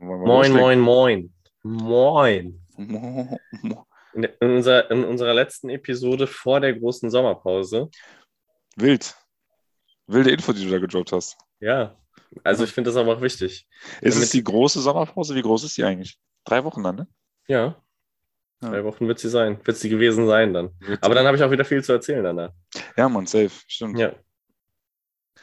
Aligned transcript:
Moin, 0.00 0.52
moin, 0.52 0.78
moin. 0.80 1.32
Moin. 1.62 2.60
moin. 2.76 3.38
In, 4.14 4.24
in, 4.24 4.50
unserer, 4.50 4.90
in 4.90 5.04
unserer 5.04 5.34
letzten 5.34 5.68
Episode 5.68 6.26
vor 6.26 6.60
der 6.60 6.74
großen 6.74 7.10
Sommerpause. 7.10 7.90
Wild. 8.76 9.14
Wilde 10.06 10.30
Info, 10.30 10.52
die 10.52 10.64
du 10.64 10.70
da 10.70 10.78
gedroppt 10.78 11.12
hast. 11.12 11.36
Ja, 11.60 11.96
also 12.44 12.64
ich 12.64 12.72
finde 12.72 12.90
das 12.90 12.96
aber 12.96 13.16
auch 13.16 13.20
wichtig. 13.20 13.66
Ist 14.00 14.14
Damit- 14.14 14.24
es 14.24 14.30
die 14.30 14.44
große 14.44 14.80
Sommerpause? 14.80 15.34
Wie 15.34 15.42
groß 15.42 15.64
ist 15.64 15.76
die 15.76 15.84
eigentlich? 15.84 16.18
Drei 16.44 16.64
Wochen 16.64 16.82
dann, 16.82 16.96
ne? 16.96 17.08
Ja, 17.48 17.76
Ja. 18.62 18.70
drei 18.70 18.84
Wochen 18.84 19.06
wird 19.08 19.18
sie 19.18 19.28
sein. 19.28 19.58
Wird 19.64 19.76
sie 19.76 19.88
gewesen 19.88 20.26
sein 20.26 20.54
dann. 20.54 20.70
Aber 21.00 21.14
dann 21.14 21.26
habe 21.26 21.36
ich 21.36 21.42
auch 21.42 21.50
wieder 21.50 21.64
viel 21.64 21.82
zu 21.84 21.92
erzählen 21.92 22.24
danach. 22.24 22.52
Ja, 22.96 23.08
man, 23.08 23.26
safe. 23.26 23.50
Stimmt. 23.66 23.98
Ja. 23.98 24.14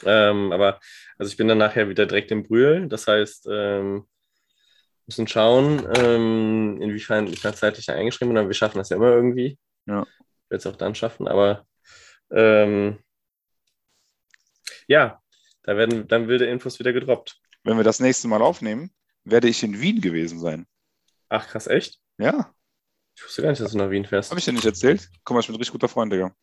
Ähm, 0.03 0.51
aber 0.51 0.79
also 1.17 1.29
ich 1.29 1.37
bin 1.37 1.47
dann 1.47 1.57
nachher 1.57 1.87
wieder 1.89 2.05
direkt 2.05 2.31
im 2.31 2.43
Brühl. 2.43 2.87
Das 2.87 3.07
heißt, 3.07 3.47
ähm, 3.51 4.07
müssen 5.07 5.27
schauen, 5.27 5.85
ähm, 5.97 6.79
inwiefern 6.81 7.27
ich 7.27 7.41
dann 7.41 7.53
zeitlich 7.53 7.89
eingeschrieben 7.89 8.29
bin. 8.33 8.37
Aber 8.39 8.49
wir 8.49 8.53
schaffen 8.55 8.77
das 8.79 8.89
ja 8.89 8.97
immer 8.97 9.11
irgendwie. 9.11 9.57
Ja. 9.85 10.03
Ich 10.03 10.49
werde 10.51 10.57
es 10.59 10.67
auch 10.67 10.75
dann 10.77 10.95
schaffen. 10.95 11.27
Aber 11.27 11.65
ähm, 12.31 12.97
ja, 14.87 15.21
da 15.63 15.77
werden 15.77 16.07
dann 16.07 16.27
wilde 16.27 16.45
Infos 16.45 16.79
wieder 16.79 16.93
gedroppt. 16.93 17.39
Wenn 17.63 17.77
wir 17.77 17.83
das 17.83 17.99
nächste 17.99 18.27
Mal 18.27 18.41
aufnehmen, 18.41 18.91
werde 19.23 19.47
ich 19.47 19.63
in 19.63 19.79
Wien 19.81 20.01
gewesen 20.01 20.39
sein. 20.39 20.67
Ach, 21.29 21.47
krass, 21.47 21.67
echt? 21.67 21.99
Ja, 22.17 22.53
Ich 23.17 23.23
wusste 23.23 23.41
gar 23.41 23.49
nicht, 23.49 23.61
dass 23.61 23.71
du 23.71 23.77
nach 23.77 23.89
Wien 23.89 24.05
fährst. 24.05 24.29
habe 24.29 24.39
ich 24.39 24.45
dir 24.45 24.53
nicht 24.53 24.65
erzählt? 24.65 25.09
Guck 25.23 25.33
mal, 25.35 25.39
ich 25.41 25.47
bin 25.47 25.55
ein 25.55 25.57
richtig 25.59 25.73
guter 25.73 25.87
Freund, 25.89 26.13
Digga. 26.13 26.33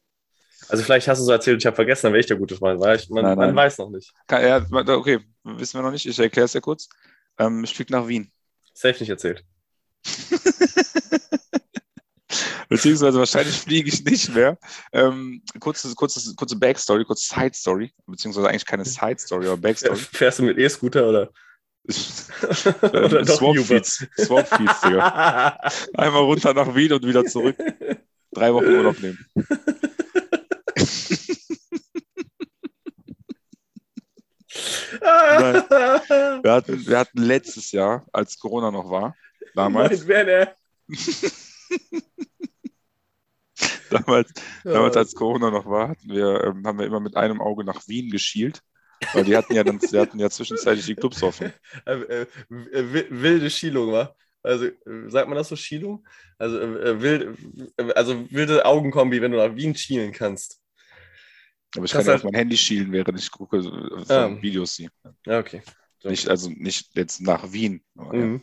Also 0.68 0.82
vielleicht 0.84 1.08
hast 1.08 1.18
du 1.18 1.24
so 1.24 1.32
erzählt, 1.32 1.60
ich 1.60 1.66
habe 1.66 1.74
vergessen, 1.76 2.06
dann 2.06 2.12
wäre 2.12 2.20
ich 2.20 2.26
der 2.26 2.36
gute 2.36 2.56
Freund. 2.56 2.80
War 2.80 2.94
ich, 2.94 3.08
man, 3.10 3.24
Nein, 3.24 3.36
man 3.36 3.46
nein. 3.48 3.56
weiß 3.56 3.78
noch 3.78 3.90
nicht. 3.90 4.12
Kann, 4.26 4.42
ja, 4.42 4.64
okay, 4.96 5.20
wissen 5.44 5.78
wir 5.78 5.82
noch 5.82 5.90
nicht. 5.90 6.06
Ich 6.06 6.18
erkläre 6.18 6.44
es 6.44 6.52
ja 6.52 6.60
kurz. 6.60 6.88
Ähm, 7.38 7.64
ich 7.64 7.74
fliege 7.74 7.92
nach 7.92 8.06
Wien. 8.06 8.30
Safe 8.72 8.98
nicht 9.00 9.10
erzählt. 9.10 9.44
Beziehungsweise 12.68 13.18
wahrscheinlich 13.18 13.56
fliege 13.56 13.88
ich 13.88 14.02
nicht 14.04 14.34
mehr. 14.34 14.58
Ähm, 14.92 15.42
kurze, 15.60 15.94
kurze, 15.94 16.34
kurze 16.34 16.56
Backstory, 16.56 17.04
kurze 17.04 17.34
Side 17.34 17.54
Story, 17.54 17.92
beziehungsweise 18.06 18.48
eigentlich 18.48 18.64
keine 18.64 18.86
Side 18.86 19.18
Story, 19.18 19.46
aber 19.46 19.58
Backstory. 19.58 19.96
Fährst 19.96 20.38
du 20.38 20.44
mit 20.44 20.56
E-Scooter 20.58 21.06
oder? 21.06 21.30
oder 22.82 23.26
Swap? 23.26 23.58
Feeds, 23.58 24.06
Swap 24.18 24.48
Feeds, 24.48 24.80
Digga. 24.80 25.58
Einmal 25.94 26.22
runter 26.22 26.54
nach 26.54 26.74
Wien 26.74 26.92
und 26.92 27.04
wieder 27.06 27.24
zurück. 27.24 27.56
Drei 28.32 28.54
Wochen 28.54 28.66
Urlaub 28.66 28.98
nehmen. 29.00 29.18
Wir 36.42 36.52
hatten, 36.52 36.86
wir 36.86 36.98
hatten 36.98 37.22
letztes 37.22 37.72
Jahr, 37.72 38.06
als 38.12 38.38
Corona 38.38 38.70
noch 38.70 38.90
war, 38.90 39.16
damals, 39.54 40.06
Werner. 40.06 40.54
damals, 43.90 44.32
damals 44.64 44.96
als 44.96 45.14
Corona 45.14 45.50
noch 45.50 45.66
war, 45.66 45.88
hatten 45.90 46.08
wir, 46.08 46.44
ähm, 46.44 46.66
haben 46.66 46.78
wir 46.78 46.86
immer 46.86 47.00
mit 47.00 47.16
einem 47.16 47.40
Auge 47.40 47.64
nach 47.64 47.86
Wien 47.88 48.10
geschielt. 48.10 48.60
Weil 49.14 49.24
die 49.24 49.36
hatten 49.36 49.54
ja 49.54 49.64
dann, 49.64 49.80
die 49.80 49.98
hatten 49.98 50.20
ja 50.20 50.30
zwischenzeitlich 50.30 50.86
die 50.86 50.94
Clubs 50.94 51.22
offen. 51.22 51.52
Äh, 51.86 52.22
äh, 52.22 52.26
wi- 52.48 53.06
wilde 53.10 53.50
Schielung, 53.50 53.92
wa? 53.92 54.14
Also, 54.44 54.66
äh, 54.66 54.74
sagt 55.08 55.28
man 55.28 55.36
das 55.36 55.48
so, 55.48 55.56
Schielung? 55.56 56.06
Also, 56.38 56.60
äh, 56.60 56.90
äh, 56.90 57.02
wild, 57.02 57.38
äh, 57.78 57.92
also 57.94 58.30
wilde 58.30 58.64
Augenkombi, 58.64 59.20
wenn 59.20 59.32
du 59.32 59.38
nach 59.38 59.56
Wien 59.56 59.74
schielen 59.74 60.12
kannst. 60.12 60.61
Aber 61.76 61.84
ich 61.84 61.92
Das 61.92 62.04
kann 62.04 62.06
ja 62.06 62.14
auf 62.16 62.24
mein 62.24 62.34
Handy 62.34 62.56
schielen, 62.56 62.92
während 62.92 63.18
ich 63.18 63.30
gucke, 63.30 63.58
äh, 63.58 64.12
Ah. 64.12 64.28
Videos 64.42 64.76
sehe. 64.76 64.90
Ja, 65.26 65.38
okay. 65.38 65.62
So. 66.00 66.08
Nicht, 66.08 66.28
also 66.28 66.50
nicht 66.50 66.96
jetzt 66.96 67.20
nach 67.20 67.52
Wien. 67.52 67.82
Aber, 67.96 68.14
ja. 68.18 68.26
Mhm. 68.26 68.40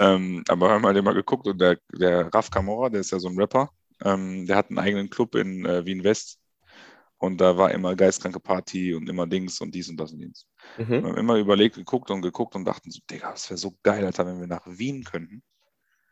ähm, 0.00 0.44
aber 0.48 0.70
haben 0.70 0.86
halt 0.86 0.96
immer 0.96 1.14
geguckt 1.14 1.46
und 1.46 1.60
der, 1.60 1.78
der 1.92 2.32
Raf 2.32 2.50
Camora, 2.50 2.88
der 2.88 3.00
ist 3.00 3.10
ja 3.12 3.18
so 3.18 3.28
ein 3.28 3.38
Rapper, 3.38 3.70
ähm, 4.02 4.46
der 4.46 4.56
hat 4.56 4.70
einen 4.70 4.78
eigenen 4.78 5.10
Club 5.10 5.34
in 5.34 5.64
äh, 5.66 5.84
Wien 5.84 6.02
West. 6.02 6.40
Und 7.18 7.40
da 7.40 7.56
war 7.56 7.70
immer 7.70 7.94
geistkranke 7.96 8.40
Party 8.40 8.92
und 8.94 9.08
immer 9.08 9.26
Dings 9.26 9.60
und 9.60 9.74
dies 9.74 9.88
und 9.88 9.96
das 9.98 10.12
und 10.12 10.18
dies. 10.20 10.46
Wir 10.76 10.86
Mhm. 11.00 11.06
haben 11.08 11.16
immer 11.16 11.36
überlegt, 11.36 11.76
geguckt 11.76 12.10
und 12.10 12.22
geguckt 12.22 12.54
und 12.54 12.64
dachten 12.64 12.90
so, 12.90 13.00
Digga, 13.10 13.30
das 13.30 13.48
wäre 13.48 13.58
so 13.58 13.76
geil, 13.82 14.04
Alter, 14.04 14.26
wenn 14.26 14.40
wir 14.40 14.46
nach 14.46 14.66
Wien 14.66 15.04
könnten. 15.04 15.42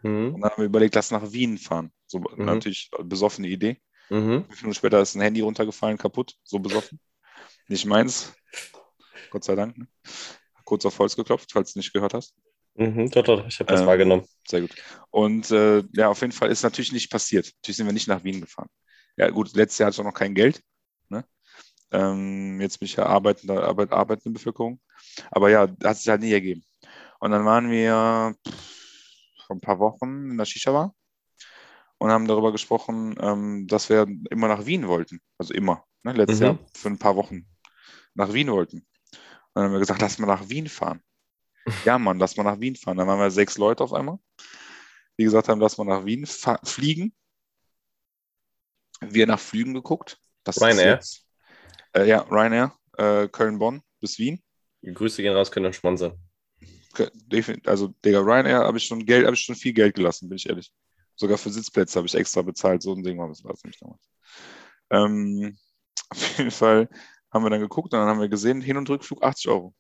Mhm. 0.03 0.35
Und 0.35 0.41
dann 0.41 0.51
haben 0.51 0.63
wir 0.63 0.67
überlegt, 0.67 0.95
lass 0.95 1.11
nach 1.11 1.33
Wien 1.33 1.59
fahren. 1.59 1.93
So 2.07 2.21
Mhm. 2.21 2.45
natürlich 2.45 2.91
besoffene 3.05 3.49
Idee. 3.49 3.81
Mhm. 4.13 4.45
Fünf 4.45 4.63
Minuten 4.63 4.75
später 4.75 5.01
ist 5.01 5.15
ein 5.15 5.23
Handy 5.23 5.41
runtergefallen, 5.41 5.97
kaputt, 5.97 6.37
so 6.45 6.59
besoffen. 6.59 7.01
Nicht 7.69 7.87
meins. 7.87 8.35
Gott 9.31 9.43
sei 9.43 9.55
Dank. 9.55 9.79
Ne? 9.79 9.89
Kurz 10.65 10.85
auf 10.85 10.99
Holz 10.99 11.17
geklopft, 11.17 11.51
falls 11.51 11.73
du 11.73 11.79
nicht 11.79 11.95
gehört 11.95 12.13
hast. 12.13 12.35
Mhm. 12.75 13.11
Doch, 13.11 13.23
doch, 13.25 13.47
ich 13.47 13.59
habe 13.59 13.73
das 13.73 13.81
Ähm, 13.81 13.87
wahrgenommen. 13.87 14.27
Sehr 14.47 14.61
gut. 14.61 14.75
Und 15.11 15.51
äh, 15.51 15.83
ja, 15.95 16.09
auf 16.09 16.21
jeden 16.21 16.33
Fall 16.35 16.51
ist 16.51 16.63
natürlich 16.63 16.93
nicht 16.93 17.11
passiert. 17.11 17.53
Natürlich 17.57 17.79
sind 17.79 17.87
wir 17.87 17.95
nicht 17.95 18.07
nach 18.07 18.23
Wien 18.23 18.43
gefahren. 18.43 18.69
Ja, 19.17 19.31
gut, 19.31 19.55
letztes 19.55 19.79
Jahr 19.79 19.87
hatte 19.87 19.95
ich 19.95 20.01
auch 20.01 20.11
noch 20.11 20.19
kein 20.19 20.35
Geld. 20.35 20.61
Ne? 21.09 21.25
Ähm, 21.91 22.61
jetzt 22.61 22.81
bin 22.81 22.87
ich 22.87 22.97
ja 22.97 23.07
arbeitende, 23.07 23.63
Arbeit, 23.65 23.93
arbeitende 23.93 24.39
Bevölkerung. 24.39 24.79
Aber 25.31 25.49
ja, 25.49 25.69
hat 25.85 25.97
sich 25.97 26.09
halt 26.09 26.21
nie 26.21 26.33
ergeben. 26.33 26.63
Und 27.19 27.31
dann 27.31 27.47
waren 27.47 27.71
wir 27.71 28.35
pff, 28.47 29.47
vor 29.47 29.57
ein 29.57 29.61
paar 29.61 29.79
Wochen 29.79 30.31
in 30.31 30.37
der 30.37 30.45
Shisha-Bar 30.45 30.95
und 32.03 32.11
haben 32.11 32.27
darüber 32.27 32.51
gesprochen, 32.53 33.15
ähm, 33.21 33.67
dass 33.69 33.89
wir 33.89 34.07
immer 34.31 34.49
nach 34.49 34.67
Wien 34.67 34.89
wollten. 34.89 35.21
Also 35.39 35.55
immer. 35.55 35.85
Ne? 36.03 36.13
Letztes 36.13 36.41
Mhm. 36.41 36.45
Jahr 36.45 36.59
für 36.75 36.89
ein 36.89 36.99
paar 36.99 37.17
Wochen 37.17 37.47
nach 38.15 38.33
Wien 38.33 38.51
wollten. 38.51 38.79
Und 38.79 38.87
dann 39.55 39.65
haben 39.65 39.73
wir 39.73 39.79
gesagt, 39.79 40.01
lass 40.01 40.19
mal 40.19 40.27
nach 40.27 40.49
Wien 40.49 40.69
fahren. 40.69 41.01
Ja, 41.87 41.99
Mann, 41.99 42.19
lass 42.19 42.37
mal 42.37 42.43
nach 42.45 42.59
Wien 42.61 42.75
fahren. 42.77 42.97
Dann 42.97 43.07
waren 43.07 43.19
wir 43.21 43.31
sechs 43.31 43.57
Leute 43.59 43.85
auf 43.85 43.93
einmal 43.93 44.19
die 45.19 45.25
gesagt 45.25 45.49
haben, 45.49 45.61
lass 45.61 45.77
mal 45.79 45.85
nach 45.85 46.05
Wien 46.07 46.27
fliegen. 46.27 47.15
Wir 49.01 49.27
nach 49.27 49.39
Flügen 49.39 49.75
geguckt. 49.75 50.19
Das 50.43 50.57
ist 50.57 50.63
Ryanair? 50.63 50.95
jetzt- 50.95 51.27
Äh, 51.93 52.09
ja, 52.09 52.23
Ryanair, 52.23 52.73
äh, 52.97 53.29
Köln-Bonn 53.29 53.83
bis 54.01 54.19
Wien. 54.19 54.43
Grüße 54.83 55.23
gehen 55.23 55.35
raus, 55.35 55.51
können 55.53 55.73
sponsern. 55.73 56.19
Defin- 57.31 57.67
Also, 57.69 57.89
Digga, 58.05 58.21
Ryanair 58.21 58.61
habe 58.61 58.79
ich 58.79 58.85
schon 58.87 59.05
Geld, 59.05 59.27
habe 59.27 59.35
ich 59.35 59.43
schon 59.43 59.55
viel 59.55 59.75
Geld 59.75 59.95
gelassen, 59.95 60.29
bin 60.29 60.37
ich 60.37 60.49
ehrlich. 60.49 60.73
Sogar 61.23 61.39
für 61.39 61.51
Sitzplätze 61.51 62.01
habe 62.01 62.09
ich 62.09 62.17
extra 62.17 62.43
bezahlt, 62.43 62.83
so 62.83 62.93
ein 62.93 63.05
Ding 63.05 63.17
war 63.17 63.29
das 63.29 63.45
nämlich 63.45 63.79
damals. 63.79 64.11
Ähm, 64.91 65.57
auf 66.11 66.39
jeden 66.39 66.51
Fall 66.51 66.89
haben 67.31 67.45
wir 67.45 67.51
dann 67.51 67.61
geguckt 67.61 67.95
und 67.95 68.01
dann 68.01 68.09
haben 68.09 68.21
wir 68.21 68.29
gesehen, 68.29 68.61
Hin- 68.61 68.77
und 68.77 68.91
Rückflug 68.91 69.23
80 69.23 69.49
Euro. 69.49 69.73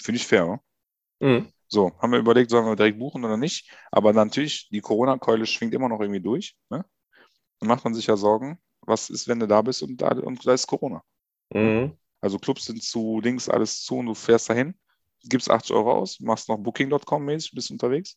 Finde 0.00 0.20
ich 0.20 0.26
fair, 0.28 0.46
oder? 0.46 0.62
Mhm. 1.18 1.52
So, 1.66 1.90
haben 1.98 2.12
wir 2.12 2.20
überlegt, 2.20 2.52
sollen 2.52 2.64
wir 2.64 2.76
direkt 2.76 3.00
buchen 3.00 3.24
oder 3.24 3.36
nicht. 3.36 3.68
Aber 3.90 4.12
natürlich, 4.12 4.68
die 4.68 4.80
Corona-Keule 4.80 5.46
schwingt 5.46 5.74
immer 5.74 5.88
noch 5.88 5.98
irgendwie 6.00 6.20
durch. 6.20 6.56
Ne? 6.68 6.84
Dann 7.58 7.68
macht 7.68 7.82
man 7.82 7.94
sich 7.94 8.06
ja 8.06 8.16
Sorgen, 8.16 8.60
was 8.82 9.10
ist, 9.10 9.26
wenn 9.26 9.40
du 9.40 9.48
da 9.48 9.62
bist 9.62 9.82
und 9.82 9.96
da, 10.00 10.10
und 10.10 10.46
da 10.46 10.54
ist 10.54 10.68
Corona. 10.68 11.02
Mhm. 11.52 11.98
Also 12.20 12.38
Clubs 12.38 12.66
sind 12.66 12.84
zu, 12.84 13.20
Dings 13.20 13.48
alles 13.48 13.82
zu 13.82 13.96
und 13.96 14.06
du 14.06 14.14
fährst 14.14 14.48
dahin, 14.48 14.78
gibst 15.24 15.50
80 15.50 15.74
Euro 15.74 15.94
aus, 15.94 16.20
machst 16.20 16.48
noch 16.48 16.58
Booking.com 16.58 17.24
mäßig, 17.24 17.50
bist 17.50 17.72
unterwegs 17.72 18.16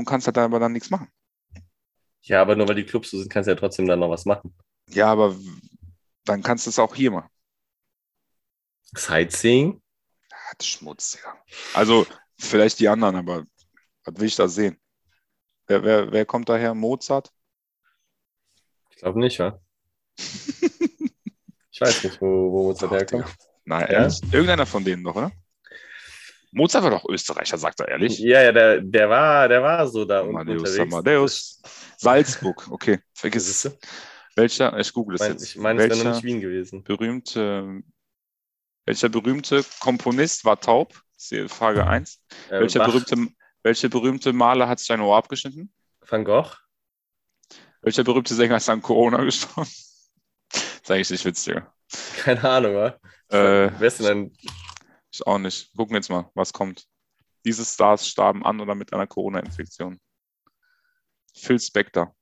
und 0.00 0.04
kannst 0.06 0.26
halt 0.26 0.38
aber 0.38 0.58
dann 0.58 0.72
nichts 0.72 0.90
machen. 0.90 1.08
Ja, 2.22 2.42
aber 2.42 2.56
nur 2.56 2.68
weil 2.68 2.74
die 2.74 2.84
Clubs 2.84 3.10
so 3.10 3.18
sind, 3.18 3.30
kannst 3.30 3.46
du 3.46 3.52
ja 3.52 3.56
trotzdem 3.56 3.86
dann 3.86 4.00
noch 4.00 4.10
was 4.10 4.24
machen. 4.24 4.54
Ja, 4.88 5.06
aber 5.10 5.36
dann 6.24 6.42
kannst 6.42 6.66
du 6.66 6.70
es 6.70 6.78
auch 6.78 6.94
hier 6.94 7.10
machen. 7.10 7.30
Sightseeing? 8.94 9.80
Ah, 10.32 10.54
das 10.58 10.66
Schmutz, 10.66 11.18
ja. 11.22 11.34
Also 11.74 12.06
vielleicht 12.38 12.80
die 12.80 12.88
anderen, 12.88 13.16
aber 13.16 13.44
was 14.04 14.16
will 14.18 14.26
ich 14.26 14.36
da 14.36 14.48
sehen? 14.48 14.78
Wer, 15.66 15.84
wer, 15.84 16.12
wer 16.12 16.26
kommt 16.26 16.48
daher? 16.48 16.74
Mozart? 16.74 17.32
Ich 18.90 18.96
glaube 18.96 19.20
nicht, 19.20 19.38
wa? 19.38 19.60
Ich 21.72 21.80
weiß 21.80 22.04
nicht, 22.04 22.20
wo, 22.20 22.52
wo 22.52 22.64
Mozart 22.64 22.92
Doch, 22.92 22.98
herkommt. 22.98 23.34
Nein, 23.64 23.88
Ja? 23.90 24.08
Irgendeiner 24.32 24.66
von 24.66 24.84
denen 24.84 25.04
doch, 25.04 25.14
oder? 25.14 25.32
Mozart 26.52 26.84
war 26.84 26.90
doch 26.90 27.08
Österreicher, 27.08 27.58
sagt 27.58 27.80
er 27.80 27.88
ehrlich. 27.88 28.18
Ja, 28.18 28.42
ja, 28.42 28.52
der, 28.52 28.80
der, 28.80 29.08
war, 29.08 29.48
der 29.48 29.62
war 29.62 29.86
so 29.86 30.04
da 30.04 30.20
unten 30.20 30.36
Amadeus, 30.36 30.58
unterwegs. 30.60 30.94
Amadeus. 30.94 31.62
Salzburg, 31.96 32.68
okay. 32.70 32.98
Vergiss 33.14 33.48
es. 33.48 33.78
Welcher, 34.34 34.76
ich 34.78 34.92
google 34.92 35.16
es 35.16 35.20
meine, 35.20 35.32
jetzt. 35.34 35.42
ich 35.44 35.56
mein, 35.56 35.78
es 35.78 35.88
wäre 35.88 36.04
noch 36.04 36.14
nicht 36.14 36.24
Wien 36.24 36.40
gewesen. 36.40 36.82
berühmte, 36.82 37.82
welcher 38.86 39.08
berühmte 39.08 39.64
Komponist 39.80 40.44
war 40.44 40.60
taub? 40.60 40.94
Frage 41.48 41.86
1. 41.86 42.20
Äh, 42.48 42.60
welcher, 42.60 42.78
Bach, 42.78 42.86
berühmte, 42.86 43.28
welcher 43.62 43.88
berühmte 43.88 44.32
Maler 44.32 44.68
hat 44.68 44.78
sich 44.78 44.90
ein 44.90 45.00
Ohr 45.00 45.16
abgeschnitten? 45.16 45.70
Van 46.00 46.24
Gogh? 46.24 46.56
Welcher 47.82 48.04
berühmte 48.04 48.34
Sänger 48.34 48.56
ist 48.56 48.68
an 48.68 48.80
Corona 48.82 49.22
gestorben? 49.22 49.70
Sag 50.82 50.98
ich 50.98 51.10
nicht 51.10 51.24
witziger. 51.24 51.72
Keine 52.18 52.42
Ahnung, 52.42 52.74
wa? 52.74 52.86
Äh, 53.28 53.70
Wer 53.78 53.82
ist 53.82 54.00
denn 54.00 54.06
ein 54.06 54.32
ich 55.20 55.26
auch 55.26 55.38
nicht. 55.38 55.74
Gucken 55.76 55.92
wir 55.94 55.98
jetzt 55.98 56.10
mal, 56.10 56.30
was 56.34 56.52
kommt. 56.52 56.86
Diese 57.44 57.64
Stars 57.64 58.06
starben 58.08 58.44
an 58.44 58.60
oder 58.60 58.74
mit 58.74 58.92
einer 58.92 59.06
Corona-Infektion. 59.06 59.98
Phil 61.34 61.60
Spector. 61.60 62.14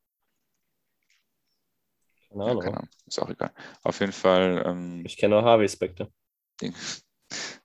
Keine 2.31 2.45
Ja, 2.45 2.51
Ahnung. 2.53 2.63
keine 2.63 2.77
Ahnung. 2.79 2.91
Ist 3.07 3.19
auch 3.19 3.31
egal. 3.31 3.53
Auf 3.83 4.01
jeden 4.01 4.13
Fall, 4.13 4.63
ähm, 4.67 5.05
Ich 5.05 5.17
kenne 5.17 5.35
nur 5.37 5.45
Harvey 5.45 5.69
Specter. 5.69 6.11
Ding. 6.61 6.75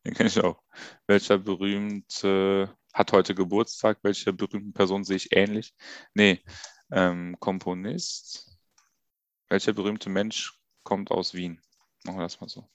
Den 0.06 0.14
kenne 0.16 0.28
ich 0.30 0.40
auch. 0.42 0.62
Welcher 1.08 1.38
berühmte 1.38 2.76
hat 2.94 3.12
heute 3.12 3.36
Geburtstag? 3.36 4.00
Welcher 4.04 4.32
berühmten 4.34 4.74
Person 4.74 5.04
sehe 5.04 5.18
ich 5.18 5.32
ähnlich? 5.36 5.74
Nee, 6.14 6.44
ähm, 6.92 7.36
Komponist. 7.40 8.58
Welcher 9.50 9.74
berühmte 9.74 10.10
Mensch 10.10 10.60
kommt 10.84 11.12
aus 11.12 11.34
Wien? 11.34 11.62
Machen 12.04 12.18
wir 12.18 12.24
das 12.24 12.40
mal 12.42 12.50
so. 12.50 12.70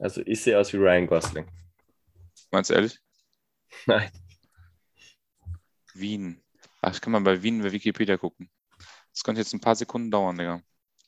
Also 0.00 0.22
ich 0.26 0.42
sehe 0.42 0.58
aus 0.58 0.72
wie 0.72 0.78
Ryan 0.78 1.06
Gosling. 1.06 1.46
Meinst 2.50 2.70
du 2.70 2.74
ehrlich? 2.74 3.00
Nein. 3.86 4.10
Wien. 5.94 6.40
Ach, 6.80 6.94
ich 6.94 7.00
kann 7.00 7.12
mal 7.12 7.20
bei 7.22 7.42
Wien 7.42 7.60
bei 7.62 7.72
Wikipedia 7.72 8.16
gucken. 8.16 8.48
Das 9.12 9.24
könnte 9.24 9.40
jetzt 9.40 9.52
ein 9.54 9.60
paar 9.60 9.76
Sekunden 9.76 10.10
dauern, 10.10 10.38
Digga. 10.38 10.62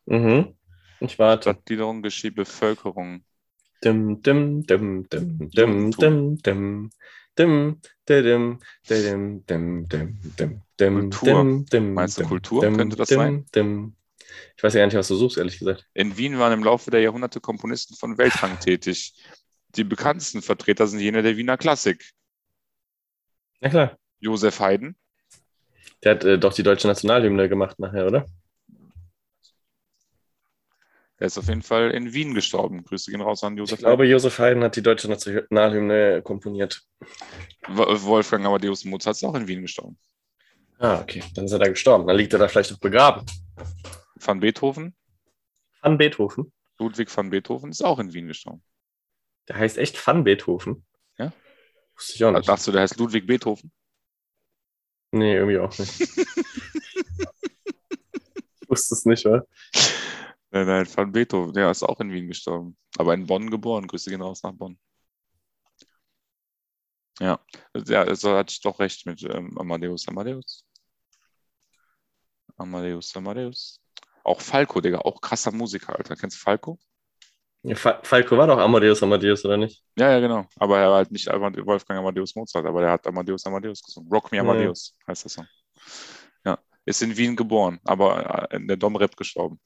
Mhm. 0.06 0.56
Ich 1.00 1.18
warte. 1.18 1.50
Stadtgliederung, 1.50 2.02
Geschichte, 2.02 2.32
Bevölkerung. 2.32 3.24
Dim, 3.82 4.20
dim, 4.22 4.62
dim, 4.68 5.04
dim, 5.10 5.50
dim, 5.56 5.90
dim, 5.98 6.36
dim. 6.44 6.90
Dim, 7.38 7.80
dim, 8.08 8.58
dim, 8.88 8.88
dim, 8.88 9.44
dim, 9.46 9.86
dim, 9.88 10.28
dim, 10.38 10.62
dim, 10.78 11.10
Kultur. 11.10 11.20
dim, 11.24 11.64
dim, 11.70 11.86
Meinst 11.94 12.18
du 12.18 12.22
dim, 12.22 12.28
Kultur? 12.28 12.60
dim, 12.60 12.72
Könnte 12.72 12.96
das 12.96 13.10
dim, 13.10 13.20
sein? 13.20 13.46
dim. 13.54 13.94
Ich 14.56 14.62
weiß 14.62 14.74
ja 14.74 14.80
gar 14.80 14.86
nicht, 14.86 14.96
was 14.96 15.08
du 15.08 15.16
suchst, 15.16 15.38
ehrlich 15.38 15.58
gesagt. 15.58 15.86
In 15.94 16.16
Wien 16.16 16.38
waren 16.38 16.52
im 16.52 16.64
Laufe 16.64 16.90
der 16.90 17.00
Jahrhunderte 17.00 17.40
Komponisten 17.40 17.94
von 17.96 18.18
Weltrang 18.18 18.58
tätig. 18.60 19.14
Die 19.76 19.84
bekanntesten 19.84 20.42
Vertreter 20.42 20.86
sind 20.86 21.00
jene 21.00 21.22
der 21.22 21.36
Wiener 21.36 21.56
Klassik. 21.56 22.12
Na 23.60 23.68
klar. 23.68 23.98
Josef 24.20 24.58
Haydn, 24.60 24.96
Der 26.02 26.12
hat 26.12 26.24
äh, 26.24 26.38
doch 26.38 26.52
die 26.52 26.62
deutsche 26.62 26.88
Nationalhymne 26.88 27.48
gemacht 27.48 27.78
nachher, 27.78 28.06
oder? 28.06 28.26
der 31.18 31.26
ist 31.26 31.36
auf 31.38 31.48
jeden 31.48 31.62
Fall 31.62 31.90
in 31.90 32.12
Wien 32.12 32.32
gestorben. 32.32 32.84
Grüße 32.84 33.10
gehen 33.10 33.20
raus 33.20 33.42
an 33.42 33.54
Ich 33.54 33.58
Josef 33.58 33.80
glaube, 33.80 34.06
Josef 34.06 34.38
Haydn 34.38 34.62
hat 34.62 34.76
die 34.76 34.82
deutsche 34.82 35.08
Nationalhymne 35.08 36.22
komponiert. 36.22 36.82
Haydn. 37.66 38.02
Wolfgang 38.04 38.46
Amadeus 38.46 38.84
Mozart 38.84 39.16
ist 39.16 39.24
auch 39.24 39.34
in 39.34 39.48
Wien 39.48 39.62
gestorben. 39.62 39.98
Ah, 40.78 41.00
okay. 41.00 41.22
Dann 41.34 41.46
ist 41.46 41.52
er 41.52 41.58
da 41.58 41.68
gestorben. 41.68 42.06
Dann 42.06 42.16
liegt 42.16 42.32
er 42.32 42.38
da 42.38 42.46
vielleicht 42.46 42.72
auch 42.72 42.78
begraben. 42.78 43.26
Van 44.20 44.40
Beethoven, 44.40 44.94
Van 45.80 45.96
Beethoven. 45.96 46.52
Ludwig 46.78 47.10
van 47.10 47.30
Beethoven 47.30 47.70
ist 47.70 47.82
auch 47.82 47.98
in 47.98 48.12
Wien 48.12 48.28
gestorben. 48.28 48.62
Der 49.48 49.56
heißt 49.56 49.78
echt 49.78 50.06
Van 50.06 50.24
Beethoven. 50.24 50.86
Ja. 51.16 51.32
Wusste 51.94 52.14
ich 52.14 52.24
auch 52.24 52.32
nicht. 52.32 52.48
Dachtest 52.48 52.68
du, 52.68 52.72
der 52.72 52.82
heißt 52.82 52.98
Ludwig 52.98 53.26
Beethoven? 53.26 53.72
Nee, 55.10 55.36
irgendwie 55.36 55.58
auch 55.58 55.76
nicht. 55.78 56.00
ich 56.00 56.18
wusste 58.68 58.94
es 58.94 59.04
nicht, 59.04 59.24
wa? 59.24 59.42
Nein, 60.50 60.66
nein, 60.66 60.86
van 60.94 61.12
Beethoven, 61.12 61.52
der 61.52 61.70
ist 61.70 61.82
auch 61.82 62.00
in 62.00 62.12
Wien 62.12 62.28
gestorben. 62.28 62.76
Aber 62.96 63.14
in 63.14 63.26
Bonn 63.26 63.50
geboren. 63.50 63.86
Grüße 63.86 64.10
gehen 64.10 64.22
raus 64.22 64.42
nach 64.42 64.52
Bonn. 64.52 64.78
Ja, 67.20 67.40
ja 67.74 68.02
also 68.02 68.36
hatte 68.36 68.52
ich 68.52 68.60
doch 68.60 68.78
recht 68.78 69.04
mit 69.06 69.22
ähm, 69.24 69.58
Amadeus 69.58 70.06
Amadeus. 70.06 70.64
Amadeus 72.56 73.16
Amadeus. 73.16 73.80
Auch 74.28 74.42
Falco, 74.42 74.80
Digga, 74.82 74.98
auch 74.98 75.22
krasser 75.22 75.52
Musiker, 75.52 75.96
Alter. 75.96 76.14
Kennst 76.14 76.36
du 76.36 76.40
Falco? 76.42 76.78
Ja, 77.62 77.74
Fa- 77.74 78.00
Falco 78.02 78.36
war 78.36 78.46
doch 78.46 78.58
Amadeus 78.58 79.02
Amadeus, 79.02 79.42
oder 79.44 79.56
nicht? 79.56 79.82
Ja, 79.96 80.10
ja, 80.12 80.20
genau. 80.20 80.46
Aber 80.56 80.78
er 80.78 80.90
war 80.90 80.96
halt 80.98 81.10
nicht 81.10 81.28
Amade- 81.28 81.64
Wolfgang 81.64 81.98
Amadeus 82.00 82.34
Mozart, 82.36 82.66
aber 82.66 82.82
der 82.82 82.90
hat 82.90 83.06
Amadeus 83.06 83.46
Amadeus 83.46 83.82
gesungen. 83.82 84.10
Rock 84.12 84.30
Me 84.30 84.36
Ja. 84.36 84.42
Amadeus 84.42 84.94
heißt 85.06 85.24
der 85.24 85.30
Song. 85.30 85.46
Ja, 86.44 86.58
ist 86.84 87.00
in 87.02 87.16
Wien 87.16 87.36
geboren, 87.36 87.80
aber 87.84 88.50
äh, 88.52 88.56
in 88.56 88.68
der 88.68 88.76
Domrep 88.76 89.16
gestorben. 89.16 89.58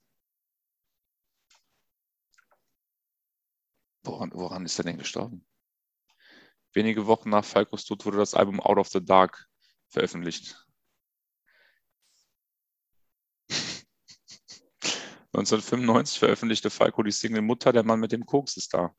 Woran, 4.04 4.30
woran 4.32 4.64
ist 4.64 4.78
er 4.78 4.84
denn 4.84 4.98
gestorben? 4.98 5.44
Wenige 6.72 7.06
Wochen 7.08 7.30
nach 7.30 7.44
Falcos 7.44 7.84
Tod 7.84 8.04
wurde 8.06 8.18
das 8.18 8.34
Album 8.34 8.60
Out 8.60 8.78
of 8.78 8.88
the 8.88 9.04
Dark 9.04 9.48
veröffentlicht. 9.88 10.61
1995 15.34 16.18
veröffentlichte 16.18 16.70
Falco 16.70 17.02
die 17.02 17.10
Single 17.10 17.42
Mutter, 17.42 17.72
der 17.72 17.84
Mann 17.84 18.00
mit 18.00 18.12
dem 18.12 18.26
Koks 18.26 18.56
ist 18.56 18.74
da. 18.74 18.94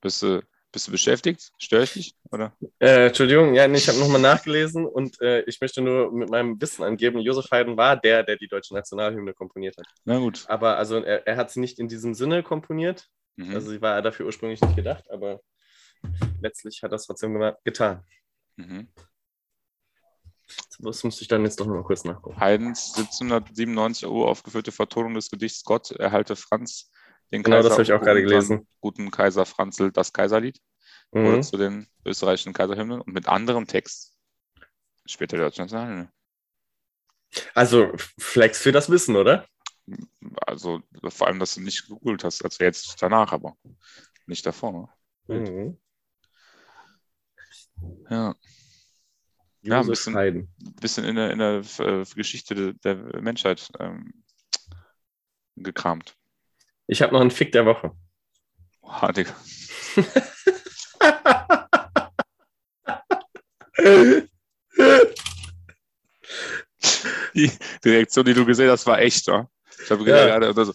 Bist 0.00 0.22
du, 0.22 0.42
bist 0.70 0.86
du 0.86 0.92
beschäftigt? 0.92 1.50
Störe 1.58 1.84
ich 1.84 1.92
dich? 1.94 2.14
Oder? 2.30 2.54
Äh, 2.78 3.06
Entschuldigung, 3.06 3.54
ja, 3.54 3.66
nee, 3.66 3.78
ich 3.78 3.88
habe 3.88 3.98
nochmal 3.98 4.20
nachgelesen 4.20 4.84
und 4.84 5.20
äh, 5.22 5.42
ich 5.42 5.60
möchte 5.60 5.80
nur 5.80 6.12
mit 6.12 6.28
meinem 6.28 6.60
Wissen 6.60 6.84
angeben, 6.84 7.20
Josef 7.20 7.50
Haydn 7.50 7.76
war 7.76 7.96
der, 7.96 8.22
der 8.22 8.36
die 8.36 8.48
deutsche 8.48 8.74
Nationalhymne 8.74 9.32
komponiert 9.32 9.76
hat. 9.78 9.86
Na 10.04 10.18
gut. 10.18 10.44
Aber 10.48 10.76
also 10.76 10.96
er, 11.02 11.26
er 11.26 11.36
hat 11.36 11.50
sie 11.50 11.60
nicht 11.60 11.78
in 11.78 11.88
diesem 11.88 12.14
Sinne 12.14 12.42
komponiert, 12.42 13.08
Mhm. 13.36 13.52
also 13.52 13.68
sie 13.70 13.82
war 13.82 14.00
dafür 14.00 14.26
ursprünglich 14.26 14.60
nicht 14.60 14.76
gedacht, 14.76 15.10
aber 15.10 15.40
letztlich 16.40 16.84
hat 16.84 16.92
er 16.92 16.96
es 16.96 17.06
trotzdem 17.06 17.36
getan. 17.64 18.04
Mhm. 18.54 18.86
Das 20.80 21.04
musste 21.04 21.22
ich 21.22 21.28
dann 21.28 21.44
jetzt 21.44 21.60
doch 21.60 21.66
noch 21.66 21.74
mal 21.74 21.84
kurz 21.84 22.04
nachgucken. 22.04 22.38
Haydns 22.38 22.94
1797 22.96 24.08
Uhr 24.08 24.28
aufgeführte 24.28 24.72
Vertonung 24.72 25.14
des 25.14 25.30
Gedichts 25.30 25.64
Gott 25.64 25.90
erhalte 25.92 26.36
Franz 26.36 26.90
den 27.32 27.42
Genau, 27.42 27.56
das 27.56 27.64
Kaiser 27.64 27.74
habe 27.74 27.82
ich 27.82 27.92
auch 27.92 28.00
gerade 28.00 28.22
gelesen. 28.22 28.66
Guten 28.80 29.10
Kaiser 29.10 29.46
Franzl 29.46 29.90
das 29.92 30.12
Kaiserlied 30.12 30.60
oder 31.12 31.38
Mhm. 31.38 31.42
zu 31.42 31.56
den 31.56 31.86
österreichischen 32.04 32.52
Kaiserhymnen 32.52 33.00
und 33.00 33.12
mit 33.12 33.28
anderem 33.28 33.66
Text 33.66 34.16
später 35.06 35.36
der 35.36 35.46
deutsche 35.46 35.62
Nationalhymne. 35.62 36.12
Also 37.54 37.92
Flex 38.18 38.58
für 38.60 38.72
das 38.72 38.90
Wissen, 38.90 39.16
oder? 39.16 39.46
Also 40.46 40.82
vor 41.08 41.26
allem, 41.26 41.38
dass 41.38 41.54
du 41.54 41.60
nicht 41.60 41.86
gegoogelt 41.88 42.24
hast, 42.24 42.44
also 42.44 42.62
jetzt 42.64 43.02
danach, 43.02 43.32
aber 43.32 43.56
nicht 44.26 44.46
davor. 44.46 44.94
Ne? 45.28 45.40
Mhm. 45.40 45.78
Ja, 48.08 48.34
Ja, 49.64 49.80
ein 49.80 49.86
bisschen- 49.86 50.14
Haydn. 50.14 50.48
ein 50.64 50.74
bisschen 50.74 51.04
in 51.04 51.16
der, 51.16 51.30
in 51.30 51.38
der 51.38 51.62
äh, 51.78 52.04
Geschichte 52.14 52.74
der, 52.74 52.94
der 52.96 53.20
Menschheit 53.22 53.70
ähm, 53.80 54.22
gekramt. 55.56 56.14
Ich 56.86 57.00
habe 57.02 57.12
noch 57.12 57.20
einen 57.20 57.30
Fick 57.30 57.52
der 57.52 57.64
Woche. 57.64 57.92
Oha, 58.82 59.10
Digga. 59.12 59.34
Die, 67.34 67.50
die 67.84 67.88
Reaktion, 67.88 68.24
die 68.24 68.34
du 68.34 68.44
gesehen 68.44 68.70
hast, 68.70 68.86
war 68.86 68.98
echt, 69.00 69.26
wa? 69.28 69.48
Ich 69.82 69.90
habe 69.90 70.04
Ja. 70.08 70.26
gerade 70.26 70.50
oder 70.50 70.64
so. 70.66 70.72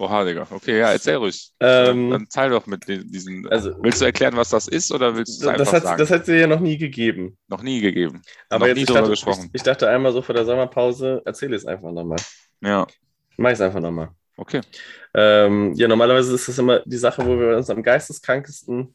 Oha, 0.00 0.24
Digga. 0.24 0.46
Okay, 0.50 0.78
ja, 0.78 0.92
erzähl 0.92 1.16
ruhig. 1.16 1.52
Ähm, 1.60 2.10
Dann 2.10 2.28
teil 2.28 2.50
doch 2.50 2.66
mit 2.66 2.88
diesen. 2.88 3.46
also, 3.48 3.74
willst 3.82 4.00
du 4.00 4.06
erklären, 4.06 4.36
was 4.36 4.48
das 4.50 4.66
ist 4.68 4.90
oder 4.92 5.14
willst 5.14 5.42
du 5.42 5.48
es 5.48 5.52
das 5.56 5.68
einfach 5.68 5.72
hat 5.72 5.82
sagen? 5.82 5.98
das 5.98 6.10
hat 6.10 6.26
sie 6.26 6.36
ja 6.38 6.46
noch 6.46 6.60
nie 6.60 6.78
gegeben. 6.78 7.36
Noch 7.48 7.62
nie 7.62 7.80
gegeben. 7.80 8.22
Aber 8.48 8.60
Noch 8.60 8.68
jetzt 8.68 8.76
nie 8.76 8.82
ich 8.84 8.90
dachte, 8.92 9.10
gesprochen. 9.10 9.50
Ich, 9.52 9.60
ich 9.60 9.62
dachte 9.62 9.88
einmal 9.88 10.12
so 10.12 10.22
vor 10.22 10.34
der 10.34 10.44
Sommerpause, 10.44 11.22
erzähle 11.24 11.56
es 11.56 11.66
einfach 11.66 11.92
nochmal. 11.92 12.18
Ja, 12.60 12.86
Mach 13.36 13.50
es 13.50 13.60
einfach 13.60 13.80
nochmal. 13.80 14.10
okay. 14.36 14.60
Ähm, 15.14 15.74
ja, 15.74 15.88
normalerweise 15.88 16.34
ist 16.34 16.48
das 16.48 16.58
immer 16.58 16.80
die 16.86 16.96
Sache, 16.96 17.24
wo 17.26 17.38
wir 17.38 17.56
uns 17.56 17.70
am 17.70 17.82
geisteskrankesten, 17.82 18.94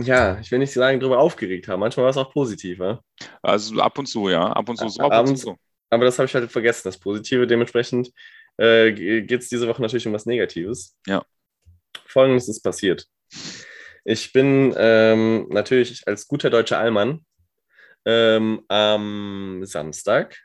ja, 0.00 0.38
ich 0.40 0.50
will 0.50 0.58
nicht 0.58 0.72
sagen, 0.72 0.98
darüber 1.00 1.18
aufgeregt 1.18 1.68
haben. 1.68 1.80
Manchmal 1.80 2.04
war 2.04 2.10
es 2.10 2.16
auch 2.16 2.32
positiv, 2.32 2.78
ja? 2.78 3.00
Also 3.42 3.80
ab 3.80 3.98
und 3.98 4.06
zu, 4.06 4.28
ja. 4.28 4.52
Ab 4.52 4.68
und 4.68 4.76
zu, 4.76 4.88
so 4.88 5.02
Ja, 5.02 5.08
ab 5.10 5.26
und 5.26 5.36
zu 5.36 5.36
so. 5.36 5.56
aber 5.90 6.04
das 6.04 6.18
habe 6.18 6.26
ich 6.26 6.34
halt 6.34 6.50
vergessen, 6.50 6.82
das 6.84 6.98
Positive. 6.98 7.46
Dementsprechend 7.46 8.10
äh, 8.56 8.92
geht 8.92 9.42
es 9.42 9.48
diese 9.48 9.68
Woche 9.68 9.82
natürlich 9.82 10.06
um 10.06 10.12
was 10.12 10.26
Negatives. 10.26 10.96
Ja. 11.06 11.24
Folgendes 12.06 12.48
ist 12.48 12.62
passiert. 12.62 13.06
Ich 14.04 14.32
bin 14.32 14.74
ähm, 14.76 15.46
natürlich 15.50 16.06
als 16.06 16.26
guter 16.26 16.50
deutscher 16.50 16.78
Allmann 16.78 17.24
ähm, 18.04 18.62
am 18.68 19.60
Samstag, 19.64 20.36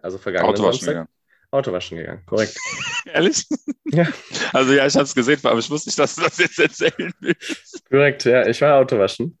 also 0.00 0.18
vergangenen 0.18 0.54
Auto 0.54 0.62
waschen 0.62 0.72
Samstag, 0.72 0.92
gegangen. 0.92 1.08
Auto 1.50 1.72
waschen 1.72 1.98
gegangen. 1.98 2.22
Korrekt. 2.26 2.56
Ehrlich? 3.12 3.46
Ja. 3.84 4.06
Also 4.52 4.72
ja, 4.72 4.86
ich 4.86 4.94
habe 4.94 5.04
es 5.04 5.14
gesehen, 5.14 5.40
aber 5.42 5.58
ich 5.58 5.70
wusste 5.70 5.88
nicht, 5.88 5.98
dass 5.98 6.14
du 6.16 6.22
das 6.22 6.38
jetzt 6.38 6.58
erzählen 6.58 7.12
willst. 7.20 7.84
Korrekt, 7.88 8.24
ja, 8.24 8.46
ich 8.46 8.60
war 8.60 8.78
Autowaschen. 8.78 9.38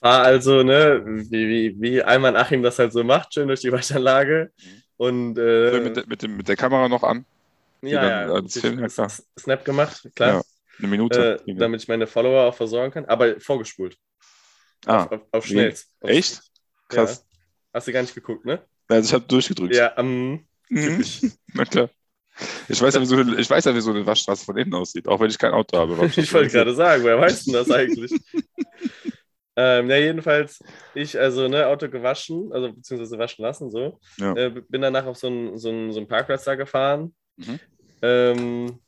War 0.00 0.22
also, 0.22 0.62
ne, 0.62 1.02
wie, 1.04 1.48
wie, 1.48 1.76
wie 1.80 2.02
Alman 2.02 2.36
Achim 2.36 2.62
das 2.62 2.78
halt 2.78 2.92
so 2.92 3.04
macht, 3.04 3.34
schön 3.34 3.48
durch 3.48 3.60
die 3.60 3.72
Waschanlage. 3.72 4.52
Und 5.00 5.38
äh, 5.38 5.80
mit, 5.80 5.96
der- 5.96 6.06
mit, 6.06 6.22
dem, 6.22 6.36
mit 6.36 6.46
der 6.46 6.56
Kamera 6.56 6.86
noch 6.86 7.02
an. 7.02 7.24
ja, 7.80 8.26
dann 8.26 8.44
ja, 8.44 8.60
Film, 8.60 8.78
ja, 8.80 9.08
Snap 9.38 9.64
gemacht, 9.64 10.06
klar, 10.14 10.34
Ja, 10.34 10.42
Eine 10.78 10.88
Minute. 10.88 11.42
äh, 11.46 11.54
damit 11.54 11.80
ich 11.82 11.88
meine 11.88 12.06
Follower 12.06 12.44
auch 12.48 12.54
versorgen 12.54 12.92
kann, 12.92 13.06
aber 13.06 13.40
vorgespult. 13.40 13.96
ah, 14.84 15.04
Auf, 15.04 15.12
auf, 15.12 15.20
auf 15.32 15.44
wie? 15.46 15.52
schnell. 15.52 15.72
Auf- 15.72 16.10
echt? 16.10 16.42
Krass. 16.88 17.24
Ja. 17.26 17.38
Hast 17.72 17.88
du 17.88 17.92
gar 17.92 18.02
nicht 18.02 18.14
geguckt, 18.14 18.44
ne? 18.44 18.62
Also 18.88 19.08
ich 19.08 19.14
habe 19.14 19.24
durchgedrückt. 19.26 19.74
Ja, 19.74 19.94
ähm, 19.96 20.46
Mhm. 20.68 21.02
Na 21.54 21.64
klar. 21.64 21.88
Ich 22.68 22.80
weiß, 22.80 22.94
ja, 22.94 23.00
wie 23.00 23.06
so 23.06 23.16
eine, 23.16 23.36
ich 23.40 23.48
weiß 23.50 23.64
ja, 23.64 23.74
wie 23.74 23.80
so 23.80 23.90
eine 23.90 24.04
Waschstraße 24.06 24.44
von 24.44 24.56
innen 24.58 24.74
aussieht, 24.74 25.08
auch 25.08 25.18
wenn 25.18 25.30
ich 25.30 25.38
kein 25.38 25.52
Auto 25.52 25.78
habe. 25.78 25.94
ich 26.16 26.32
wollte 26.34 26.50
gerade 26.50 26.74
sagen, 26.74 27.04
wer 27.04 27.18
weiß 27.18 27.44
denn 27.44 27.54
das 27.54 27.70
eigentlich? 27.70 28.12
Ähm, 29.62 29.90
ja, 29.90 29.96
jedenfalls, 29.96 30.62
ich, 30.94 31.18
also, 31.18 31.46
ne, 31.48 31.66
Auto 31.66 31.88
gewaschen, 31.90 32.50
also 32.52 32.72
beziehungsweise 32.72 33.18
waschen 33.18 33.42
lassen, 33.44 33.70
so. 33.70 33.98
Ja. 34.16 34.34
Äh, 34.34 34.50
bin 34.68 34.80
danach 34.80 35.04
auf 35.04 35.16
so 35.18 35.26
einen 35.26 35.58
so 35.58 35.68
einen- 35.68 35.92
so 35.92 36.04
Parkplatz 36.06 36.44
da 36.44 36.54
gefahren. 36.54 37.14
Mhm. 37.36 37.60
Ähm, 38.00 38.78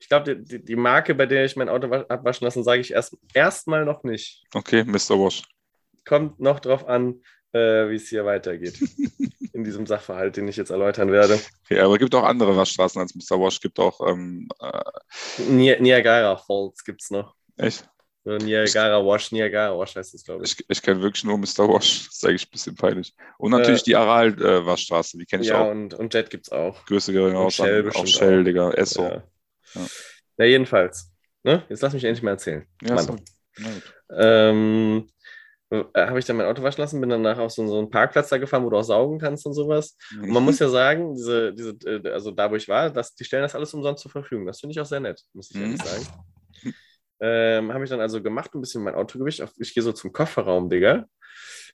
ich 0.00 0.08
glaube, 0.08 0.36
die, 0.36 0.64
die, 0.64 0.76
Marke, 0.76 1.14
bei 1.14 1.26
der 1.26 1.44
ich 1.44 1.56
mein 1.56 1.68
Auto 1.68 1.90
wa- 1.90 2.06
abwaschen 2.08 2.44
lassen, 2.46 2.62
sage 2.64 2.80
ich 2.80 2.92
erst 2.92 3.16
erstmal 3.34 3.84
noch 3.84 4.02
nicht. 4.02 4.44
Okay, 4.54 4.84
Mr. 4.84 5.18
Wash. 5.18 5.42
Kommt 6.06 6.38
noch 6.40 6.60
drauf 6.60 6.86
an, 6.88 7.20
äh, 7.52 7.88
wie 7.90 7.96
es 7.96 8.08
hier 8.08 8.24
weitergeht. 8.24 8.78
In 9.52 9.64
diesem 9.64 9.86
Sachverhalt, 9.86 10.36
den 10.36 10.48
ich 10.48 10.56
jetzt 10.56 10.70
erläutern 10.70 11.10
werde. 11.12 11.38
Okay, 11.64 11.80
aber 11.80 11.94
es 11.94 11.98
gibt 12.00 12.14
auch 12.14 12.24
andere 12.24 12.56
Waschstraßen 12.56 13.00
als 13.00 13.14
Mr. 13.14 13.40
Wash. 13.40 13.60
gibt 13.60 13.78
auch, 13.80 14.00
ähm, 14.06 14.48
äh, 14.60 14.82
Ni 15.48 15.74
Niagara 15.80 16.36
Falls 16.36 16.84
gibt 16.84 17.02
es 17.02 17.10
noch. 17.10 17.34
echt? 17.56 17.88
So 18.26 18.36
Niagara 18.38 19.04
Wash, 19.06 19.30
Niagara 19.30 19.78
Wash 19.78 19.94
heißt 19.94 20.12
es, 20.14 20.24
glaube 20.24 20.44
ich. 20.44 20.58
Ich, 20.58 20.66
ich 20.68 20.82
kenne 20.82 21.00
wirklich 21.00 21.22
nur 21.22 21.38
Mr. 21.38 21.68
Wash. 21.72 22.06
Das 22.06 22.16
ist 22.16 22.26
eigentlich 22.26 22.46
ein 22.48 22.50
bisschen 22.50 22.74
peinlich. 22.74 23.14
Und 23.38 23.52
natürlich 23.52 23.82
Äh, 23.82 23.84
die 23.84 23.96
Aral-Waschstraße, 23.96 25.16
die 25.16 25.26
kenne 25.26 25.44
ich 25.44 25.50
Ja, 25.50 25.62
auch. 25.62 25.70
und, 25.70 25.94
und 25.94 26.12
Jet 26.12 26.28
gibt 26.28 26.46
es 26.48 26.52
auch. 26.52 26.76
Raus 26.90 27.04
Shell 27.54 27.86
an, 27.86 27.92
auch 27.94 28.06
Shell, 28.06 28.40
auch. 28.40 28.44
Digga. 28.44 28.70
Esso. 28.72 29.02
Ja. 29.04 29.08
Ja. 29.10 29.22
Ja. 29.74 29.86
ja, 30.38 30.44
jedenfalls. 30.46 31.12
Ne? 31.44 31.62
Jetzt 31.68 31.82
lass 31.82 31.92
mich 31.94 32.02
endlich 32.02 32.24
mal 32.24 32.32
erzählen. 32.32 32.66
So. 32.82 32.94
Na 32.94 33.02
gut. 33.04 33.22
Ähm, 34.10 35.08
äh, 35.70 35.84
habe 35.94 36.18
ich 36.18 36.24
dann 36.24 36.36
mein 36.36 36.46
Auto 36.46 36.64
waschen 36.64 36.80
lassen, 36.80 37.00
bin 37.00 37.10
danach 37.10 37.38
auf 37.38 37.52
so, 37.52 37.64
so 37.68 37.78
einen 37.78 37.90
Parkplatz 37.90 38.28
da 38.28 38.38
gefahren, 38.38 38.64
wo 38.64 38.70
du 38.70 38.76
auch 38.76 38.82
saugen 38.82 39.20
kannst 39.20 39.46
und 39.46 39.52
sowas. 39.54 39.96
Und 40.20 40.30
man 40.30 40.42
muss 40.42 40.58
ja 40.58 40.68
sagen, 40.68 41.14
diese, 41.14 41.52
diese, 41.54 41.70
äh, 41.86 42.10
also 42.10 42.32
da, 42.32 42.50
wo 42.50 42.56
ich 42.56 42.66
war, 42.68 42.90
das, 42.90 43.14
die 43.14 43.24
stellen 43.24 43.42
das 43.42 43.54
alles 43.54 43.72
umsonst 43.72 44.02
zur 44.02 44.10
Verfügung. 44.10 44.46
Das 44.46 44.58
finde 44.58 44.72
ich 44.72 44.80
auch 44.80 44.86
sehr 44.86 44.98
nett, 45.00 45.22
muss 45.32 45.50
ich 45.50 45.56
Mhm. 45.56 45.62
ehrlich 45.62 45.82
sagen. 45.82 46.06
Ähm, 47.20 47.72
habe 47.72 47.84
ich 47.84 47.90
dann 47.90 48.00
also 48.00 48.22
gemacht, 48.22 48.54
ein 48.54 48.60
bisschen 48.60 48.82
mein 48.82 48.94
Autogewicht. 48.94 49.42
Ich 49.58 49.74
gehe 49.74 49.82
so 49.82 49.92
zum 49.92 50.12
Kofferraum, 50.12 50.68
Digga. 50.68 51.06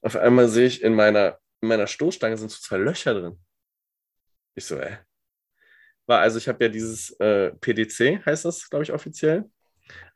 Auf 0.02 0.16
einmal 0.16 0.48
sehe 0.48 0.66
ich 0.66 0.82
in 0.82 0.94
meiner, 0.94 1.38
in 1.60 1.68
meiner 1.68 1.86
Stoßstange 1.86 2.36
sind 2.36 2.50
so 2.50 2.58
zwei 2.60 2.76
Löcher 2.76 3.14
drin. 3.14 3.38
Ich 4.54 4.64
so, 4.66 4.76
äh. 4.76 4.98
War 6.06 6.20
also, 6.20 6.38
ich 6.38 6.48
habe 6.48 6.64
ja 6.64 6.68
dieses 6.68 7.10
äh, 7.20 7.52
PDC, 7.52 8.24
heißt 8.26 8.44
das, 8.44 8.68
glaube 8.68 8.82
ich, 8.82 8.92
offiziell. 8.92 9.48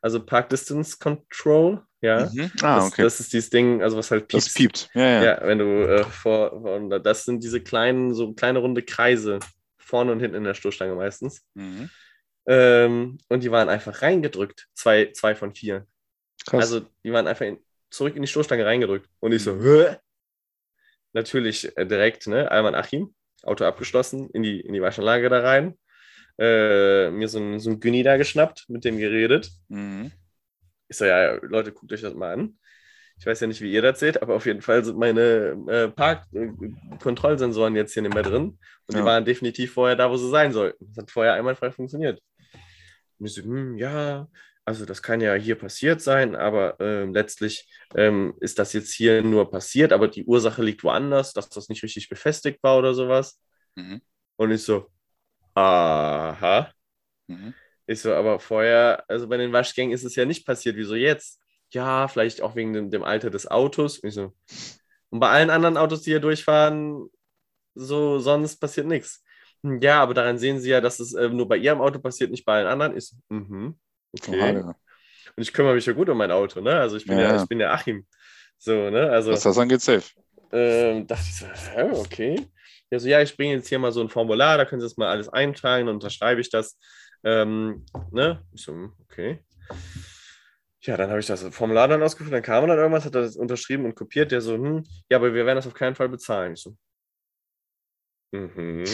Also 0.01 0.23
Park 0.25 0.49
Distance 0.49 0.97
Control, 0.99 1.83
ja. 2.01 2.29
Mhm. 2.31 2.51
Ah, 2.61 2.77
das, 2.77 2.87
okay. 2.87 3.03
das 3.03 3.19
ist 3.19 3.33
dieses 3.33 3.49
Ding, 3.49 3.81
also 3.81 3.97
was 3.97 4.11
halt 4.11 4.33
Das 4.33 4.53
piept. 4.53 4.89
Ja, 4.93 5.01
ja. 5.01 5.23
ja, 5.23 5.39
wenn 5.43 5.59
du 5.59 5.65
äh, 5.65 6.03
vor, 6.03 6.61
vor, 6.61 6.99
das 6.99 7.25
sind 7.25 7.43
diese 7.43 7.61
kleinen, 7.61 8.13
so 8.13 8.33
kleine 8.33 8.59
runde 8.59 8.83
Kreise 8.83 9.39
vorne 9.77 10.11
und 10.11 10.19
hinten 10.19 10.37
in 10.37 10.43
der 10.43 10.53
Stoßstange 10.53 10.95
meistens. 10.95 11.45
Mhm. 11.53 11.89
Ähm, 12.47 13.17
und 13.29 13.43
die 13.43 13.51
waren 13.51 13.69
einfach 13.69 14.01
reingedrückt, 14.01 14.67
zwei, 14.73 15.11
zwei 15.11 15.35
von 15.35 15.53
vier. 15.53 15.85
Krass. 16.45 16.61
Also 16.71 16.87
die 17.03 17.11
waren 17.11 17.27
einfach 17.27 17.45
in, 17.45 17.59
zurück 17.89 18.15
in 18.15 18.21
die 18.21 18.27
Stoßstange 18.27 18.65
reingedrückt. 18.65 19.09
Und 19.19 19.33
ich 19.33 19.43
so, 19.43 19.53
Mhm. 19.55 19.63
Hä? 19.89 19.95
natürlich 21.13 21.75
äh, 21.77 21.85
direkt, 21.85 22.27
ne, 22.27 22.49
Alman 22.51 22.75
Achim, 22.75 23.13
Auto 23.43 23.65
abgeschlossen, 23.65 24.29
in 24.31 24.43
die, 24.43 24.61
in 24.61 24.73
die 24.73 24.81
Waschanlage 24.81 25.29
da 25.29 25.39
rein. 25.41 25.77
Äh, 26.39 27.09
mir 27.09 27.27
so 27.27 27.39
ein, 27.39 27.59
so 27.59 27.71
ein 27.71 27.79
Günni 27.79 28.03
da 28.03 28.17
geschnappt, 28.17 28.65
mit 28.69 28.85
dem 28.85 28.97
geredet. 28.97 29.49
mhm. 29.69 30.11
Ich 30.89 30.95
so, 30.97 31.03
ja, 31.05 31.33
Leute, 31.41 31.73
guckt 31.73 31.91
euch 31.91 32.01
das 32.01 32.13
mal 32.13 32.31
an. 32.33 32.57
Ich 33.19 33.25
weiß 33.25 33.39
ja 33.41 33.47
nicht, 33.47 33.59
wie 33.61 33.73
ihr 33.73 33.81
das 33.81 33.99
seht, 33.99 34.21
aber 34.21 34.35
auf 34.35 34.45
jeden 34.45 34.61
Fall 34.61 34.85
sind 34.85 34.97
meine 34.97 35.57
äh, 35.67 35.87
Parkkontrollsensoren 35.89 37.75
jetzt 37.75 37.93
hier 37.93 38.03
nicht 38.03 38.13
mehr 38.13 38.23
drin. 38.23 38.57
Und 38.87 38.93
die 38.93 38.99
Ja. 38.99 39.05
waren 39.05 39.25
definitiv 39.25 39.73
vorher 39.73 39.95
da, 39.95 40.09
wo 40.09 40.15
sie 40.17 40.29
sein 40.29 40.53
sollten. 40.53 40.85
Das 40.87 40.97
hat 41.03 41.11
vorher 41.11 41.33
einwandfrei 41.33 41.71
funktioniert. 41.71 42.21
Und 43.19 43.25
ich 43.25 43.33
so, 43.33 43.43
hm, 43.43 43.77
ja, 43.77 44.27
also 44.65 44.85
das 44.85 45.01
kann 45.01 45.21
ja 45.21 45.33
hier 45.35 45.55
passiert 45.55 46.01
sein, 46.01 46.35
aber 46.35 46.77
ähm, 46.79 47.13
letztlich 47.13 47.69
ähm, 47.95 48.35
ist 48.41 48.59
das 48.59 48.73
jetzt 48.73 48.93
hier 48.93 49.21
nur 49.23 49.49
passiert, 49.49 49.93
aber 49.93 50.07
die 50.07 50.25
Ursache 50.25 50.61
liegt 50.61 50.83
woanders, 50.83 51.33
dass 51.33 51.49
das 51.49 51.69
nicht 51.69 51.83
richtig 51.83 52.09
befestigt 52.09 52.61
war 52.63 52.77
oder 52.77 52.93
sowas. 52.93 53.39
Mhm. 53.75 54.01
Und 54.35 54.51
ich 54.51 54.63
so, 54.63 54.89
aha. 55.55 56.71
Mhm. 57.27 57.53
Ich 57.85 58.01
so, 58.01 58.13
aber 58.13 58.39
vorher, 58.39 59.05
also 59.07 59.27
bei 59.27 59.37
den 59.37 59.53
Waschgängen 59.53 59.93
ist 59.93 60.03
es 60.03 60.15
ja 60.15 60.25
nicht 60.25 60.45
passiert. 60.45 60.75
Wieso 60.75 60.95
jetzt? 60.95 61.41
Ja, 61.71 62.07
vielleicht 62.07 62.41
auch 62.41 62.55
wegen 62.55 62.73
dem, 62.73 62.91
dem 62.91 63.03
Alter 63.03 63.29
des 63.29 63.47
Autos. 63.47 64.03
Ich 64.03 64.13
so, 64.13 64.33
und 65.09 65.19
bei 65.19 65.29
allen 65.29 65.49
anderen 65.49 65.77
Autos, 65.77 66.01
die 66.01 66.11
hier 66.11 66.19
durchfahren, 66.19 67.09
so 67.75 68.19
sonst 68.19 68.57
passiert 68.57 68.87
nichts. 68.87 69.23
"Hm, 69.67 69.81
Ja, 69.81 70.01
aber 70.01 70.13
daran 70.13 70.37
sehen 70.37 70.59
Sie 70.59 70.69
ja, 70.69 70.81
dass 70.81 70.99
es 70.99 71.13
äh, 71.13 71.29
nur 71.29 71.47
bei 71.47 71.57
Ihrem 71.57 71.81
Auto 71.81 71.99
passiert, 71.99 72.31
nicht 72.31 72.45
bei 72.45 72.55
allen 72.59 72.67
anderen. 72.67 72.99
So, 72.99 73.15
mhm. 73.29 73.77
Okay. 74.13 74.33
Oha, 74.33 74.53
Digga. 74.53 74.75
Und 75.35 75.43
ich 75.43 75.53
kümmere 75.53 75.75
mich 75.75 75.85
ja 75.85 75.93
gut 75.93 76.09
um 76.09 76.17
mein 76.17 76.31
Auto, 76.31 76.61
ne? 76.61 76.79
Also 76.79 76.97
ich 76.97 77.05
bin 77.05 77.19
ja, 77.19 77.35
Ja. 77.35 77.43
ich 77.43 77.47
bin 77.49 77.59
ja 77.59 77.71
Achim. 77.73 78.05
So, 78.57 78.89
ne? 78.89 79.09
Also 79.11 79.31
Was 79.33 79.43
das 79.43 79.57
angeht, 79.57 79.81
safe. 79.81 80.09
ähm, 80.51 81.07
dachte 81.07 81.23
ich 81.27 81.35
so, 81.37 81.45
hä, 81.47 81.89
okay. 81.93 82.47
Ja, 82.89 82.99
so, 82.99 83.07
ja, 83.07 83.21
ich 83.21 83.35
bringe 83.35 83.55
jetzt 83.55 83.67
hier 83.67 83.79
mal 83.79 83.91
so 83.91 84.01
ein 84.01 84.09
Formular, 84.09 84.57
da 84.57 84.65
können 84.65 84.81
Sie 84.81 84.85
das 84.85 84.97
mal 84.97 85.09
alles 85.09 85.29
eintragen, 85.29 85.87
dann 85.87 85.95
unterschreibe 85.95 86.39
ich 86.41 86.49
das. 86.49 86.77
Ähm, 87.23 87.85
ne? 88.11 88.43
Ich 88.53 88.63
so, 88.63 88.71
hm, 88.73 88.93
okay. 89.03 89.39
Ja, 90.81 90.95
dann 90.95 91.09
habe 91.09 91.19
ich 91.19 91.25
das 91.25 91.43
Formular 91.55 91.87
dann 91.87 92.01
ausgefüllt, 92.03 92.33
dann 92.33 92.43
kam 92.43 92.63
er 92.63 92.67
dann 92.67 92.77
irgendwas, 92.77 93.05
hat 93.05 93.15
er 93.15 93.21
das 93.21 93.35
unterschrieben 93.35 93.85
und 93.85 93.95
kopiert, 93.95 94.31
der 94.31 94.41
so, 94.41 94.53
hm, 94.53 94.83
ja, 95.09 95.17
aber 95.17 95.33
wir 95.33 95.45
werden 95.45 95.57
das 95.57 95.67
auf 95.67 95.73
keinen 95.73 95.95
Fall 95.95 96.07
bezahlen. 96.09 96.53
Ich 96.53 96.61
so, 96.61 96.75
mhm, 98.31 98.85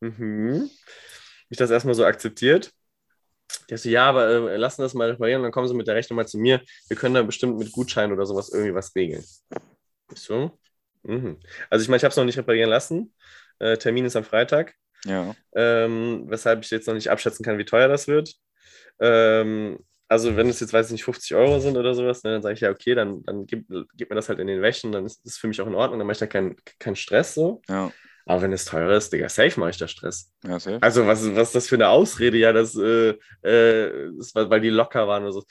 mhm. 0.00 0.70
Ich 1.48 1.58
das 1.58 1.70
erstmal 1.70 1.94
so 1.94 2.04
akzeptiert. 2.04 2.72
Der 3.70 3.78
so, 3.78 3.88
ja, 3.88 4.08
aber 4.08 4.28
äh, 4.50 4.56
lassen 4.56 4.82
das 4.82 4.94
mal 4.94 5.10
reparieren, 5.10 5.42
dann 5.42 5.52
kommen 5.52 5.68
Sie 5.68 5.74
mit 5.74 5.86
der 5.86 5.94
Rechnung 5.94 6.16
mal 6.16 6.26
zu 6.26 6.38
mir. 6.38 6.60
Wir 6.88 6.96
können 6.96 7.14
da 7.14 7.22
bestimmt 7.22 7.58
mit 7.58 7.72
Gutschein 7.72 8.12
oder 8.12 8.26
sowas 8.26 8.50
irgendwie 8.52 8.74
was 8.74 8.94
regeln. 8.94 9.24
So, 10.14 10.58
mhm. 11.02 11.38
Also 11.70 11.82
ich 11.82 11.88
meine, 11.88 11.98
ich 11.98 12.04
habe 12.04 12.10
es 12.10 12.16
noch 12.16 12.24
nicht 12.24 12.38
reparieren 12.38 12.70
lassen. 12.70 13.12
Äh, 13.58 13.76
Termin 13.78 14.04
ist 14.04 14.16
am 14.16 14.24
Freitag, 14.24 14.74
Ja. 15.04 15.34
ähm, 15.54 16.24
weshalb 16.28 16.62
ich 16.64 16.70
jetzt 16.70 16.86
noch 16.86 16.94
nicht 16.94 17.10
abschätzen 17.10 17.44
kann, 17.44 17.58
wie 17.58 17.64
teuer 17.64 17.88
das 17.88 18.06
wird. 18.08 18.34
Ähm, 19.00 19.78
also 20.08 20.36
wenn 20.36 20.48
es 20.48 20.60
jetzt, 20.60 20.72
weiß 20.72 20.86
ich 20.86 20.92
nicht, 20.92 21.04
50 21.04 21.34
Euro 21.34 21.58
sind 21.58 21.76
oder 21.76 21.94
sowas, 21.94 22.22
ne, 22.22 22.32
dann 22.32 22.42
sage 22.42 22.54
ich 22.54 22.60
ja, 22.60 22.70
okay, 22.70 22.94
dann, 22.94 23.22
dann 23.24 23.46
gib, 23.46 23.66
gib 23.94 24.10
mir 24.10 24.16
das 24.16 24.28
halt 24.28 24.38
in 24.38 24.46
den 24.46 24.62
Wäschen, 24.62 24.92
dann 24.92 25.04
ist 25.04 25.24
das 25.24 25.36
für 25.36 25.48
mich 25.48 25.60
auch 25.60 25.66
in 25.66 25.74
Ordnung, 25.74 25.98
dann 25.98 26.06
mache 26.06 26.14
ich 26.14 26.20
da 26.20 26.26
keinen 26.26 26.56
keinen 26.78 26.96
Stress 26.96 27.34
so. 27.34 27.62
Ja. 27.68 27.90
Aber 28.28 28.42
wenn 28.42 28.52
es 28.52 28.64
teurer 28.64 28.96
ist, 28.96 29.12
Digga, 29.12 29.28
safe 29.28 29.58
mache 29.58 29.70
ich 29.70 29.78
da 29.78 29.86
Stress. 29.86 30.32
Ja, 30.44 30.58
safe. 30.58 30.78
Also 30.80 31.06
was, 31.06 31.24
was 31.36 31.48
ist 31.48 31.54
das 31.54 31.68
für 31.68 31.76
eine 31.76 31.88
Ausrede? 31.88 32.36
Ja, 32.38 32.52
das, 32.52 32.76
äh, 32.76 33.10
äh, 33.42 34.10
das 34.18 34.34
war, 34.34 34.50
weil 34.50 34.60
die 34.60 34.70
locker 34.70 35.06
waren 35.06 35.22
oder 35.22 35.32
so. 35.32 35.44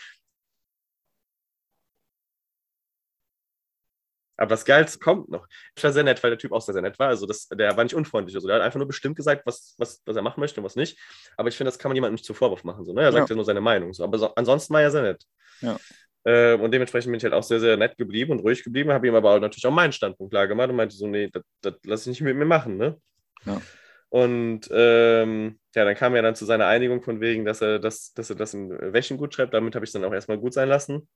Aber 4.37 4.49
das 4.49 4.65
Geilste 4.65 4.99
kommt 4.99 5.29
noch. 5.29 5.47
Ich 5.75 5.83
war 5.83 5.91
sehr 5.91 6.03
nett, 6.03 6.21
weil 6.23 6.31
der 6.31 6.37
Typ 6.37 6.51
auch 6.51 6.61
sehr, 6.61 6.73
sehr 6.73 6.81
nett 6.81 6.99
war. 6.99 7.07
Also 7.07 7.25
das, 7.25 7.47
der 7.47 7.75
war 7.77 7.83
nicht 7.83 7.95
unfreundlich. 7.95 8.35
Also 8.35 8.47
der 8.47 8.57
hat 8.57 8.63
einfach 8.63 8.79
nur 8.79 8.87
bestimmt 8.87 9.15
gesagt, 9.15 9.45
was, 9.45 9.75
was, 9.77 10.01
was 10.05 10.15
er 10.15 10.21
machen 10.21 10.39
möchte 10.39 10.59
und 10.59 10.65
was 10.65 10.75
nicht. 10.75 10.99
Aber 11.37 11.49
ich 11.49 11.55
finde, 11.55 11.69
das 11.69 11.79
kann 11.79 11.89
man 11.89 11.95
jemandem 11.95 12.15
nicht 12.15 12.25
zum 12.25 12.35
Vorwurf 12.35 12.63
machen. 12.63 12.83
So, 12.85 12.93
ne? 12.93 13.03
Er 13.03 13.11
sagt 13.11 13.29
ja. 13.29 13.35
nur 13.35 13.45
seine 13.45 13.61
Meinung. 13.61 13.93
So. 13.93 14.03
Aber 14.03 14.17
so, 14.17 14.33
ansonsten 14.35 14.73
war 14.73 14.81
er 14.81 14.91
sehr 14.91 15.03
nett. 15.03 15.23
Ja. 15.61 15.77
Ähm, 16.25 16.61
und 16.61 16.71
dementsprechend 16.71 17.11
bin 17.11 17.17
ich 17.17 17.23
halt 17.23 17.33
auch 17.33 17.43
sehr, 17.43 17.59
sehr 17.59 17.77
nett 17.77 17.97
geblieben 17.97 18.31
und 18.31 18.39
ruhig 18.39 18.63
geblieben, 18.63 18.91
habe 18.91 19.07
ihm 19.07 19.15
aber 19.15 19.35
auch 19.35 19.39
natürlich 19.39 19.65
auch 19.67 19.71
meinen 19.71 19.93
Standpunkt 19.93 20.31
klar 20.31 20.47
gemacht 20.47 20.69
und 20.69 20.75
meinte 20.75 20.95
so, 20.95 21.07
nee, 21.07 21.29
das, 21.31 21.43
das 21.61 21.75
lass 21.85 22.01
ich 22.01 22.07
nicht 22.07 22.21
mit 22.21 22.35
mir 22.35 22.45
machen, 22.45 22.77
ne? 22.77 22.99
Ja. 23.45 23.61
Und 24.09 24.69
ähm, 24.71 25.59
ja, 25.75 25.83
dann 25.83 25.95
kam 25.95 26.15
er 26.15 26.21
dann 26.21 26.35
zu 26.35 26.45
seiner 26.45 26.67
Einigung 26.67 27.01
von 27.01 27.19
wegen, 27.21 27.45
dass 27.45 27.61
er 27.61 27.79
das, 27.79 28.13
dass 28.13 28.29
er 28.29 28.35
das 28.35 28.53
in 28.53 28.69
Wäschen 28.69 29.17
gut 29.17 29.33
schreibt. 29.33 29.53
Damit 29.53 29.75
habe 29.75 29.83
ich 29.83 29.89
es 29.89 29.93
dann 29.93 30.05
auch 30.05 30.13
erstmal 30.13 30.37
gut 30.37 30.53
sein 30.53 30.69
lassen. 30.69 31.07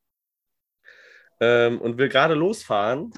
Ähm, 1.41 1.79
und 1.79 1.97
will 1.97 2.09
gerade 2.09 2.33
losfahren 2.33 3.11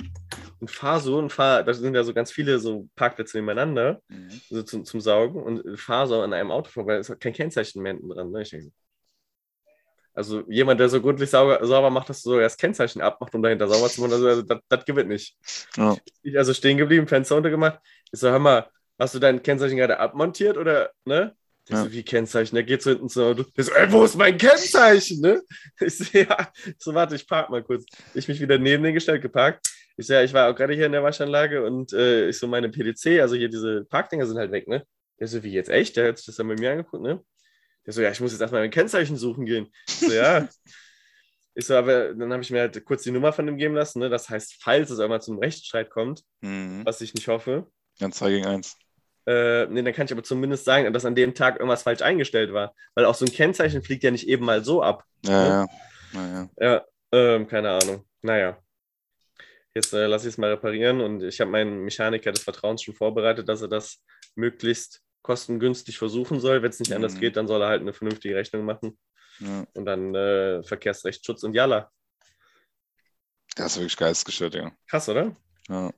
und 0.60 0.70
fahre 0.70 1.00
so 1.02 1.18
und 1.18 1.32
fahre, 1.32 1.66
da 1.66 1.74
sind 1.74 1.96
ja 1.96 2.04
so 2.04 2.14
ganz 2.14 2.32
viele 2.32 2.60
so 2.60 2.88
Parkplätze 2.96 3.38
nebeneinander, 3.38 4.02
Mhm. 4.10 4.42
so 4.50 4.64
zum, 4.64 4.86
zum 4.86 5.02
Saugen 5.02 5.42
und 5.42 5.80
fahre 5.80 6.08
so 6.08 6.22
an 6.22 6.34
einem 6.34 6.52
Auto 6.52 6.70
vorbei, 6.70 6.98
ist 6.98 7.20
kein 7.20 7.34
Kennzeichen 7.34 7.82
mehr 7.82 7.94
hinten 7.94 8.10
dran. 8.10 8.32
Ne? 8.32 8.44
Ich 8.44 8.52
denke, 8.52 8.68
so, 8.68 8.72
also 10.14 10.44
jemand, 10.50 10.80
der 10.80 10.90
so 10.90 11.02
gründlich 11.02 11.30
sauber, 11.30 11.66
sauber 11.66 11.90
macht, 11.90 12.10
dass 12.10 12.22
so 12.22 12.40
das 12.40 12.58
Kennzeichen 12.58 13.02
abmacht, 13.02 13.34
um 13.34 13.42
dahinter 13.42 13.68
sauber 13.68 13.90
zu 13.90 14.02
machen, 14.02 14.14
also, 14.14 14.28
also 14.28 14.42
das, 14.42 14.60
das 14.68 14.86
gewinnt 14.86 15.10
nicht. 15.10 15.38
Ja. 15.78 15.96
Ich 16.22 16.38
also 16.38 16.54
stehen 16.54 16.78
geblieben, 16.78 17.08
Fenster 17.08 17.36
runtergemacht. 17.36 17.80
Ich 18.12 18.20
so, 18.20 18.30
hör 18.30 18.40
mal, 18.40 18.70
hast 19.00 19.16
du 19.16 19.20
dein 19.20 19.42
Kennzeichen 19.42 19.78
gerade 19.78 20.00
abmontiert 20.00 20.58
oder, 20.58 20.92
ne? 21.06 21.36
Ja. 21.70 21.84
so, 21.84 21.92
wie 21.92 22.04
Kennzeichen? 22.04 22.56
Der 22.56 22.64
geht 22.64 22.82
so 22.82 22.90
hinten 22.90 23.08
zum 23.10 23.24
Auto. 23.24 23.44
Der 23.56 23.64
so, 23.64 23.72
ey, 23.72 23.92
wo 23.92 24.04
ist 24.04 24.16
mein 24.16 24.38
Kennzeichen, 24.38 25.22
ne? 25.22 25.42
Ich 25.80 25.98
so, 25.98 26.06
ja. 26.18 26.52
So, 26.78 26.94
warte, 26.94 27.16
ich 27.16 27.28
park 27.28 27.50
mal 27.50 27.64
kurz. 27.64 27.86
Ich 28.14 28.28
mich 28.28 28.40
wieder 28.42 28.58
neben 28.58 28.84
den 28.84 28.94
gestellt, 28.94 29.22
geparkt. 29.22 29.68
Ich 29.98 30.08
so, 30.08 30.14
ja, 30.14 30.24
ich 30.24 30.34
war 30.34 30.50
auch 30.50 30.56
gerade 30.56 30.74
hier 30.74 30.86
in 30.88 30.92
der 30.92 31.04
Waschanlage 31.04 31.64
und 31.64 31.94
äh, 31.94 32.30
ich 32.30 32.40
so, 32.40 32.48
meine 32.48 32.70
PDC, 32.70 33.22
also 33.22 33.36
hier 33.36 33.50
diese 33.50 33.86
Parkdinger 33.86 34.26
sind 34.26 34.38
halt 34.38 34.52
weg, 34.52 34.68
ne? 34.68 34.86
Der 35.20 35.28
so, 35.28 35.44
wie 35.44 35.52
jetzt 35.52 35.70
echt? 35.70 35.96
Der 35.98 36.08
hat 36.10 36.18
sich 36.18 36.26
das 36.26 36.36
dann 36.38 36.48
bei 36.48 36.56
mir 36.56 36.72
angeguckt, 36.72 37.04
ne? 37.04 37.24
Der 37.86 37.94
so, 37.94 38.02
ja, 38.02 38.12
ich 38.12 38.20
muss 38.20 38.32
jetzt 38.32 38.42
erstmal 38.42 38.62
mein 38.62 38.72
Kennzeichen 38.72 39.16
suchen 39.18 39.46
gehen. 39.46 39.72
Ich 39.88 39.96
so, 40.00 40.12
ja. 40.12 40.48
Ich 41.54 41.66
so, 41.66 41.76
aber 41.76 42.14
dann 42.14 42.32
habe 42.32 42.42
ich 42.42 42.50
mir 42.50 42.62
halt 42.62 42.86
kurz 42.86 43.04
die 43.04 43.12
Nummer 43.12 43.34
von 43.34 43.46
dem 43.46 43.58
geben 43.58 43.76
lassen, 43.76 44.00
ne? 44.00 44.10
Das 44.10 44.30
heißt, 44.30 44.56
falls 44.62 44.90
es 44.90 45.00
einmal 45.00 45.22
zum 45.22 45.38
Rechtsstreit 45.38 45.90
kommt, 45.90 46.24
Mhm. 46.40 46.86
was 46.86 47.02
ich 47.02 47.14
nicht 47.14 47.28
hoffe, 47.28 47.68
Ganz 48.00 48.16
2 48.18 48.30
gegen 48.30 48.46
1. 48.46 48.78
äh, 49.32 49.68
nee, 49.68 49.82
dann 49.82 49.94
kann 49.94 50.06
ich 50.06 50.12
aber 50.12 50.24
zumindest 50.24 50.66
sagen, 50.66 50.92
dass 50.94 51.06
an 51.06 51.16
dem 51.16 51.34
Tag 51.34 51.56
irgendwas 51.58 51.84
falsch 51.84 52.02
eingestellt 52.02 52.52
war. 52.54 52.74
Weil 52.96 53.06
auch 53.06 53.16
so 53.16 53.26
ein 53.26 53.32
Kennzeichen 53.32 53.82
fliegt 53.84 54.04
ja 54.04 54.12
nicht 54.12 54.28
eben 54.28 54.46
mal 54.46 54.64
so 54.64 54.82
ab. 54.84 55.06
Ja, 55.26 55.48
ja. 55.48 55.68
ja, 56.14 56.28
ja. 56.28 56.50
Ja. 56.60 56.86
Ähm, 57.14 57.48
keine 57.48 57.70
Ahnung. 57.72 58.06
Naja. 58.22 58.58
Jetzt 59.74 59.94
äh, 59.94 60.06
lasse 60.08 60.28
ich 60.28 60.34
es 60.34 60.38
mal 60.38 60.50
reparieren 60.52 61.00
und 61.02 61.24
ich 61.24 61.40
habe 61.40 61.50
meinen 61.52 61.84
Mechaniker 61.84 62.32
des 62.32 62.44
Vertrauens 62.44 62.84
schon 62.84 62.94
vorbereitet, 62.94 63.48
dass 63.48 63.62
er 63.62 63.70
das 63.70 64.04
möglichst 64.36 65.02
kostengünstig 65.22 65.98
versuchen 65.98 66.40
soll. 66.40 66.62
Wenn 66.62 66.72
es 66.72 66.80
nicht 66.80 66.90
Mhm. 66.90 66.96
anders 66.98 67.20
geht, 67.20 67.38
dann 67.38 67.48
soll 67.48 67.62
er 67.62 67.70
halt 67.70 67.82
eine 67.82 67.94
vernünftige 67.94 68.36
Rechnung 68.36 68.66
machen 68.66 68.98
Ja. 69.40 69.66
und 69.74 69.86
dann 69.86 70.14
äh, 70.16 70.62
Verkehrsrechtsschutz 70.64 71.44
und 71.44 71.54
Jalla. 71.54 71.90
Das 73.56 73.74
ist 73.74 73.78
wirklich 73.80 73.98
geistesgestört, 73.98 74.56
ja. 74.56 74.72
Krass, 74.90 75.08
oder? 75.10 75.36
ja. 75.70 75.92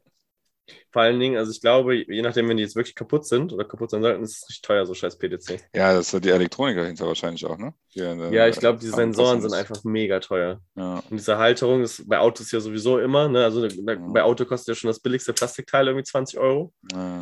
Vor 0.91 1.01
allen 1.01 1.19
Dingen, 1.19 1.37
also 1.37 1.51
ich 1.51 1.59
glaube, 1.59 1.95
je 1.95 2.21
nachdem, 2.21 2.47
wenn 2.47 2.55
die 2.57 2.63
jetzt 2.63 2.75
wirklich 2.75 2.95
kaputt 2.95 3.25
sind 3.27 3.51
oder 3.51 3.65
kaputt 3.65 3.89
sein 3.91 4.01
sollten, 4.01 4.23
ist 4.23 4.37
es 4.37 4.43
richtig 4.49 4.61
teuer, 4.61 4.85
so 4.85 4.93
scheiß 4.93 5.17
PDC. 5.17 5.59
Ja, 5.75 5.93
das 5.93 6.13
ist 6.13 6.23
die 6.23 6.29
Elektronik 6.29 6.77
dahinter 6.77 7.05
wahrscheinlich 7.05 7.45
auch, 7.45 7.57
ne? 7.57 7.73
Die, 7.93 7.99
äh, 7.99 8.33
Ja, 8.33 8.47
ich 8.47 8.57
glaube, 8.59 8.79
dran 8.79 8.91
Sensoren 8.91 9.41
sind 9.41 9.53
einfach 9.53 9.83
mega 9.83 10.19
teuer. 10.21 10.61
Ja. 10.75 10.99
Und 11.09 11.11
diese 11.17 11.37
Halterung 11.37 11.83
ist 11.83 12.07
bei 12.07 12.17
Autos 12.19 12.49
ja 12.51 12.59
sowieso 12.61 12.99
immer, 12.99 13.27
ne? 13.27 13.43
Also 13.43 13.67
bei, 13.83 13.97
Mhm. 13.97 14.13
bei 14.13 14.23
Auto 14.23 14.45
kostet 14.45 14.69
ja 14.69 14.75
schon 14.79 14.87
das 14.87 14.99
billigste 15.01 15.33
Plastikteil 15.33 15.87
irgendwie 15.87 16.03
20 16.05 16.39
Euro. 16.39 16.73
Ja, 16.93 17.19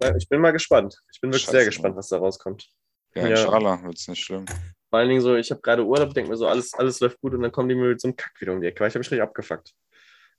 Ja, 0.00 0.14
Ich 0.16 0.28
bin 0.28 0.40
mal 0.40 0.52
gespannt. 0.52 0.96
Ich 1.12 1.20
bin 1.20 1.30
wirklich 1.30 1.42
Scheiße, 1.46 1.56
sehr 1.56 1.64
gespannt, 1.66 1.94
Mann. 1.94 1.98
was 1.98 2.08
da 2.08 2.18
rauskommt. 2.18 2.68
ja 3.16 3.22
in 3.26 3.30
Ja. 3.34 3.82
Wird 3.84 3.96
es 3.98 4.06
nicht 4.06 4.22
schlimm. 4.22 4.44
Vor 4.90 4.98
allen 5.00 5.08
Dingen 5.08 5.20
so, 5.20 5.34
ich 5.34 5.50
habe 5.50 5.60
gerade 5.60 5.84
Urlaub, 5.84 6.14
denke 6.14 6.30
mir 6.30 6.36
so, 6.36 6.46
alles, 6.46 6.72
alles 6.74 7.00
läuft 7.00 7.20
gut 7.20 7.34
und 7.34 7.42
dann 7.42 7.50
kommen 7.50 7.68
die 7.68 7.74
mir 7.74 7.88
mit 7.88 8.00
so 8.00 8.06
einem 8.08 8.16
Kack 8.16 8.40
wieder 8.40 8.52
um 8.52 8.60
die 8.60 8.68
Ecke, 8.68 8.80
weil 8.80 8.88
ich 8.88 8.94
habe 8.94 9.00
mich 9.00 9.10
richtig 9.10 9.22
abgefuckt. 9.22 9.72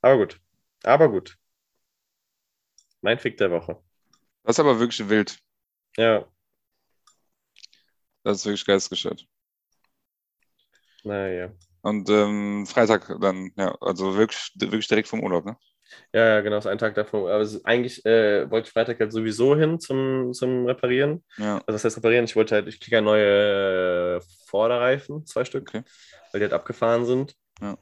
Aber 0.01 0.17
gut. 0.17 0.39
Aber 0.83 1.09
gut. 1.09 1.35
Mein 3.01 3.20
Fick 3.20 3.38
der 3.38 3.51
Woche. 3.51 3.82
Das 4.44 4.56
ist 4.56 4.60
aber 4.60 4.79
wirklich 4.79 5.08
wild. 5.08 5.39
Ja, 5.98 6.27
Das 8.24 8.38
ist 8.38 8.46
wirklich 8.46 8.65
geistesgestört. 8.65 9.27
naja. 11.03 11.53
Und 11.82 12.10
ähm, 12.10 12.65
Freitag 12.68 13.18
dann, 13.22 13.51
ja, 13.58 13.74
also 13.82 14.15
wirklich, 14.18 14.51
wirklich 14.56 14.88
direkt 14.88 15.08
vom 15.08 15.22
Urlaub, 15.24 15.46
ne? 15.46 15.58
Ja, 16.13 16.25
ja, 16.36 16.41
genau, 16.41 16.58
ist 16.58 16.68
ein 16.68 16.77
Tag 16.77 16.96
davor. 16.96 17.32
Aber 17.32 17.48
eigentlich 17.63 18.06
äh, 18.06 18.50
wollte 18.50 18.68
ich 18.68 18.74
Freitag 18.74 19.00
halt 19.00 19.12
sowieso 19.12 19.56
hin 19.56 19.79
zum, 19.79 20.34
zum 20.34 20.65
Reparieren. 20.65 21.24
Ja, 21.38 21.63
Also 21.65 21.72
das 21.74 21.86
heißt 21.86 21.98
reparieren, 21.98 22.25
ich 22.25 22.36
wollte 22.36 22.56
halt, 22.56 22.68
ich 22.68 22.79
kriege 22.79 22.98
ja 22.98 23.01
neue 23.01 24.18
äh, 24.18 24.22
Vorderreifen, 24.48 25.25
zwei 25.25 25.46
Stück, 25.46 25.70
okay. 25.70 25.84
weil 26.32 26.39
die 26.39 26.46
halt 26.46 26.53
abgefahren 26.53 27.06
sind. 27.06 27.36
Ja. 27.62 27.77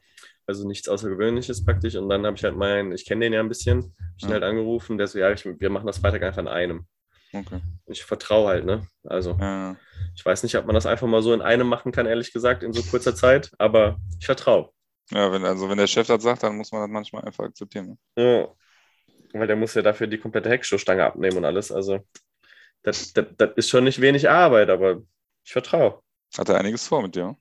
Also 0.47 0.67
nichts 0.67 0.87
Außergewöhnliches 0.87 1.65
praktisch. 1.65 1.95
Und 1.95 2.09
dann 2.09 2.25
habe 2.25 2.37
ich 2.37 2.43
halt 2.43 2.55
meinen, 2.55 2.93
ich 2.93 3.05
kenne 3.05 3.25
den 3.25 3.33
ja 3.33 3.41
ein 3.41 3.49
bisschen, 3.49 3.79
hab 3.83 4.17
ich 4.17 4.23
ihn 4.23 4.29
Ja. 4.29 4.33
halt 4.35 4.43
angerufen, 4.43 4.97
der 4.97 5.07
so, 5.07 5.19
ja, 5.19 5.31
ich, 5.31 5.45
wir 5.45 5.69
machen 5.69 5.85
das 5.87 5.97
Freitag 5.99 6.23
einfach 6.23 6.41
in 6.41 6.47
einem. 6.47 6.87
Okay. 7.33 7.59
Ich 7.87 8.03
vertraue 8.05 8.47
halt, 8.47 8.65
ne? 8.65 8.87
Also 9.03 9.37
Ja, 9.39 9.75
ich 10.15 10.25
weiß 10.25 10.43
nicht, 10.43 10.55
ob 10.55 10.65
man 10.65 10.73
das 10.75 10.85
einfach 10.85 11.07
mal 11.07 11.21
so 11.21 11.33
in 11.33 11.41
einem 11.41 11.67
machen 11.67 11.91
kann, 11.91 12.05
ehrlich 12.05 12.31
gesagt, 12.31 12.63
in 12.63 12.71
so 12.73 12.81
kurzer 12.83 13.13
Zeit, 13.13 13.51
aber 13.57 13.97
ich 14.19 14.25
vertraue. 14.25 14.69
ja 15.11 15.31
wenn, 15.31 15.43
also 15.43 15.69
wenn 15.69 15.77
der 15.77 15.87
Chef 15.87 16.07
das 16.07 16.23
sagt, 16.23 16.43
dann 16.43 16.55
muss 16.55 16.71
man 16.71 16.81
das 16.81 16.89
manchmal 16.89 17.25
einfach 17.25 17.43
akzeptieren. 17.43 17.97
Ne? 18.15 18.23
Ja. 18.23 18.47
Weil 19.33 19.47
der 19.47 19.57
muss 19.57 19.73
ja 19.73 19.81
dafür 19.81 20.07
die 20.07 20.17
komplette 20.17 20.49
Heckstoßstange 20.49 21.03
abnehmen 21.05 21.37
und 21.37 21.45
alles. 21.45 21.69
Also 21.71 21.99
das, 22.83 23.11
das, 23.11 23.25
das 23.37 23.49
ist 23.57 23.69
schon 23.69 23.83
nicht 23.83 23.99
wenig 23.99 24.29
Arbeit, 24.29 24.69
aber 24.69 25.01
ich 25.43 25.51
vertraue. 25.51 26.01
Hat 26.37 26.47
er 26.49 26.55
einiges 26.57 26.87
vor 26.87 27.01
mit 27.01 27.15
dir? 27.15 27.35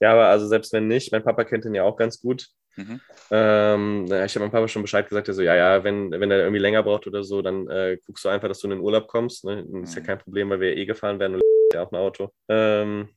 Ja, 0.00 0.12
aber 0.12 0.26
also 0.28 0.46
selbst 0.46 0.72
wenn 0.72 0.88
nicht, 0.88 1.12
mein 1.12 1.22
Papa 1.22 1.44
kennt 1.44 1.64
ihn 1.64 1.74
ja 1.74 1.84
auch 1.84 1.96
ganz 1.96 2.20
gut. 2.20 2.46
Mhm. 2.76 3.00
Ähm, 3.30 4.04
ich 4.06 4.34
habe 4.34 4.40
meinem 4.40 4.50
Papa 4.50 4.68
schon 4.68 4.82
Bescheid 4.82 5.08
gesagt, 5.08 5.28
er 5.28 5.34
so, 5.34 5.42
ja, 5.42 5.54
ja, 5.54 5.84
wenn, 5.84 6.10
wenn 6.10 6.30
er 6.30 6.38
irgendwie 6.38 6.60
länger 6.60 6.82
braucht 6.82 7.06
oder 7.06 7.22
so, 7.22 7.42
dann 7.42 7.68
äh, 7.68 7.98
guckst 8.06 8.24
du 8.24 8.28
einfach, 8.28 8.48
dass 8.48 8.60
du 8.60 8.68
in 8.68 8.70
den 8.72 8.80
Urlaub 8.80 9.08
kommst. 9.08 9.44
Ne? 9.44 9.66
Ist 9.82 9.94
ja 9.94 10.00
Mhm. 10.02 10.06
kein 10.06 10.18
Problem, 10.18 10.50
weil 10.50 10.60
wir 10.60 10.76
eh 10.76 10.86
gefahren 10.86 11.18
werden 11.18 11.34
und 11.36 11.42
ja 11.74 11.82
auch 11.82 11.92
ein 11.92 11.96
Auto. 11.96 12.30
Ähm, 12.48 13.10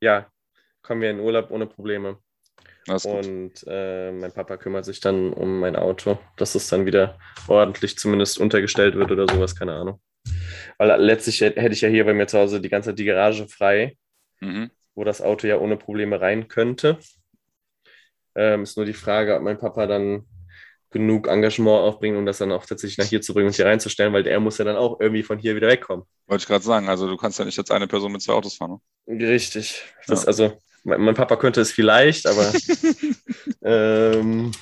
ja, 0.00 0.30
kommen 0.82 1.00
wir 1.00 1.10
in 1.10 1.16
den 1.18 1.24
Urlaub 1.26 1.50
ohne 1.50 1.66
Probleme. 1.66 2.18
Und 3.08 3.64
äh, 3.66 4.12
mein 4.12 4.32
Papa 4.32 4.56
kümmert 4.58 4.84
sich 4.84 5.00
dann 5.00 5.32
um 5.32 5.58
mein 5.58 5.74
Auto, 5.74 6.18
dass 6.36 6.54
es 6.54 6.68
dann 6.68 6.86
wieder 6.86 7.18
ordentlich 7.48 7.98
zumindest 7.98 8.38
untergestellt 8.38 8.94
wird 8.94 9.10
oder 9.10 9.26
sowas, 9.28 9.56
keine 9.58 9.72
Ahnung. 9.72 10.00
Weil 10.78 11.00
letztlich 11.00 11.40
hätte 11.40 11.72
ich 11.72 11.80
ja 11.80 11.88
hier 11.88 12.04
bei 12.04 12.14
mir 12.14 12.26
zu 12.28 12.38
Hause 12.38 12.60
die 12.60 12.68
ganze 12.68 12.90
Zeit 12.90 12.98
die 12.98 13.04
Garage 13.04 13.48
frei, 13.48 13.96
Mhm. 14.40 14.70
Wo 14.96 15.04
das 15.04 15.22
Auto 15.22 15.46
ja 15.46 15.58
ohne 15.58 15.76
Probleme 15.76 16.20
rein 16.20 16.48
könnte. 16.48 16.98
Ähm, 18.34 18.64
ist 18.64 18.76
nur 18.76 18.86
die 18.86 18.92
Frage, 18.92 19.36
ob 19.36 19.42
mein 19.42 19.58
Papa 19.58 19.86
dann 19.86 20.26
genug 20.90 21.28
Engagement 21.28 21.82
aufbringt, 21.82 22.16
um 22.16 22.26
das 22.26 22.38
dann 22.38 22.52
auch 22.52 22.64
tatsächlich 22.64 22.98
nach 22.98 23.06
hier 23.06 23.20
zu 23.20 23.34
bringen 23.34 23.48
und 23.48 23.54
hier 23.54 23.66
reinzustellen, 23.66 24.12
weil 24.12 24.26
er 24.26 24.40
muss 24.40 24.58
ja 24.58 24.64
dann 24.64 24.76
auch 24.76 24.98
irgendwie 25.00 25.22
von 25.22 25.38
hier 25.38 25.54
wieder 25.54 25.68
wegkommen. 25.68 26.06
Wollte 26.26 26.42
ich 26.42 26.48
gerade 26.48 26.64
sagen, 26.64 26.88
also 26.88 27.06
du 27.06 27.16
kannst 27.16 27.38
ja 27.38 27.44
nicht 27.44 27.58
als 27.58 27.70
eine 27.70 27.86
Person 27.86 28.12
mit 28.12 28.22
zwei 28.22 28.32
Autos 28.32 28.56
fahren. 28.56 28.80
Ne? 29.06 29.28
Richtig. 29.28 29.82
Ja. 30.08 30.14
Also, 30.14 30.60
mein, 30.84 31.00
mein 31.00 31.14
Papa 31.14 31.36
könnte 31.36 31.60
es 31.60 31.72
vielleicht, 31.72 32.26
aber 32.26 32.52
ähm, 33.62 34.52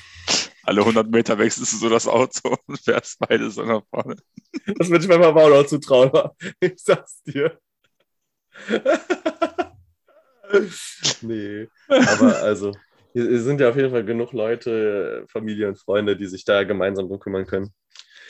Alle 0.63 0.81
100 0.81 1.11
Meter 1.11 1.39
wechselst 1.39 1.75
du 1.75 1.77
so 1.77 1.89
das 1.89 2.09
Auto 2.09 2.57
und 2.67 2.81
fährst 2.81 3.19
beide 3.21 3.51
so 3.51 3.63
nach 3.63 3.83
vorne. 3.91 4.17
das 4.79 4.89
würde 4.89 5.05
ich 5.05 5.09
meinem 5.09 5.23
Papa 5.23 5.43
auch 5.43 5.51
noch 5.51 5.67
zutrauen. 5.67 6.11
Ich 6.61 6.75
sag's 6.77 7.23
dir. 7.23 7.59
nee, 11.23 11.69
aber 11.89 12.39
also, 12.43 12.73
hier 13.13 13.41
sind 13.41 13.61
ja 13.61 13.69
auf 13.71 13.77
jeden 13.77 13.91
Fall 13.91 14.05
genug 14.05 14.33
Leute, 14.33 15.25
Familie 15.29 15.69
und 15.69 15.79
Freunde, 15.79 16.17
die 16.17 16.27
sich 16.27 16.45
da 16.45 16.65
gemeinsam 16.65 17.09
drum 17.09 17.19
kümmern 17.21 17.47
können. 17.47 17.73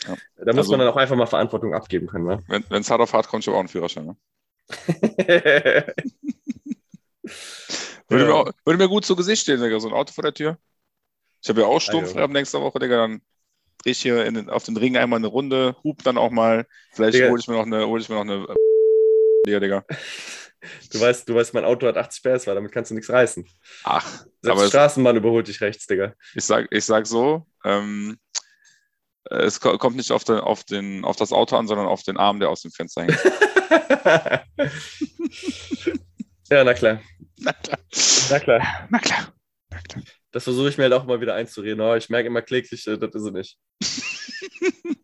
Ja. 0.07 0.17
Da 0.37 0.53
muss 0.53 0.59
Also- 0.59 0.71
man 0.73 0.81
dann 0.81 0.89
auch 0.89 0.97
einfach 0.97 1.17
mal 1.17 1.27
Verantwortung 1.27 1.75
abgeben 1.75 2.07
können, 2.07 2.27
ne? 2.27 2.39
Wenn 2.69 2.81
es 2.83 2.91
hart 2.91 3.01
auf 3.01 3.13
hart 3.13 3.29
kommt, 3.29 3.43
ich 3.45 3.49
habe 3.49 3.57
auch 3.57 3.61
einen 3.61 3.69
Führerschein. 3.69 4.07
Ne? 4.07 4.17
Würde, 8.09 8.25
Ja. 8.25 8.29
mir 8.29 8.35
auch, 8.35 8.51
würde 8.67 8.79
mir 8.79 8.89
gut 8.89 9.05
zu 9.05 9.17
Gesicht 9.17 9.43
stehen, 9.43 9.61
Digga, 9.63 9.81
so 9.81 9.89
ein 9.89 9.95
Auto 9.95 10.13
vor 10.13 10.23
der 10.23 10.35
Tür. 10.35 10.59
Ich 11.43 11.49
habe 11.49 11.63
ja 11.63 11.67
auch 11.67 11.77
Ah, 11.77 11.81
sturmfrei 11.81 12.19
ja. 12.19 12.25
ab 12.25 12.31
nächster 12.31 12.61
Woche, 12.61 12.79
Digga, 12.79 12.97
dann 12.97 13.23
drehe 13.83 13.93
ich 13.93 14.01
hier 14.03 14.31
den, 14.31 14.51
auf 14.51 14.65
den 14.65 14.77
Ring 14.77 14.97
einmal 14.97 15.19
eine 15.19 15.27
Runde, 15.27 15.77
hub 15.85 16.03
dann 16.03 16.19
auch 16.19 16.31
mal. 16.31 16.67
Vielleicht 16.93 17.19
hole 17.23 17.41
ich 17.41 17.49
mir 17.49 17.55
noch 17.55 17.67
eine, 17.67 17.87
hole 17.87 18.01
ich 18.03 18.09
mir 18.09 18.15
noch 18.17 18.23
eine 18.23 18.45
äh, 18.45 18.55
Digga, 19.47 19.61
Digga. 19.61 19.85
Du 20.93 21.01
weißt, 21.01 21.29
du 21.29 21.35
weißt, 21.35 21.55
mein 21.55 21.65
Auto 21.65 21.87
hat 21.87 21.97
80 21.97 22.23
PS, 22.23 22.47
weil 22.47 22.55
damit 22.55 22.73
kannst 22.73 22.91
du 22.91 22.95
nichts 22.95 23.11
reißen. 23.11 23.47
Ach, 23.85 24.07
Selbst 24.43 24.59
aber 24.61 24.67
Straßenbahn 24.69 25.17
überholt 25.17 25.49
dich 25.49 25.61
rechts, 25.61 25.87
Digga. 25.87 26.15
ich 26.35 26.45
sag, 26.45 26.67
ich 26.71 26.85
sag 26.85 27.07
so, 27.07 27.47
ähm, 27.65 28.17
es 29.31 29.59
ko- 29.61 29.79
kommt 29.79 29.97
nicht 29.97 30.13
auf, 30.13 30.25
den, 30.25 30.37
auf, 30.39 30.65
den, 30.65 31.05
auf 31.05 31.17
das 31.17 31.33
Auto 31.33 31.57
an, 31.57 31.67
sondern 31.67 31.87
auf 31.87 32.03
den 32.03 32.17
Arm, 32.19 32.41
der 32.41 32.51
aus 32.51 32.63
dem 32.63 32.71
Fenster 32.71 33.03
hängt. 33.03 33.19
ja, 36.51 36.65
na 36.65 36.75
klar. 36.75 37.01
Na 37.39 37.53
klar. 37.53 37.79
Na 38.31 38.39
klar. 38.39 38.87
Na 38.91 38.99
klar. 38.99 39.33
Das 40.31 40.45
versuche 40.45 40.69
ich 40.69 40.77
mir 40.79 40.85
halt 40.85 40.93
auch 40.93 41.05
mal 41.07 41.21
wieder 41.21 41.35
einzureden. 41.35 41.81
Aber 41.81 41.97
ich 41.97 42.09
merke 42.11 42.27
immer 42.27 42.43
kläglich, 42.43 42.87
äh, 42.87 42.99
das 42.99 43.15
ist 43.15 43.23
es 43.25 43.33
nicht. 43.33 43.59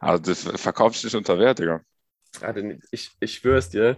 Also 0.00 0.22
das 0.32 0.62
verkauft 0.62 0.94
sich 0.94 1.04
nicht 1.04 1.16
unter 1.16 1.38
Wert, 1.40 1.58
Digga. 1.58 1.80
Ah, 2.40 2.54
ich, 2.92 3.10
ich 3.18 3.34
schwöre 3.34 3.58
es 3.58 3.68
dir, 3.68 3.96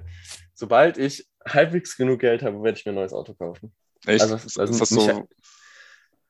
sobald 0.61 0.99
ich 0.99 1.27
halbwegs 1.49 1.97
genug 1.97 2.21
Geld 2.21 2.43
habe, 2.43 2.63
werde 2.63 2.79
ich 2.79 2.85
mir 2.85 2.93
ein 2.93 2.97
neues 2.97 3.13
Auto 3.15 3.35
kaufen. 3.35 3.75
Echt? 4.07 4.21
Also, 4.23 4.37
ist, 4.37 4.59
also 4.61 4.73
ist 4.73 4.81
das 4.81 4.89
so? 4.91 5.29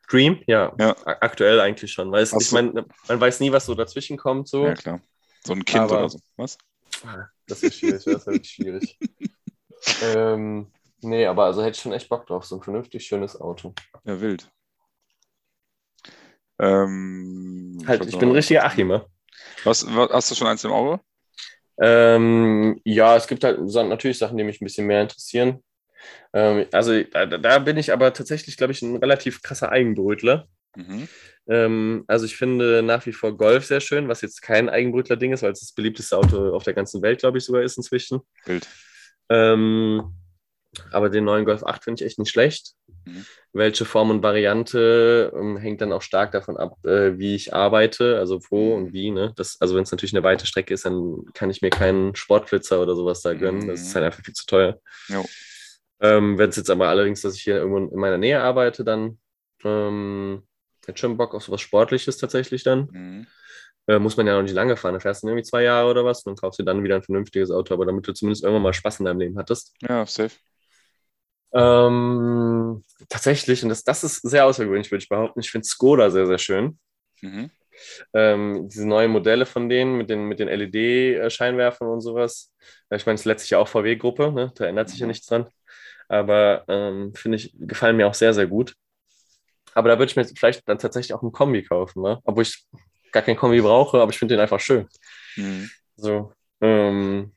Dream? 0.09 0.43
Ja, 0.47 0.73
Ja. 0.79 0.97
aktuell 1.05 1.61
eigentlich 1.61 1.93
schon. 1.93 2.11
Weil 2.11 2.23
es, 2.23 2.33
ich 2.33 2.53
meine, 2.53 2.87
man 3.09 3.21
weiß 3.21 3.41
nie, 3.41 3.53
was 3.53 3.67
so 3.67 3.75
dazwischen 3.75 4.17
kommt. 4.17 4.49
So. 4.49 4.67
Ja, 4.67 4.75
klar. 4.75 5.01
So 5.45 5.53
ein 5.53 5.65
Kind 5.65 5.81
Aber- 5.85 5.99
oder 5.99 6.09
so. 6.11 6.19
Was? 6.37 6.59
Ah, 7.05 7.27
Das 7.47 7.63
ist 7.63 7.77
schwierig, 7.77 8.05
das 8.05 8.15
ist 8.15 8.27
wirklich 8.27 8.51
schwierig. 8.51 8.99
ähm, 10.03 10.71
nee, 11.01 11.27
aber 11.27 11.45
also 11.47 11.63
hätte 11.63 11.77
ich 11.77 11.83
schon 11.83 11.93
echt 11.93 12.09
Bock 12.09 12.27
drauf, 12.27 12.45
so 12.45 12.57
ein 12.57 12.63
vernünftig 12.63 13.07
schönes 13.07 13.41
Auto. 13.41 13.75
Ja, 14.05 14.21
wild. 14.21 14.51
Ähm, 16.59 17.83
Halt, 17.87 18.05
ich 18.07 18.19
bin 18.19 18.29
ein 18.31 18.35
richtiger 18.35 18.65
Achimer. 18.65 19.07
Was, 19.65 19.87
was, 19.95 20.11
hast 20.11 20.31
du 20.31 20.35
schon 20.35 20.47
eins 20.47 20.65
im 20.65 20.73
Auge? 20.73 21.01
Ähm, 21.81 22.81
ja, 22.85 23.17
es 23.17 23.27
gibt 23.27 23.43
halt 23.43 23.59
natürlich 23.61 24.19
Sachen, 24.19 24.37
die 24.37 24.45
mich 24.45 24.61
ein 24.61 24.67
bisschen 24.67 24.87
mehr 24.87 25.03
interessieren. 25.03 25.63
Ähm, 26.33 26.67
also 26.73 27.03
da, 27.03 27.27
da 27.27 27.59
bin 27.59 27.77
ich 27.77 27.93
aber 27.93 28.13
tatsächlich, 28.13 28.57
glaube 28.57 28.73
ich, 28.73 28.83
ein 28.83 28.97
relativ 28.97 29.43
krasser 29.43 29.73
Eigenbrötler. 29.73 30.47
Mhm. 30.77 31.09
Ähm, 31.49 32.05
also 32.07 32.27
ich 32.27 32.37
finde 32.37 32.83
nach 32.83 33.07
wie 33.07 33.13
vor 33.13 33.37
Golf 33.37 33.65
sehr 33.65 33.81
schön, 33.81 34.09
was 34.09 34.21
jetzt 34.21 34.43
kein 34.43 34.69
Eigenbrötler-Ding 34.69 35.33
ist, 35.33 35.43
weil 35.43 35.53
es 35.53 35.61
das 35.61 35.73
beliebteste 35.73 36.17
Auto 36.17 36.55
auf 36.55 36.65
der 36.65 36.75
ganzen 36.75 37.03
Welt, 37.03 37.21
glaube 37.21 37.39
ich, 37.39 37.45
sogar 37.45 37.63
ist 37.63 37.77
inzwischen. 37.77 38.21
Wild. 38.45 38.69
Ähm, 39.31 40.15
aber 40.93 41.11
den 41.11 41.25
neuen 41.25 41.45
Golf 41.45 41.65
8 41.65 41.85
finde 41.85 42.03
ich 42.03 42.07
echt 42.07 42.19
nicht 42.19 42.31
schlecht. 42.31 42.75
Mhm. 43.05 43.25
Welche 43.53 43.85
Form 43.85 44.11
und 44.11 44.23
Variante 44.23 45.33
ähm, 45.35 45.57
hängt 45.57 45.81
dann 45.81 45.93
auch 45.93 46.03
stark 46.03 46.31
davon 46.33 46.57
ab, 46.57 46.77
äh, 46.85 47.19
wie 47.19 47.35
ich 47.35 47.53
arbeite, 47.55 48.19
also 48.19 48.39
wo 48.51 48.77
Mhm. 48.77 48.85
und 48.85 48.93
wie. 48.93 49.11
Ne? 49.11 49.33
Das, 49.37 49.57
also 49.61 49.75
wenn 49.75 49.83
es 49.83 49.91
natürlich 49.91 50.15
eine 50.15 50.23
weite 50.23 50.47
Strecke 50.47 50.75
ist, 50.75 50.85
dann 50.85 51.25
kann 51.35 51.51
ich 51.51 51.61
mir 51.61 51.71
keinen 51.71 52.15
Sportflitzer 52.15 52.81
oder 52.81 52.95
sowas 52.95 53.23
da 53.23 53.35
gönnen. 53.35 53.67
Das 53.67 53.81
ist 53.81 53.91
Mhm. 53.91 53.95
halt 53.97 54.05
einfach 54.07 54.25
viel 54.25 54.35
zu 54.35 54.47
teuer. 54.47 54.79
Ähm, 56.01 56.39
wenn 56.39 56.49
es 56.51 56.57
jetzt 56.57 56.71
aber 56.71 56.89
allerdings, 56.89 57.21
dass 57.23 57.35
ich 57.35 57.43
hier 57.43 57.57
irgendwo 57.57 57.79
in 57.79 57.99
meiner 58.01 58.19
Nähe 58.19 58.41
arbeite, 58.41 58.85
dann 58.85 59.19
ähm, 59.65 60.47
hätte 60.87 60.99
schon 60.99 61.17
Bock 61.19 61.35
auf 61.35 61.43
sowas 61.43 61.61
Sportliches 61.61 62.17
tatsächlich 62.17 62.63
dann. 62.65 62.89
Mhm. 62.93 63.27
Äh, 63.87 63.99
muss 63.99 64.17
man 64.17 64.27
ja 64.27 64.35
noch 64.37 64.43
nicht 64.43 64.55
lange 64.55 64.77
fahren. 64.77 64.95
Da 64.95 65.01
fährst 65.01 65.23
du 65.23 65.29
irgendwie 65.29 65.43
zwei 65.43 65.63
Jahre 65.65 65.91
oder 65.91 66.05
was 66.05 66.19
und 66.25 66.31
dann 66.31 66.37
kaufst 66.41 66.59
du 66.61 66.63
dann 66.63 66.85
wieder 66.85 66.97
ein 66.97 67.03
vernünftiges 67.03 67.51
Auto, 67.51 67.75
aber 67.75 67.87
damit 67.87 68.07
du 68.07 68.13
zumindest 68.13 68.45
irgendwann 68.45 68.63
mal 68.63 68.73
Spaß 68.73 69.01
in 69.01 69.07
deinem 69.07 69.21
Leben 69.21 69.37
hattest. 69.39 69.75
Ja, 69.83 70.07
safe. 70.07 70.37
Ähm, 71.53 72.85
tatsächlich, 73.09 73.63
und 73.63 73.71
das, 73.71 73.85
das 73.85 74.05
ist 74.05 74.23
sehr 74.23 74.47
außergewöhnlich, 74.47 74.91
würde 74.91 75.03
ich 75.03 75.09
behaupten. 75.09 75.41
Ich 75.41 75.51
finde 75.51 75.67
Skoda 75.67 76.11
sehr, 76.11 76.27
sehr 76.27 76.39
schön. 76.39 76.79
Mhm. 77.23 77.51
Ähm, 78.15 78.69
diese 78.69 78.87
neuen 78.89 79.11
Modelle 79.11 79.47
von 79.47 79.69
denen 79.69 79.97
mit 79.97 80.11
den, 80.11 80.25
mit 80.25 80.39
den 80.41 80.49
LED-Scheinwerfern 80.49 81.89
und 81.89 82.01
sowas. 82.01 82.53
Ich 82.91 83.07
meine, 83.07 83.15
es 83.15 83.23
ist 83.23 83.27
letztlich 83.27 83.51
ja 83.51 83.59
auch 83.59 83.69
VW-Gruppe, 83.69 84.33
ne? 84.33 84.53
da 84.57 84.67
ändert 84.67 84.89
sich 84.91 84.99
ja 85.01 85.07
Mhm. 85.07 85.09
nichts 85.09 85.27
dran. 85.27 85.49
Aber 86.09 86.65
ähm, 86.69 87.15
finde 87.15 87.37
ich, 87.39 87.55
gefallen 87.59 87.97
mir 87.97 88.07
auch 88.09 88.15
sehr, 88.15 88.35
sehr 88.35 88.47
gut. 88.47 88.75
Aber 89.75 89.89
da 89.89 89.99
würde 89.99 90.11
ich 90.11 90.17
mir 90.17 90.25
vielleicht 90.25 90.69
dann 90.69 90.79
tatsächlich 90.79 91.15
auch 91.15 91.23
ein 91.23 91.33
Kombi 91.33 91.63
kaufen, 91.63 92.03
ne? 92.03 92.21
obwohl 92.25 92.43
ich 92.43 92.67
gar 93.13 93.23
kein 93.23 93.37
Kombi 93.37 93.61
brauche, 93.61 94.01
aber 94.01 94.11
ich 94.13 94.19
finde 94.19 94.35
den 94.35 94.41
einfach 94.41 94.61
schön. 94.61 94.89
Mhm. 95.37 95.71
So, 95.97 96.33
ähm, 96.61 97.33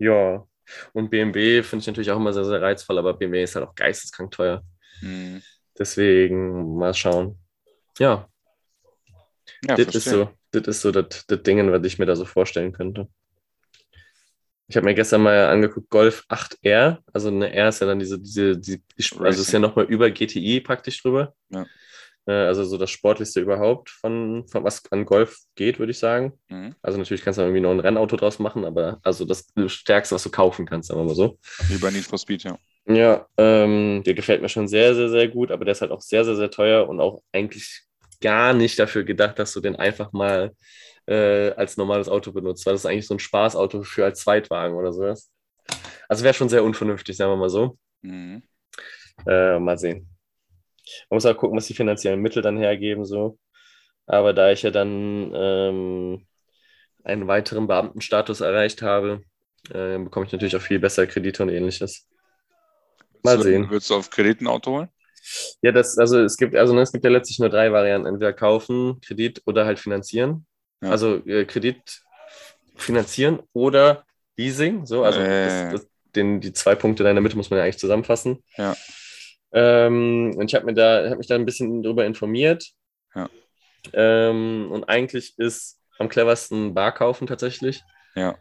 ja. 0.00 0.46
Und 0.92 1.10
BMW 1.10 1.62
finde 1.62 1.82
ich 1.82 1.86
natürlich 1.86 2.10
auch 2.10 2.16
immer 2.16 2.32
sehr, 2.32 2.44
sehr 2.44 2.62
reizvoll, 2.62 2.98
aber 2.98 3.14
BMW 3.14 3.42
ist 3.42 3.54
halt 3.56 3.66
auch 3.66 3.74
geisteskrank 3.74 4.30
teuer. 4.30 4.62
Mhm. 5.00 5.42
Deswegen 5.78 6.76
mal 6.76 6.94
schauen. 6.94 7.38
Ja, 7.98 8.28
Ja, 9.66 9.76
das 9.76 9.94
ist 9.94 10.08
so, 10.08 10.30
das 10.52 10.66
ist 10.66 10.80
so 10.80 10.90
das, 10.90 11.26
das 11.26 11.42
Ding, 11.42 11.70
was 11.70 11.84
ich 11.84 11.98
mir 11.98 12.06
da 12.06 12.16
so 12.16 12.24
vorstellen 12.24 12.72
könnte. 12.72 13.08
Ich 14.68 14.76
habe 14.76 14.86
mir 14.86 14.94
gestern 14.94 15.22
mal 15.22 15.48
angeguckt, 15.48 15.90
Golf 15.90 16.24
8R, 16.28 16.98
also 17.12 17.28
eine 17.28 17.52
R 17.52 17.68
ist 17.68 17.80
ja 17.80 17.88
dann 17.88 17.98
diese, 17.98 18.20
diese, 18.20 18.56
die, 18.56 18.80
die 18.96 19.18
also 19.18 19.42
ist 19.42 19.52
ja 19.52 19.58
nochmal 19.58 19.86
über 19.86 20.10
GTI 20.10 20.60
praktisch 20.60 21.02
drüber. 21.02 21.34
Ja. 21.48 21.66
Äh, 22.26 22.32
Also 22.32 22.64
so 22.64 22.76
das 22.76 22.90
Sportlichste 22.90 23.40
überhaupt 23.40 23.90
von, 23.90 24.46
von 24.48 24.64
was 24.64 24.82
an 24.90 25.04
Golf 25.04 25.38
geht, 25.54 25.78
würde 25.78 25.92
ich 25.92 25.98
sagen. 25.98 26.32
Mhm. 26.48 26.74
Also 26.82 26.98
natürlich 26.98 27.24
kannst 27.24 27.38
du 27.38 27.42
irgendwie 27.42 27.60
noch 27.60 27.70
ein 27.70 27.80
Rennauto 27.80 28.16
draus 28.16 28.38
machen, 28.38 28.64
aber 28.64 28.98
also 29.02 29.24
das 29.24 29.46
Stärkste, 29.66 30.14
was 30.14 30.22
du 30.22 30.30
kaufen 30.30 30.66
kannst, 30.66 30.88
sagen 30.88 31.00
wir 31.00 31.06
mal 31.06 31.14
so. 31.14 31.38
Wie 31.68 31.78
bei 31.78 31.90
Need 31.90 32.04
for 32.04 32.18
Speed, 32.18 32.44
ja. 32.44 32.58
Ja, 32.86 33.26
ähm, 33.36 34.02
der 34.04 34.14
gefällt 34.14 34.42
mir 34.42 34.48
schon 34.48 34.66
sehr, 34.66 34.94
sehr, 34.94 35.08
sehr 35.10 35.28
gut, 35.28 35.50
aber 35.50 35.64
der 35.64 35.72
ist 35.72 35.80
halt 35.80 35.90
auch 35.92 36.00
sehr, 36.00 36.24
sehr, 36.24 36.34
sehr 36.36 36.50
teuer 36.50 36.88
und 36.88 37.00
auch 37.00 37.22
eigentlich 37.32 37.82
gar 38.20 38.52
nicht 38.52 38.78
dafür 38.78 39.04
gedacht, 39.04 39.38
dass 39.38 39.52
du 39.52 39.60
den 39.60 39.76
einfach 39.76 40.12
mal 40.12 40.52
äh, 41.06 41.50
als 41.52 41.76
normales 41.76 42.08
Auto 42.08 42.32
benutzt, 42.32 42.64
weil 42.66 42.74
das 42.74 42.82
ist 42.82 42.86
eigentlich 42.86 43.06
so 43.06 43.14
ein 43.14 43.18
Spaßauto 43.18 43.82
für 43.82 44.04
als 44.04 44.20
Zweitwagen 44.20 44.76
oder 44.76 44.92
sowas. 44.92 45.30
Also 46.08 46.24
wäre 46.24 46.34
schon 46.34 46.48
sehr 46.48 46.64
unvernünftig, 46.64 47.16
sagen 47.16 47.32
wir 47.32 47.36
mal 47.36 47.50
so. 47.50 47.78
Mhm. 48.02 48.42
Äh, 49.26 49.58
mal 49.58 49.78
sehen. 49.78 50.08
Man 51.08 51.16
muss 51.16 51.26
auch 51.26 51.36
gucken, 51.36 51.56
was 51.56 51.66
die 51.66 51.74
finanziellen 51.74 52.20
Mittel 52.20 52.42
dann 52.42 52.58
hergeben, 52.58 53.04
so. 53.04 53.38
Aber 54.06 54.32
da 54.32 54.50
ich 54.50 54.62
ja 54.62 54.70
dann 54.70 55.32
ähm, 55.34 56.26
einen 57.04 57.28
weiteren 57.28 57.66
Beamtenstatus 57.66 58.40
erreicht 58.40 58.82
habe, 58.82 59.22
äh, 59.70 59.98
bekomme 59.98 60.26
ich 60.26 60.32
natürlich 60.32 60.56
auch 60.56 60.62
viel 60.62 60.80
besser 60.80 61.06
Kredite 61.06 61.42
und 61.42 61.48
ähnliches. 61.50 62.08
Mal 63.22 63.36
du- 63.36 63.42
sehen. 63.42 63.70
Würdest 63.70 63.90
du 63.90 63.94
auf 63.96 64.10
Kredit 64.10 64.40
ein 64.40 64.46
Auto 64.46 64.72
holen? 64.72 64.88
Ja, 65.62 65.70
das, 65.72 65.98
also 65.98 66.18
es 66.20 66.36
gibt, 66.36 66.56
also 66.56 66.74
ne, 66.74 66.80
es 66.80 66.92
gibt 66.92 67.04
ja 67.04 67.10
letztlich 67.10 67.38
nur 67.38 67.50
drei 67.50 67.70
Varianten: 67.72 68.06
entweder 68.06 68.32
kaufen, 68.32 69.00
Kredit 69.00 69.42
oder 69.46 69.66
halt 69.66 69.78
finanzieren. 69.78 70.46
Ja. 70.82 70.90
Also 70.90 71.16
äh, 71.26 71.44
Kredit 71.44 72.02
finanzieren 72.76 73.40
oder 73.52 74.04
Leasing. 74.36 74.86
So, 74.86 75.04
also 75.04 75.20
Äh. 75.20 75.70
das, 75.70 75.82
das, 75.82 75.90
den, 76.16 76.40
die 76.40 76.52
zwei 76.52 76.74
Punkte 76.74 77.04
da 77.04 77.10
in 77.10 77.16
der 77.16 77.22
Mitte 77.22 77.36
muss 77.36 77.50
man 77.50 77.58
ja 77.58 77.64
eigentlich 77.64 77.78
zusammenfassen. 77.78 78.42
Ja. 78.56 78.74
Ähm, 79.52 80.34
und 80.36 80.48
ich 80.48 80.54
habe 80.54 80.66
mir 80.66 80.74
da, 80.74 81.04
habe 81.06 81.16
mich 81.16 81.26
da 81.26 81.34
ein 81.34 81.46
bisschen 81.46 81.82
drüber 81.82 82.04
informiert. 82.06 82.70
Ja. 83.14 83.28
Ähm, 83.92 84.68
und 84.70 84.84
eigentlich 84.84 85.38
ist 85.38 85.80
am 85.98 86.08
cleversten 86.08 86.74
Bar 86.74 86.92
kaufen 86.92 87.26
tatsächlich. 87.26 87.82
Ja. 88.14 88.36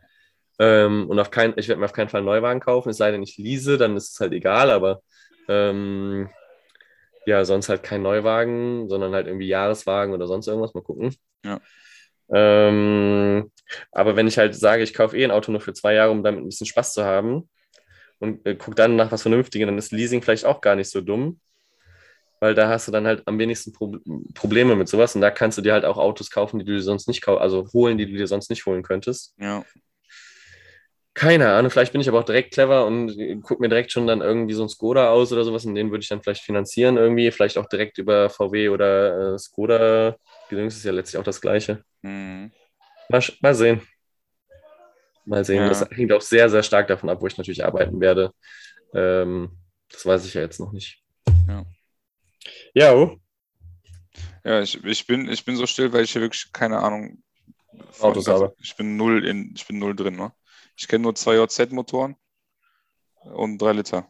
Ähm, 0.59 1.09
und 1.09 1.19
auf 1.19 1.31
keinen, 1.31 1.53
ich 1.57 1.67
werde 1.67 1.79
mir 1.79 1.85
auf 1.85 1.93
keinen 1.93 2.09
Fall 2.09 2.19
einen 2.19 2.25
Neuwagen 2.25 2.59
kaufen, 2.59 2.89
es 2.89 2.97
sei 2.97 3.11
denn, 3.11 3.23
ich 3.23 3.37
lease, 3.37 3.77
dann 3.77 3.95
ist 3.95 4.13
es 4.13 4.19
halt 4.19 4.33
egal, 4.33 4.69
aber 4.69 5.01
ähm, 5.47 6.29
ja, 7.25 7.45
sonst 7.45 7.69
halt 7.69 7.81
kein 7.83 8.01
Neuwagen, 8.01 8.89
sondern 8.89 9.13
halt 9.13 9.27
irgendwie 9.27 9.47
Jahreswagen 9.47 10.13
oder 10.13 10.27
sonst 10.27 10.47
irgendwas, 10.47 10.73
mal 10.73 10.83
gucken. 10.83 11.15
Ja. 11.45 11.61
Ähm, 12.31 13.51
aber 13.91 14.15
wenn 14.15 14.27
ich 14.27 14.37
halt 14.37 14.53
sage, 14.55 14.83
ich 14.83 14.93
kaufe 14.93 15.17
eh 15.17 15.23
ein 15.23 15.31
Auto 15.31 15.51
nur 15.51 15.61
für 15.61 15.73
zwei 15.73 15.93
Jahre, 15.93 16.11
um 16.11 16.23
damit 16.23 16.41
ein 16.41 16.45
bisschen 16.49 16.67
Spaß 16.67 16.93
zu 16.93 17.05
haben 17.05 17.49
und 18.19 18.45
äh, 18.45 18.55
gucke 18.55 18.75
dann 18.75 18.95
nach 18.95 19.11
was 19.11 19.21
Vernünftiges, 19.21 19.65
dann 19.65 19.77
ist 19.77 19.91
Leasing 19.91 20.21
vielleicht 20.21 20.45
auch 20.45 20.61
gar 20.61 20.75
nicht 20.75 20.89
so 20.89 21.01
dumm, 21.01 21.39
weil 22.39 22.55
da 22.55 22.69
hast 22.69 22.87
du 22.87 22.91
dann 22.91 23.07
halt 23.07 23.23
am 23.25 23.39
wenigsten 23.39 23.73
Pro 23.73 23.97
Probleme 24.33 24.75
mit 24.75 24.87
sowas 24.87 25.15
und 25.15 25.21
da 25.21 25.31
kannst 25.31 25.57
du 25.57 25.61
dir 25.61 25.73
halt 25.73 25.85
auch 25.85 25.97
Autos 25.97 26.29
kaufen, 26.29 26.59
die 26.59 26.65
du 26.65 26.73
dir 26.73 26.81
sonst 26.81 27.07
nicht 27.07 27.21
kaufen, 27.21 27.41
also 27.41 27.67
holen, 27.73 27.97
die 27.97 28.05
du 28.05 28.17
dir 28.17 28.27
sonst 28.27 28.49
nicht 28.49 28.65
holen 28.65 28.83
könntest. 28.83 29.33
Ja. 29.39 29.63
Keine 31.13 31.49
Ahnung, 31.49 31.69
vielleicht 31.69 31.91
bin 31.91 31.99
ich 31.99 32.07
aber 32.07 32.19
auch 32.19 32.25
direkt 32.25 32.53
clever 32.53 32.85
und 32.85 33.41
gucke 33.41 33.61
mir 33.61 33.67
direkt 33.67 33.91
schon 33.91 34.07
dann 34.07 34.21
irgendwie 34.21 34.53
so 34.53 34.63
ein 34.63 34.69
Skoda 34.69 35.09
aus 35.09 35.33
oder 35.33 35.43
sowas 35.43 35.65
und 35.65 35.75
den 35.75 35.91
würde 35.91 36.01
ich 36.01 36.07
dann 36.07 36.21
vielleicht 36.21 36.43
finanzieren 36.43 36.95
irgendwie, 36.95 37.29
vielleicht 37.31 37.57
auch 37.57 37.65
direkt 37.65 37.97
über 37.97 38.29
VW 38.29 38.69
oder 38.69 39.33
äh, 39.33 39.37
Skoda. 39.37 40.15
Gedöns 40.49 40.77
ist 40.77 40.85
ja 40.85 40.93
letztlich 40.93 41.19
auch 41.19 41.25
das 41.25 41.41
Gleiche. 41.41 41.83
Mhm. 42.03 42.51
Mal, 43.09 43.21
mal 43.41 43.55
sehen. 43.55 43.81
Mal 45.29 45.45
sehen. 45.45 45.61
Ja. 45.61 45.69
Das 45.69 45.87
hängt 45.91 46.11
auch 46.11 46.21
sehr, 46.21 46.49
sehr 46.49 46.63
stark 46.63 46.87
davon 46.87 47.09
ab, 47.09 47.21
wo 47.21 47.27
ich 47.27 47.37
natürlich 47.37 47.63
arbeiten 47.63 48.01
werde. 48.01 48.33
Ähm, 48.95 49.51
das 49.91 50.03
weiß 50.05 50.25
ich 50.25 50.33
ja 50.33 50.41
jetzt 50.41 50.59
noch 50.59 50.71
nicht. 50.71 51.03
Ja. 51.47 51.65
Ja, 52.73 52.93
oh. 52.95 53.15
Ja, 54.43 54.61
ich, 54.61 54.83
ich, 54.83 55.05
bin, 55.05 55.29
ich 55.29 55.45
bin 55.45 55.55
so 55.55 55.67
still, 55.67 55.93
weil 55.93 56.03
ich 56.03 56.11
hier 56.11 56.21
wirklich 56.21 56.51
keine 56.51 56.79
Ahnung 56.79 57.21
von- 57.91 58.09
Autos 58.09 58.27
also 58.27 58.45
habe. 58.45 58.55
Ich 58.59 58.75
bin 58.75 58.97
null 58.97 59.23
in, 59.25 59.53
ich 59.55 59.67
bin 59.67 59.77
null 59.77 59.95
drin, 59.95 60.15
ne? 60.15 60.31
Ich 60.75 60.87
kenne 60.87 61.03
nur 61.03 61.13
zwei 61.13 61.35
JZ-Motoren 61.35 62.15
und 63.33 63.59
drei 63.61 63.73
Liter. 63.73 64.09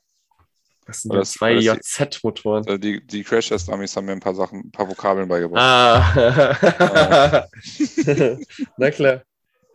das 0.85 1.01
sind 1.01 1.13
das- 1.13 1.31
zwei 1.31 1.53
JZ-Motoren. 1.55 2.65
Also 2.65 2.77
die, 2.77 3.05
die 3.05 3.23
Crash-Test-Amis 3.25 3.95
haben 3.97 4.05
mir 4.05 4.13
ein 4.13 4.21
paar 4.21 4.35
Sachen, 4.35 4.67
ein 4.67 4.71
paar 4.71 4.87
Vokabeln 4.87 5.27
beigebracht. 5.27 5.61
Ah. 5.61 7.45
Na 8.77 8.91
klar. 8.91 9.23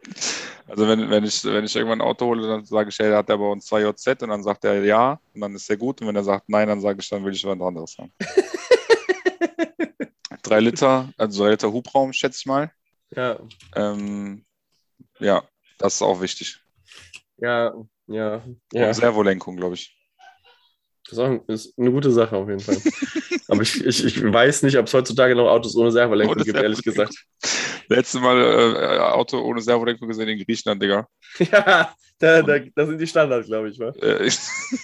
Also 0.67 0.89
wenn, 0.89 1.11
wenn, 1.11 1.25
ich, 1.25 1.45
wenn 1.45 1.65
ich 1.65 1.77
irgendwann 1.77 2.01
ein 2.01 2.07
Auto 2.07 2.27
hole, 2.27 2.47
dann 2.47 2.65
sage 2.65 2.89
ich, 2.89 2.99
hey, 2.99 3.13
hat 3.13 3.29
der 3.29 3.37
bei 3.37 3.45
uns 3.45 3.67
zwei 3.67 3.83
JZ 3.83 4.23
und 4.23 4.31
dann 4.31 4.43
sagt 4.43 4.65
er 4.65 4.83
ja 4.83 5.21
und 5.35 5.41
dann 5.41 5.55
ist 5.55 5.69
der 5.69 5.77
gut 5.77 6.01
und 6.01 6.09
wenn 6.09 6.17
er 6.17 6.25
sagt 6.25 6.49
nein, 6.49 6.69
dann 6.69 6.81
sage 6.81 7.01
ich, 7.01 7.09
dann 7.09 7.25
will 7.25 7.35
ich 7.35 7.45
was 7.45 7.61
anderes 7.61 7.97
haben. 7.99 8.13
drei 10.43 10.61
Liter, 10.61 11.13
also 11.19 11.45
drei 11.45 11.51
Liter 11.51 11.73
Hubraum, 11.73 12.13
schätze 12.13 12.39
ich 12.41 12.47
mal. 12.47 12.71
Ja, 13.15 13.39
Ähm, 13.77 14.45
ja, 15.19 15.43
das 15.79 15.97
ist 15.97 16.03
auch 16.03 16.21
wichtig. 16.21 16.59
ja, 17.39 17.75
ja. 18.07 18.43
ja. 18.73 18.89
Und 18.89 18.95
Servolenkung, 18.95 19.57
glaube 19.57 19.75
ich. 19.75 19.97
Das 21.05 21.13
ist, 21.13 21.19
auch 21.19 21.49
ist 21.49 21.79
eine 21.79 21.93
gute 21.93 22.11
Sache 22.11 22.37
auf 22.37 22.49
jeden 22.49 22.61
Fall. 22.61 22.77
Aber 23.49 23.63
ich, 23.63 23.85
ich, 23.85 24.05
ich 24.05 24.23
weiß 24.23 24.63
nicht, 24.63 24.79
ob 24.79 24.87
es 24.87 24.95
heutzutage 24.95 25.35
noch 25.35 25.49
Autos 25.49 25.77
ohne 25.77 25.93
Servolenkung 25.93 26.43
gibt, 26.43 26.59
ehrlich 26.59 26.83
gesagt. 26.83 27.15
Letztes 27.89 28.21
Mal 28.21 28.41
äh, 28.41 28.99
Auto 28.99 29.41
ohne 29.41 29.61
Servolenkung 29.61 30.09
gesehen 30.09 30.29
in 30.29 30.45
Griechenland, 30.45 30.83
Digga. 30.83 31.07
Ja, 31.39 31.95
da, 32.19 32.43
da, 32.43 32.59
das 32.75 32.89
sind 32.89 32.99
die 32.99 33.07
Standards, 33.07 33.49
glaube 33.49 33.69
ich. 33.69 33.79
Wa? 33.79 33.89
Äh, 34.01 34.31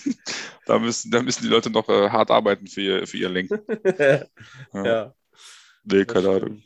da, 0.67 0.79
müssen, 0.79 1.11
da 1.11 1.23
müssen 1.23 1.43
die 1.43 1.49
Leute 1.49 1.71
noch 1.71 1.89
äh, 1.89 2.09
hart 2.11 2.31
arbeiten 2.31 2.67
für 2.67 2.81
ihr, 2.81 3.07
für 3.07 3.17
ihr 3.19 3.29
Lenken. 3.29 3.61
Ja. 4.73 4.85
ja. 4.85 5.15
Nee, 5.85 6.05
keine 6.05 6.29
Ahnung. 6.29 6.63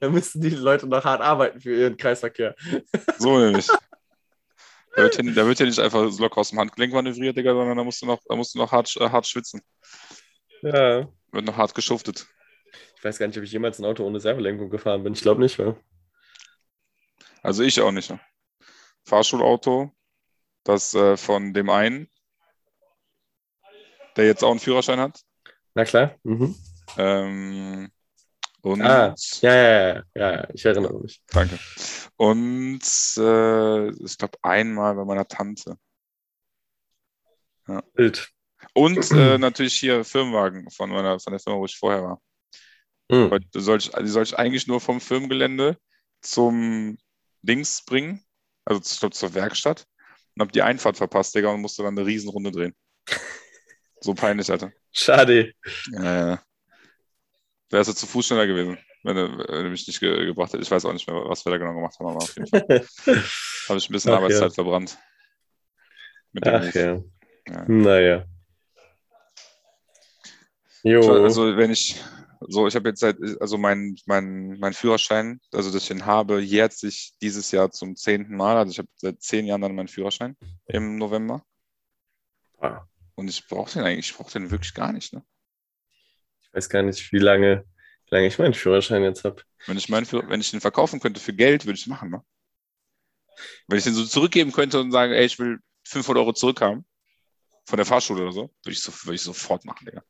da 0.00 0.08
müssen 0.08 0.40
die 0.40 0.50
Leute 0.50 0.86
noch 0.86 1.04
hart 1.04 1.20
arbeiten 1.20 1.60
für 1.60 1.74
ihren 1.74 1.96
Kreisverkehr. 1.96 2.54
So 3.18 3.38
nämlich. 3.38 3.68
Da 4.94 5.02
wird, 5.02 5.16
ja, 5.16 5.32
da 5.32 5.46
wird 5.46 5.58
ja 5.58 5.66
nicht 5.66 5.78
einfach 5.78 6.10
so 6.10 6.22
locker 6.22 6.38
aus 6.38 6.50
dem 6.50 6.58
Handgelenk 6.58 6.92
manövriert, 6.92 7.36
Digga, 7.36 7.52
sondern 7.52 7.76
da 7.78 7.84
musst 7.84 8.02
du 8.02 8.06
noch, 8.06 8.20
da 8.28 8.36
musst 8.36 8.54
du 8.54 8.58
noch 8.58 8.72
hart, 8.72 8.94
äh, 8.98 9.08
hart 9.08 9.26
schwitzen. 9.26 9.62
Ja. 10.62 11.08
Wird 11.32 11.44
noch 11.44 11.56
hart 11.56 11.74
geschuftet. 11.74 12.26
Ich 13.02 13.04
weiß 13.04 13.18
gar 13.18 13.26
nicht, 13.26 13.36
ob 13.36 13.42
ich 13.42 13.50
jemals 13.50 13.80
ein 13.80 13.84
Auto 13.84 14.04
ohne 14.06 14.20
Servolenkung 14.20 14.70
gefahren 14.70 15.02
bin. 15.02 15.12
Ich 15.14 15.22
glaube 15.22 15.40
nicht. 15.40 15.58
Wa? 15.58 15.74
Also 17.42 17.64
ich 17.64 17.80
auch 17.80 17.90
nicht. 17.90 18.08
Ne? 18.08 18.20
Fahrschulauto, 19.04 19.90
das 20.62 20.94
äh, 20.94 21.16
von 21.16 21.52
dem 21.52 21.68
einen, 21.68 22.08
der 24.14 24.26
jetzt 24.26 24.44
auch 24.44 24.52
einen 24.52 24.60
Führerschein 24.60 25.00
hat. 25.00 25.20
Na 25.74 25.84
klar. 25.84 26.14
Mhm. 26.22 26.54
Ähm, 26.96 27.90
und 28.60 28.82
Ah, 28.82 29.16
Ja, 29.40 29.52
ja, 29.52 29.64
ja, 29.96 30.02
ja, 30.14 30.32
ja, 30.34 30.48
ich 30.54 30.64
erinnere 30.64 31.00
mich. 31.00 31.20
danke. 31.26 31.58
Und 32.14 32.82
äh, 33.16 33.88
ich 34.04 34.16
glaube 34.16 34.38
einmal 34.42 34.94
bei 34.94 35.04
meiner 35.04 35.26
Tante. 35.26 35.76
Bild. 37.94 38.30
Und 38.74 39.10
äh, 39.10 39.38
natürlich 39.38 39.74
hier 39.74 40.04
Firmenwagen 40.04 40.70
von 40.70 40.88
meiner 40.90 41.18
von 41.18 41.32
der 41.32 41.40
Firma, 41.40 41.58
wo 41.58 41.64
ich 41.64 41.76
vorher 41.76 42.04
war. 42.04 42.22
Mhm. 43.12 43.30
Weil 43.30 43.40
Die 43.40 43.60
soll 43.60 43.76
ich, 43.78 43.90
die 43.90 44.08
soll 44.08 44.22
ich 44.22 44.38
eigentlich 44.38 44.66
nur 44.66 44.80
vom 44.80 44.98
Firmengelände 44.98 45.76
zum 46.22 46.96
Dings 47.42 47.84
bringen, 47.84 48.24
also 48.64 48.80
ich 48.82 48.98
glaub, 48.98 49.12
zur 49.12 49.34
Werkstatt. 49.34 49.86
Und 50.34 50.40
habe 50.40 50.52
die 50.52 50.62
Einfahrt 50.62 50.96
verpasst, 50.96 51.34
Digga, 51.34 51.50
und 51.50 51.60
musste 51.60 51.82
dann 51.82 51.96
eine 51.96 52.06
Riesenrunde 52.06 52.50
drehen. 52.50 52.74
So 54.04 54.14
peinlich, 54.14 54.50
Alter. 54.50 54.72
Schade. 54.90 55.52
Ja, 55.92 56.30
ja. 56.30 56.42
Wärst 57.70 57.90
du 57.90 57.94
zu 57.94 58.06
Fuß 58.08 58.26
schneller 58.26 58.48
gewesen, 58.48 58.76
wenn 59.04 59.14
du, 59.14 59.38
wenn 59.48 59.62
du 59.62 59.70
mich 59.70 59.86
nicht 59.86 60.00
ge 60.00 60.26
gebracht 60.26 60.52
hättest. 60.52 60.66
Ich 60.66 60.72
weiß 60.72 60.84
auch 60.86 60.92
nicht 60.92 61.06
mehr, 61.08 61.22
was 61.24 61.46
wir 61.46 61.52
da 61.52 61.58
genau 61.58 61.72
gemacht 61.72 61.96
haben, 62.00 62.08
aber 62.08 62.16
auf 62.16 62.34
jeden 62.34 62.48
Fall 62.48 62.66
habe 63.68 63.78
ich 63.78 63.88
ein 63.88 63.92
bisschen 63.92 64.10
Ach, 64.10 64.16
Arbeitszeit 64.16 64.48
ja. 64.48 64.54
verbrannt. 64.54 64.98
Mit 66.32 66.48
Ach 66.48 66.64
Move. 66.64 67.04
ja. 67.46 67.54
Ja. 67.54 67.64
Naja. 67.68 68.24
Jo. 70.82 71.22
Also 71.22 71.56
wenn 71.56 71.70
ich, 71.70 72.02
so 72.48 72.66
ich 72.66 72.74
habe 72.74 72.88
jetzt 72.88 73.00
seit, 73.00 73.16
also 73.40 73.58
mein, 73.58 73.96
mein, 74.06 74.58
mein 74.58 74.72
Führerschein, 74.72 75.40
also 75.52 75.70
dass 75.70 75.82
ich 75.82 75.88
den 75.88 76.06
habe, 76.06 76.40
jährt 76.40 76.72
sich 76.72 77.14
dieses 77.20 77.50
Jahr 77.50 77.70
zum 77.70 77.96
zehnten 77.96 78.36
Mal. 78.36 78.56
Also 78.56 78.72
ich 78.72 78.78
habe 78.78 78.88
seit 78.96 79.20
zehn 79.22 79.46
Jahren 79.46 79.60
dann 79.60 79.74
meinen 79.74 79.88
Führerschein 79.88 80.36
im 80.66 80.96
November. 80.96 81.44
Ah, 82.58 82.84
Und 83.14 83.28
ich 83.28 83.46
brauche 83.48 83.72
den 83.72 83.82
eigentlich, 83.82 84.10
ich 84.10 84.16
brauche 84.16 84.32
den 84.32 84.50
wirklich 84.50 84.74
gar 84.74 84.92
nicht. 84.92 85.12
Ne? 85.12 85.24
ich 86.52 86.56
weiß 86.56 86.68
gar 86.68 86.82
nicht, 86.82 87.12
wie 87.12 87.18
lange, 87.18 87.64
wie 88.06 88.14
lange 88.14 88.26
ich 88.26 88.38
meinen 88.38 88.52
Führerschein 88.52 89.02
jetzt 89.02 89.24
habe. 89.24 89.42
Wenn 89.66 89.78
ich 89.78 89.88
meinen 89.88 90.06
wenn 90.10 90.40
ich 90.40 90.50
den 90.50 90.60
verkaufen 90.60 91.00
könnte 91.00 91.18
für 91.18 91.32
Geld, 91.32 91.64
würde 91.64 91.76
ich 91.76 91.82
es 91.82 91.86
machen. 91.86 92.10
Ne? 92.10 92.22
Wenn 93.68 93.78
ich 93.78 93.84
den 93.84 93.94
so 93.94 94.04
zurückgeben 94.04 94.52
könnte 94.52 94.78
und 94.78 94.92
sagen, 94.92 95.12
ey, 95.12 95.24
ich 95.24 95.38
will 95.38 95.60
500 95.84 96.20
Euro 96.20 96.32
zurückhaben 96.34 96.84
von 97.64 97.78
der 97.78 97.86
Fahrschule 97.86 98.22
oder 98.22 98.32
so, 98.32 98.40
würde 98.62 98.72
ich, 98.72 98.82
so, 98.82 98.92
würde 99.04 99.14
ich 99.14 99.22
sofort 99.22 99.64
machen, 99.64 99.86
Digga. 99.86 100.02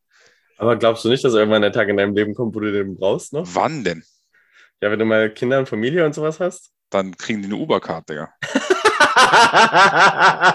Aber 0.62 0.76
glaubst 0.76 1.04
du 1.04 1.08
nicht, 1.08 1.24
dass 1.24 1.34
irgendwann 1.34 1.62
der 1.62 1.72
Tag 1.72 1.88
in 1.88 1.96
deinem 1.96 2.14
Leben 2.14 2.36
kommt, 2.36 2.54
wo 2.54 2.60
du 2.60 2.70
den 2.70 2.96
brauchst 2.96 3.32
noch? 3.32 3.44
Wann 3.52 3.82
denn? 3.82 4.04
Ja, 4.80 4.92
wenn 4.92 4.98
du 5.00 5.04
mal 5.04 5.28
Kinder 5.34 5.58
und 5.58 5.68
Familie 5.68 6.06
und 6.06 6.14
sowas 6.14 6.38
hast? 6.38 6.70
Dann 6.90 7.16
kriegen 7.16 7.40
die 7.42 7.46
eine 7.46 7.56
Uber-Card, 7.56 8.08
Digga. 8.08 8.32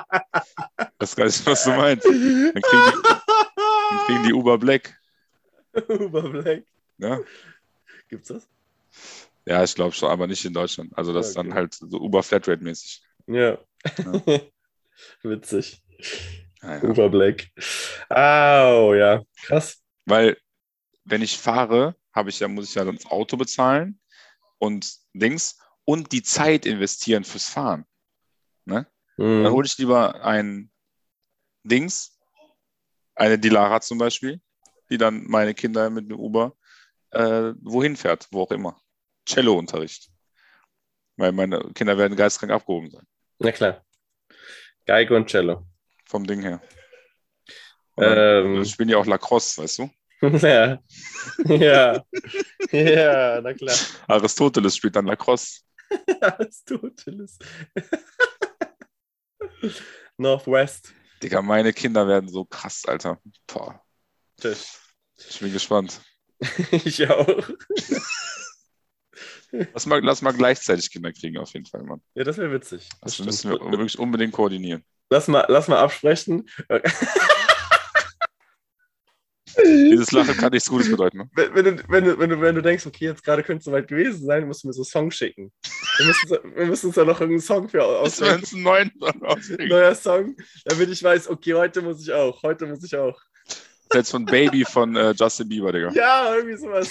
Das 0.99 1.09
ist 1.11 1.15
gar 1.15 1.25
nicht, 1.25 1.45
was 1.45 1.63
du 1.63 1.71
meinst. 1.71 2.05
Dann 2.05 2.13
kriegen 2.13 2.53
die, 2.85 3.01
dann 3.03 4.05
kriegen 4.05 4.23
die 4.23 4.33
Uber 4.33 4.57
Black. 4.57 4.97
Uber 5.89 6.29
Black. 6.29 6.63
Ja, 6.97 7.19
Gibt's 8.07 8.29
das? 8.29 8.47
ja 9.45 9.63
ich 9.63 9.75
glaube 9.75 9.93
schon, 9.93 10.09
aber 10.09 10.27
nicht 10.27 10.43
in 10.45 10.53
Deutschland. 10.53 10.91
Also 10.97 11.13
das 11.13 11.29
ist 11.29 11.37
Okay. 11.37 11.47
dann 11.49 11.57
halt 11.57 11.73
so 11.73 11.99
Uber 11.99 12.23
Flatrate-mäßig. 12.23 13.01
Ja. 13.27 13.57
Ja. 13.97 14.21
Witzig. 15.23 15.81
Ja, 16.63 16.75
ja. 16.77 16.83
Uber 16.83 17.09
Black. 17.09 17.47
Au, 18.09 18.93
ja. 18.93 19.21
Krass. 19.45 19.81
Weil 20.07 20.37
wenn 21.03 21.21
ich 21.21 21.37
fahre, 21.37 21.95
habe 22.13 22.29
ich 22.29 22.39
ja, 22.39 22.47
muss 22.47 22.69
ich 22.69 22.75
ja 22.75 22.83
das 22.85 23.05
Auto 23.05 23.37
bezahlen 23.37 23.99
und 24.57 24.89
Dings 25.13 25.59
und 25.85 26.11
die 26.11 26.23
Zeit 26.23 26.65
investieren 26.65 27.23
fürs 27.23 27.47
Fahren. 27.49 27.85
Dann 28.65 28.85
Mhm. 29.19 29.47
hole 29.51 29.65
ich 29.65 29.77
lieber 29.79 30.23
ein 30.23 30.71
Dings, 31.63 32.19
eine 33.15 33.39
Dilara 33.39 33.81
zum 33.81 33.97
Beispiel, 33.97 34.39
die 34.91 34.97
dann 34.99 35.23
meine 35.25 35.53
Kinder 35.55 35.89
mit 35.89 36.09
dem 36.09 36.19
Uber 36.19 36.55
äh, 37.11 37.53
wohin 37.61 37.95
fährt, 37.97 38.27
wo 38.31 38.43
auch 38.43 38.51
immer. 38.51 38.79
Cello-Unterricht. 39.25 40.09
Weil 41.15 41.31
meine 41.31 41.59
Kinder 41.73 41.97
werden 41.97 42.15
geistkrank 42.15 42.51
abgehoben 42.51 42.91
sein, 42.91 43.07
Na 43.39 43.51
klar. 43.51 43.83
Geige 44.85 45.15
und 45.15 45.27
Cello. 45.29 45.65
vom 46.05 46.27
Ding 46.27 46.41
her. 46.41 46.61
Dann 47.95 48.55
Ähm. 48.57 48.65
spielen 48.65 48.89
ja 48.89 48.97
auch 48.97 49.07
Lacrosse, 49.07 49.63
weißt 49.63 49.79
du? 49.79 49.89
ja. 50.21 50.79
ja. 51.45 52.03
Ja, 52.71 53.41
na 53.41 53.53
klar. 53.53 53.75
Aristoteles 54.07 54.75
spielt 54.75 54.95
dann 54.95 55.05
Lacrosse. 55.05 55.61
Aristoteles. 56.21 57.37
Northwest. 60.17 60.93
Digga, 61.21 61.41
meine 61.41 61.73
Kinder 61.73 62.07
werden 62.07 62.29
so 62.29 62.45
krass, 62.45 62.83
Alter. 62.87 63.19
Boah, 63.47 63.81
Tisch. 64.37 64.77
ich 65.29 65.39
bin 65.39 65.53
gespannt. 65.53 66.01
Ich 66.71 67.09
auch. 67.09 67.49
Lass 69.73 69.85
mal, 69.85 70.03
lass 70.03 70.21
mal 70.21 70.33
gleichzeitig 70.33 70.91
Kinder 70.91 71.11
kriegen, 71.11 71.37
auf 71.37 71.53
jeden 71.53 71.65
Fall, 71.65 71.83
Mann. 71.83 72.01
Ja, 72.13 72.23
das 72.23 72.37
wäre 72.37 72.51
witzig. 72.51 72.87
Das 73.01 73.15
stimmt. 73.15 73.27
müssen 73.27 73.51
wir 73.51 73.59
wirklich 73.59 73.97
unbedingt 73.97 74.33
koordinieren. 74.33 74.83
Lass 75.09 75.27
mal, 75.27 75.45
lass 75.47 75.67
mal 75.67 75.79
absprechen. 75.79 76.47
Dieses 79.63 80.11
Lachen 80.11 80.35
kann 80.37 80.51
nichts 80.51 80.69
Gutes 80.69 80.89
bedeuten. 80.89 81.17
Ne? 81.17 81.29
Wenn, 81.33 81.55
wenn, 81.55 81.65
du, 81.65 81.83
wenn, 81.87 82.03
du, 82.03 82.19
wenn, 82.19 82.29
du, 82.29 82.41
wenn 82.41 82.55
du 82.55 82.61
denkst, 82.61 82.85
okay, 82.85 83.05
jetzt 83.05 83.23
gerade 83.23 83.43
könnte 83.43 83.59
es 83.59 83.65
soweit 83.65 83.87
gewesen 83.87 84.25
sein, 84.25 84.47
musst 84.47 84.63
du 84.63 84.67
mir 84.67 84.73
so 84.73 84.83
Songs 84.83 85.15
schicken. 85.15 85.51
Wir 85.97 86.05
müssen, 86.05 86.29
wir 86.55 86.65
müssen 86.65 86.87
uns 86.87 86.95
da 86.95 87.05
noch 87.05 87.19
irgendeinen 87.19 87.41
Song 87.41 87.69
für 87.69 87.83
ausdenken. 87.83 88.39
uns 88.39 88.53
ein 88.53 88.61
neuen 88.61 88.91
Song. 88.99 89.67
Neuer 89.67 89.95
Song, 89.95 90.35
damit 90.65 90.89
ich 90.89 91.03
weiß, 91.03 91.29
okay, 91.29 91.53
heute 91.53 91.81
muss 91.81 92.01
ich 92.01 92.11
auch. 92.13 92.41
Heute 92.43 92.65
muss 92.67 92.83
ich 92.83 92.95
auch. 92.95 93.19
Jetzt 93.93 94.11
von 94.11 94.25
Baby 94.25 94.65
von 94.65 94.95
äh, 94.95 95.13
Justin 95.17 95.47
Bieber, 95.47 95.71
Digga. 95.71 95.91
Ja, 95.91 96.35
irgendwie 96.35 96.57
sowas. 96.57 96.89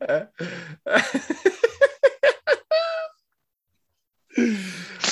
äh, 0.00 0.26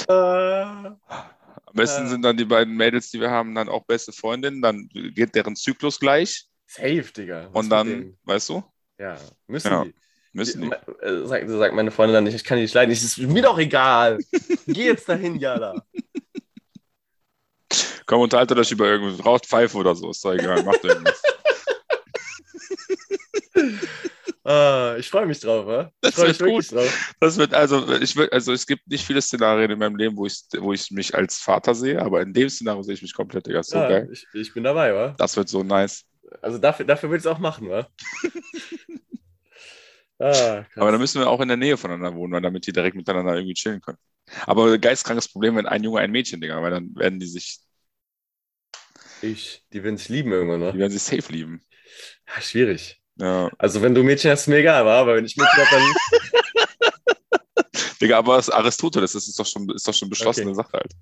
Am 0.09 0.99
besten 1.79 2.03
Ja. 2.05 2.09
sind 2.11 2.23
dann 2.23 2.37
die 2.37 2.45
beiden 2.45 2.75
Mädels, 2.77 3.11
die 3.11 3.21
wir 3.21 3.31
haben, 3.31 3.55
dann 3.55 3.69
auch 3.69 3.85
beste 3.85 4.13
Freundinnen. 4.13 4.61
Dann 4.63 4.89
geht 4.93 5.35
deren 5.35 5.57
Zyklus 5.57 5.99
gleich. 5.99 6.47
safe, 6.67 7.11
Digga. 7.17 7.49
Was 7.53 7.65
Und 7.65 7.71
dann, 7.71 8.17
weißt 8.25 8.51
du, 8.51 8.63
Ja, 8.99 9.17
müssen 9.47 9.69
Ja, 9.71 9.85
die. 9.85 9.95
müssen 10.33 10.63
die. 10.63 10.69
die 10.71 11.05
äh, 11.07 11.27
sagt, 11.27 11.49
sagt 11.49 11.75
meine 11.75 11.91
Freundin 11.91 12.15
dann 12.15 12.25
nicht, 12.25 12.35
ich 12.35 12.45
kann 12.45 12.57
die 12.59 12.63
nicht 12.63 12.75
leiden. 12.75 12.93
Ich, 12.93 13.03
ist 13.03 13.17
mir 13.19 13.43
doch 13.43 13.59
egal. 13.59 14.19
Geh 14.67 14.85
jetzt 14.87 15.09
dahin, 15.09 15.37
Jala. 15.37 15.83
Komm, 18.07 18.21
unterhaltet 18.23 18.57
euch 18.59 18.71
über 18.73 18.87
irgendwas. 18.87 19.25
Raucht 19.25 19.47
Pfeife 19.47 19.77
oder 19.77 19.95
so. 19.95 20.11
Ist 20.11 20.25
doch 20.25 20.33
egal. 20.33 20.63
Macht 20.65 20.83
irgendwas. 20.85 21.23
Ah, 24.49 24.97
ich 24.99 25.11
freue 25.11 25.27
mich 25.27 25.41
drauf? 25.41 25.91
Ich 26.03 26.15
Das 26.15 26.17
wird 26.17 26.41
wirklich 26.41 26.69
drauf. 26.69 27.15
Das 27.21 27.37
wird 27.37 27.53
also, 27.53 27.87
ich 28.01 28.17
will, 28.17 28.31
also 28.31 28.55
es 28.55 28.67
gibt 28.67 28.89
nicht 28.89 29.05
viele 29.05 29.21
Szenarien 29.21 29.71
in 29.71 29.79
meinem 29.79 29.97
Leben, 29.97 30.17
wo 30.17 30.25
ich, 30.25 30.41
wo 30.57 30.73
ich 30.73 30.91
mich 30.91 31.15
als 31.15 31.37
Vater 31.37 31.75
sehe, 31.75 32.01
aber 32.01 32.23
in 32.23 32.33
dem 32.33 32.49
Szenario 32.49 32.83
sehe 32.83 32.95
ich 32.95 33.03
mich 33.03 33.13
komplett, 33.13 33.47
Digga. 33.47 33.63
So 33.63 33.77
ja, 33.77 33.89
geil. 33.91 34.09
ich, 34.11 34.27
ich 34.33 34.55
bin 34.55 34.65
dabei, 34.65 34.95
wa? 34.95 35.15
Das 35.19 35.37
wird 35.37 35.51
so 35.51 35.63
nice. 35.63 36.07
Also 36.41 36.57
dafür, 36.57 36.87
dafür 36.87 37.11
will 37.11 37.19
ich 37.19 37.25
es 37.25 37.27
auch 37.27 37.39
machen, 37.39 37.69
wa? 37.69 37.89
ah. 40.19 40.65
Aber 40.77 40.93
dann 40.93 41.01
müssen 41.01 41.21
wir 41.21 41.29
auch 41.29 41.43
in 41.43 41.49
der 41.49 41.59
Nähe 41.59 41.77
voneinander 41.77 42.15
wohnen, 42.15 42.43
damit 42.43 42.67
die 42.67 42.73
direkt 42.73 42.97
miteinander 42.97 43.35
irgendwie 43.35 43.53
chillen 43.53 43.83
können. 43.83 43.99
Aber 44.47 44.79
geistkrankes 44.79 45.29
Problem, 45.29 45.57
wenn 45.57 45.67
ein 45.67 45.85
Junge, 45.85 46.01
ein 46.01 46.11
Mädchen, 46.11 46.41
Digga, 46.41 46.63
weil 46.63 46.71
dann 46.71 46.97
werden 46.97 47.21
die 47.21 47.27
sich, 47.27 47.59
ich, 49.21 49.63
die 49.75 49.85
werden 49.85 49.99
sich 49.99 50.09
lieben 50.09 50.33
irgendwann, 50.33 50.61
die 50.61 50.67
ne? 50.69 50.79
werden 50.79 50.93
sich 50.93 51.03
safe 51.03 51.31
lieben. 51.31 51.61
Ja, 52.27 52.41
schwierig. 52.41 52.99
Ja. 53.19 53.51
Also 53.59 53.83
wenn 53.83 53.95
du 53.95 54.03
Mädchen 54.03 54.31
hast, 54.31 54.43
ist 54.43 54.47
mir 54.49 54.59
egal? 54.59 54.87
Aber 54.89 55.17
wenn 55.17 55.25
ich 55.25 55.37
Mädchen 55.37 55.65
habe, 55.65 55.71
dann, 55.71 55.95
Digga, 58.01 58.19
aber 58.19 58.37
das 58.37 58.51
Aristoteles, 58.51 59.13
das 59.13 59.27
ist 59.29 59.39
doch 59.39 59.47
schon, 59.47 59.69
ist 59.71 59.87
doch 59.87 59.95
schon 59.95 60.09
beschlossene 60.09 60.51
Okay. 60.51 60.57
Sache 60.57 60.73
halt. 60.75 60.93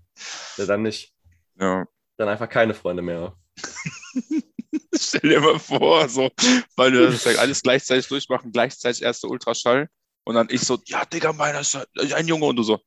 ja, 0.57 0.67
dann 0.67 0.83
nicht. 0.83 1.13
Ja. 1.61 1.85
Dann 2.17 2.29
einfach 2.29 2.49
keine 2.49 2.75
Freunde 2.75 3.03
mehr. 3.03 3.35
Stell 4.99 5.29
dir 5.31 5.41
mal 5.41 5.59
vor, 5.59 6.09
so, 6.09 6.31
weil 6.77 6.93
wir 6.93 7.11
das 7.11 7.25
ja 7.25 7.33
alles 7.37 7.63
gleichzeitig 7.63 8.09
durchmachen, 8.09 8.51
gleichzeitig 8.53 9.03
erste 9.03 9.27
Ultraschall 9.27 9.89
und 10.25 10.35
dann 10.35 10.49
ich 10.51 10.63
so, 10.63 10.79
ja, 10.87 11.05
Digga, 11.05 11.33
meiner 11.35 11.61
ist 11.61 11.77
ein 12.15 12.29
Junge 12.29 12.47
und 12.47 12.57
du 12.57 12.63
so, 12.63 12.81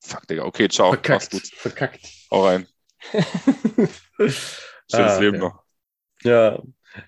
fuck, 0.00 0.26
Digga, 0.28 0.44
okay, 0.44 0.68
ciao, 0.68 0.90
mach's 1.08 1.28
Verkackt. 1.28 1.30
gut, 1.30 1.46
Verkackt. 1.56 2.06
hau 2.30 2.46
rein. 2.46 2.66
Schönes 4.18 4.62
Ah, 4.92 5.18
Leben 5.18 5.36
okay. 5.42 5.46
noch. 5.48 5.62
Ja, 6.22 6.62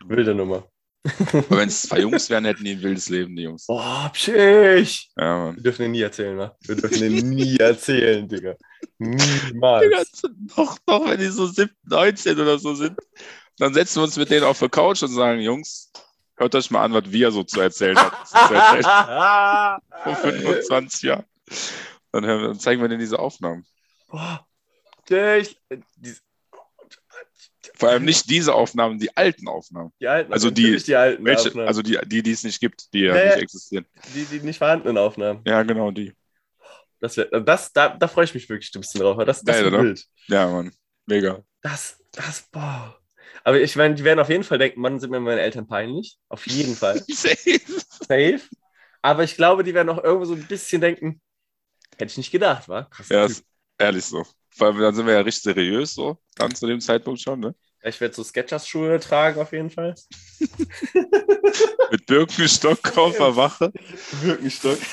wilde 0.07 0.35
Nummer. 0.35 0.69
Aber 1.05 1.59
wenn 1.59 1.69
es 1.69 1.83
zwei 1.83 2.01
Jungs 2.01 2.29
wären, 2.29 2.45
hätten 2.45 2.65
die 2.65 2.73
ein 2.73 2.83
wildes 2.83 3.09
Leben, 3.09 3.37
die 3.37 3.43
Jungs. 3.43 3.67
Boah, 3.67 4.11
pschich. 4.13 5.11
Ja, 5.17 5.39
Mann. 5.39 5.57
Wir 5.57 5.63
dürfen 5.63 5.83
den 5.83 5.93
nie 5.93 6.03
erzählen, 6.03 6.37
wa? 6.37 6.57
Wir 6.61 6.77
dürfen 6.77 7.01
den 7.01 7.31
nie 7.31 7.57
erzählen, 7.61 8.29
Digga. 8.29 8.57
Niemals. 8.99 9.85
Digga, 9.85 10.35
doch, 10.57 10.79
doch, 10.87 11.09
wenn 11.09 11.21
die 11.21 11.29
so 11.29 11.47
17, 11.47 11.77
19 11.85 12.41
oder 12.41 12.59
so 12.59 12.75
sind, 12.75 12.99
dann 13.59 13.75
setzen 13.75 13.97
wir 13.97 14.05
uns 14.05 14.17
mit 14.17 14.31
denen 14.31 14.45
auf 14.45 14.59
der 14.59 14.69
Couch 14.69 15.03
und 15.03 15.09
sagen, 15.09 15.41
Jungs, 15.41 15.91
hört 16.37 16.55
euch 16.55 16.71
mal 16.71 16.85
an, 16.85 16.93
was 16.93 17.11
wir 17.11 17.31
so 17.31 17.43
zu 17.45 17.61
erzählen 17.61 17.97
erzählen 17.97 18.83
vor 20.05 20.17
25 20.17 21.03
Jahren. 21.03 21.25
Dann, 22.13 22.25
wir, 22.25 22.39
dann 22.49 22.59
zeigen 22.59 22.81
wir 22.81 22.89
denen 22.89 23.01
diese 23.01 23.19
Aufnahmen. 23.19 23.65
Boah, 24.09 24.47
ich, 25.11 25.59
Vor 27.77 27.89
allem 27.91 28.05
nicht 28.05 28.29
diese 28.31 28.55
Aufnahmen, 28.55 28.99
die 28.99 29.17
alten 29.17 29.49
Aufnahmen. 29.49 29.93
die 30.01 30.09
alten, 30.09 30.33
Also 30.33 30.51
die- 30.51 30.77
die 30.77 30.95
alten 30.97 31.25
Welche, 31.25 31.49
Aufnahmen, 31.49 31.69
also 31.69 31.83
die, 31.83 31.99
die, 32.07 32.23
die 32.23 32.31
es 32.33 32.45
nicht 32.45 32.61
gibt, 32.61 32.93
die 32.93 33.01
ja, 33.01 33.17
Ja, 33.17 33.27
nicht 33.27 33.43
existieren. 33.43 33.87
die, 34.15 34.25
die 34.25 34.41
nicht 34.41 34.59
vorhandenen 34.59 34.99
Aufnahmen. 34.99 35.43
Ja, 35.47 35.63
genau, 35.63 35.91
die. 35.91 36.13
Das, 37.01 37.17
wär, 37.17 37.27
das 37.27 37.73
da, 37.73 37.91
da 37.91 38.09
freue 38.09 38.25
ich 38.25 38.35
mich 38.35 38.49
wirklich 38.49 38.75
ein 38.75 38.81
bisschen 38.81 39.01
drauf. 39.01 39.17
Das, 39.25 39.43
das 39.43 39.57
Geil, 39.57 39.65
wird 39.65 39.75
oder? 39.75 39.85
wild. 39.85 40.05
Ja, 40.29 40.49
Mann. 40.49 40.73
Mega. 41.07 41.43
Das, 41.63 41.99
das, 42.13 42.43
boah. 42.51 42.99
Aber 43.45 43.61
ich 43.61 43.77
meine, 43.77 43.95
die 43.95 44.05
werden 44.05 44.19
auf 44.19 44.29
jeden 44.29 44.45
Fall 44.45 44.59
denken, 44.59 44.81
Mann, 44.81 44.99
sind 45.01 45.11
mir 45.11 45.21
meine 45.21 45.41
Eltern 45.41 45.67
peinlich. 45.67 46.19
Auf 46.29 46.47
jeden 46.47 46.75
Fall. 46.75 47.03
Safe. 47.09 47.61
Safe. 47.89 48.41
Aber 49.01 49.23
ich 49.25 49.37
glaube, 49.37 49.63
die 49.65 49.75
werden 49.75 49.89
auch 49.91 50.03
irgendwo 50.03 50.25
so 50.25 50.35
ein 50.35 50.47
bisschen 50.47 50.81
denken, 50.81 51.21
hätte 51.99 52.11
ich 52.13 52.17
nicht 52.19 52.33
gedacht, 52.33 52.69
wa? 52.69 52.85
Krass. 52.85 53.09
Ja, 53.11 53.25
ist 53.27 53.45
ehrlich 53.79 54.05
so. 54.05 54.25
Allem, 54.67 54.79
dann 54.79 54.95
sind 54.95 55.07
wir 55.07 55.15
ja 55.15 55.21
richtig 55.21 55.43
seriös 55.43 55.95
so, 55.95 56.19
dann 56.37 56.55
zu 56.55 56.67
dem 56.67 56.81
Zeitpunkt 56.81 57.21
schon, 57.21 57.41
ne? 57.41 57.55
Ich 57.83 58.01
werde 58.01 58.15
so 58.15 58.25
Sketchers-Schuhe 58.25 58.99
tragen, 58.99 59.41
auf 59.41 59.53
jeden 59.53 59.71
Fall. 59.71 59.95
Mit 61.91 62.07
Birkenstock 62.07 62.79
auf 62.99 63.17
der 63.17 63.37
Wache. 63.37 63.73
Birkenstock. 64.23 64.79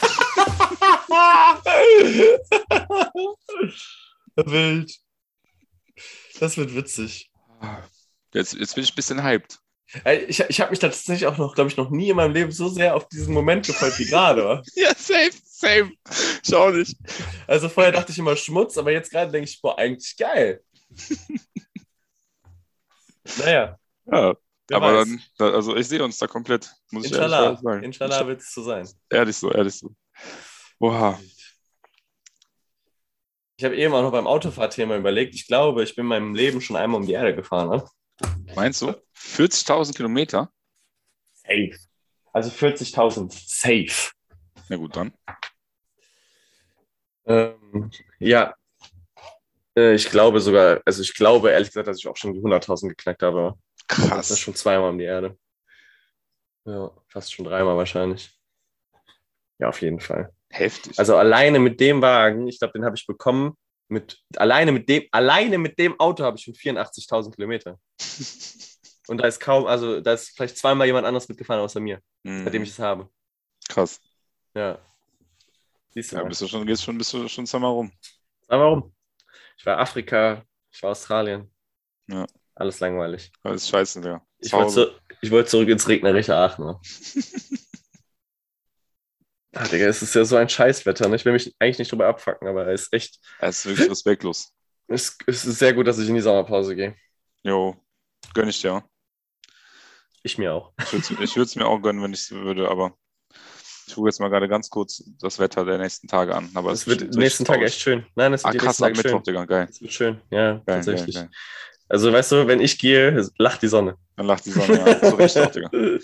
Wild. 4.36 4.92
Das 6.40 6.58
wird 6.58 6.76
witzig. 6.76 7.32
Jetzt, 8.34 8.54
jetzt 8.54 8.76
bin 8.76 8.84
ich 8.84 8.92
ein 8.92 8.96
bisschen 8.96 9.24
hyped. 9.24 9.60
Ich, 10.28 10.42
ich 10.42 10.60
habe 10.60 10.72
mich 10.72 10.80
tatsächlich 10.80 11.26
auch 11.26 11.38
noch, 11.38 11.56
glaube 11.56 11.70
ich, 11.70 11.78
noch 11.78 11.90
nie 11.90 12.10
in 12.10 12.18
meinem 12.18 12.34
Leben 12.34 12.52
so 12.52 12.68
sehr 12.68 12.96
auf 12.96 13.08
diesen 13.08 13.34
Moment 13.34 13.66
gefreut 13.66 13.98
wie 13.98 14.06
gerade. 14.06 14.62
Ja, 14.76 14.90
safe, 14.90 15.32
safe. 15.66 15.92
Ich 16.44 16.54
auch 16.56 16.72
nicht. 16.72 16.96
Also 17.48 17.70
vorher 17.70 17.92
dachte 17.92 18.12
ich 18.12 18.18
immer 18.20 18.36
Schmutz, 18.36 18.78
aber 18.78 18.92
jetzt 18.92 19.12
gerade 19.12 19.32
denke 19.32 19.50
ich, 19.50 19.62
boah, 19.62 19.78
eigentlich 19.78 20.16
geil. 20.18 20.64
naja, 23.40 23.78
Ja, 24.06 24.36
wer 24.68 24.78
aber 24.78 24.94
weiß. 24.98 25.08
dann, 25.08 25.24
da- 25.38 25.52
also 25.52 25.76
ich 25.76 25.88
sehe 25.88 26.04
uns 26.04 26.18
da 26.18 26.28
komplett, 26.28 26.72
muss 26.92 27.06
ich 27.06 27.12
ehrlich 27.12 27.26
Inshallah, 27.26 27.58
sagen. 27.58 27.84
Inshallah 27.84 28.28
wird 28.28 28.42
es 28.42 28.54
so 28.54 28.64
sein. 28.64 28.88
Ehrlich 29.10 29.36
so, 29.38 29.52
ehrlich 29.52 29.74
so. 29.76 29.92
Oha. 30.80 31.20
Ich 33.58 33.64
habe 33.64 33.76
eben 33.78 33.94
auch 33.94 34.02
noch 34.02 34.12
beim 34.12 34.28
Autofahrthema 34.28 34.98
überlegt. 34.98 35.34
Ich 35.34 35.48
glaube, 35.48 35.84
ich 35.84 35.96
bin 35.96 36.04
in 36.06 36.10
meinem 36.10 36.36
Leben 36.36 36.60
schon 36.62 36.76
einmal 36.76 37.00
um 37.00 37.08
die 37.08 37.14
Erde 37.14 37.34
gefahren. 37.34 37.70
Ne? 37.70 37.90
Meinst 38.54 38.82
du? 38.82 38.94
40.000 39.18 39.96
Kilometer? 39.96 40.52
Safe. 41.34 41.72
Also 42.34 42.50
40.000 42.50 43.32
safe. 43.32 44.12
Na 44.68 44.76
gut, 44.76 44.96
dann. 44.96 45.14
Ähm, 47.26 47.92
ja. 48.20 48.54
Äh, 49.78 49.96
Ich 49.96 50.10
glaube 50.10 50.40
sogar, 50.40 50.82
also 50.86 51.02
ich 51.02 51.14
glaube 51.14 51.52
ehrlich 51.52 51.70
gesagt, 51.70 51.88
dass 51.88 51.98
ich 51.98 52.08
auch 52.08 52.18
schon 52.18 52.34
die 52.34 52.42
100.000 52.42 52.90
geknackt 52.90 53.24
habe. 53.24 53.56
Das 53.88 53.98
ist 54.00 54.10
Krass. 54.10 54.40
schon 54.40 54.56
zweimal 54.56 54.90
um 54.90 54.98
die 54.98 55.06
Erde. 55.06 55.38
Ja, 56.66 56.92
fast 57.08 57.32
schon 57.34 57.46
dreimal 57.46 57.78
wahrscheinlich. 57.78 58.32
Ja, 59.60 59.70
auf 59.70 59.82
jeden 59.82 60.00
Fall. 60.00 60.32
Heftig. 60.50 60.98
Also 60.98 61.16
alleine 61.18 61.60
mit 61.60 61.80
dem 61.80 62.02
Wagen, 62.02 62.48
ich 62.48 62.60
glaube, 62.60 62.74
den 62.74 62.86
habe 62.86 62.96
ich 62.96 63.06
bekommen. 63.06 63.56
Mit, 63.88 64.20
alleine, 64.38 64.72
mit 64.72 64.90
dem, 64.90 65.04
alleine 65.12 65.60
mit 65.60 65.78
dem 65.78 66.00
Auto 66.00 66.24
habe 66.24 66.38
ich 66.38 66.44
schon 66.44 66.56
84.000 66.56 67.36
Kilometer. 67.36 67.80
Und 69.08 69.20
da 69.20 69.28
ist 69.28 69.40
kaum, 69.40 69.68
also 69.68 70.02
da 70.02 70.14
ist 70.14 70.30
vielleicht 70.36 70.58
zweimal 70.58 70.88
jemand 70.88 71.06
anderes 71.06 71.30
mitgefahren 71.30 71.62
außer 71.62 71.80
mir, 71.80 72.00
seitdem 72.24 72.64
ich 72.64 72.70
Mhm. 72.70 72.74
es 72.74 72.80
habe. 72.80 73.10
Krass. 73.70 74.02
Ja. 74.56 74.80
Siehst 75.96 76.12
du 76.12 76.18
Ja, 76.18 76.24
mal. 76.24 76.30
bist 76.30 76.42
du 76.42 76.48
schon, 76.48 76.66
gehst 76.68 76.84
schon, 76.84 76.98
bist 76.98 77.14
du 77.14 77.28
schon 77.28 77.48
zweimal 77.48 77.72
rum. 77.72 77.92
Aber 78.48 78.64
warum? 78.66 78.94
Ich 79.58 79.66
war 79.66 79.80
Afrika, 79.80 80.44
ich 80.72 80.84
war 80.84 80.92
Australien. 80.92 81.52
Ja. 82.08 82.26
Alles 82.56 82.80
langweilig. 82.80 83.32
Ist 83.44 83.70
scheiße, 83.70 84.02
Digga. 84.02 84.26
Ich 84.40 84.54
wollte, 84.54 84.72
zu, 84.72 84.88
ich 85.22 85.32
wollte 85.32 85.50
zurück 85.50 85.70
ins 85.70 85.88
regnerische 85.88 86.36
Aachen. 86.36 86.66
Ne? 86.66 86.80
ah, 89.54 89.68
Digga, 89.68 89.88
es 89.88 90.02
ist 90.02 90.16
ja 90.16 90.26
so 90.26 90.36
ein 90.36 90.50
Scheißwetter. 90.50 91.08
Ne? 91.10 91.16
Ich 91.16 91.26
will 91.26 91.34
mich 91.34 91.56
eigentlich 91.60 91.80
nicht 91.80 91.92
drüber 91.92 92.08
abfacken, 92.08 92.48
aber 92.48 92.68
es 92.68 92.84
ist 92.84 92.94
echt, 92.94 93.20
Es 93.40 93.60
ist 93.60 93.66
wirklich 93.66 93.90
respektlos. 93.94 94.54
es, 94.88 95.18
es 95.28 95.46
ist 95.46 95.60
sehr 95.60 95.74
gut, 95.74 95.88
dass 95.88 96.00
ich 96.00 96.08
in 96.10 96.16
die 96.16 96.22
Sommerpause 96.22 96.76
gehe. 96.76 96.96
Jo, 97.44 97.76
gönn 98.34 98.50
ich 98.50 98.62
dir. 98.62 98.84
Ich 100.24 100.38
mir 100.38 100.54
auch. 100.54 100.74
Ich 100.92 101.10
würde 101.12 101.36
würd's 101.36 101.56
mir 101.56 101.68
auch 101.68 101.80
gönnen, 101.82 102.02
wenn 102.02 102.14
ich 102.14 102.22
es 102.22 102.32
würde, 102.32 102.70
aber 102.70 102.98
ich 103.88 103.94
gucke 103.96 104.08
jetzt 104.10 104.20
mal 104.20 104.30
gerade 104.30 104.48
ganz 104.48 104.70
kurz 104.70 105.04
das 105.20 105.40
Wetter 105.40 105.64
der 105.66 105.78
nächsten 105.78 106.08
Tage 106.08 106.36
an. 106.36 106.50
Aber 106.54 106.72
Es 106.72 106.88
wird 106.88 107.14
die 107.14 107.18
nächsten 107.20 107.46
Tage 107.46 107.66
echt 107.66 107.80
schön. 107.80 108.06
Nein, 108.16 108.34
es 108.34 108.44
wird 108.44 108.56
Ah, 108.56 108.58
krass, 108.58 108.78
Tage 108.78 108.96
schön. 108.96 109.04
Mittwoch, 109.04 109.24
Digga, 109.24 109.46
geil. 109.46 109.68
Es 109.70 109.82
wird 109.82 109.94
schön, 109.94 110.22
ja, 110.32 110.54
Geil, 110.54 110.64
tatsächlich. 110.66 111.16
geil, 111.16 111.26
geil. 111.26 111.38
Also, 111.88 112.12
weißt 112.12 112.32
du, 112.32 112.48
wenn 112.48 112.62
ich 112.62 112.80
gehe, 112.80 113.30
lacht 113.38 113.62
die 113.62 113.68
Sonne. 113.68 113.96
Dann 114.16 114.26
lacht 114.26 114.46
die 114.46 114.52
Sonne, 114.52 114.80
ja. 114.80 115.00
Zu 115.10 115.16
Recht 115.18 115.38
auch, 115.38 115.52
Digga. 115.52 115.70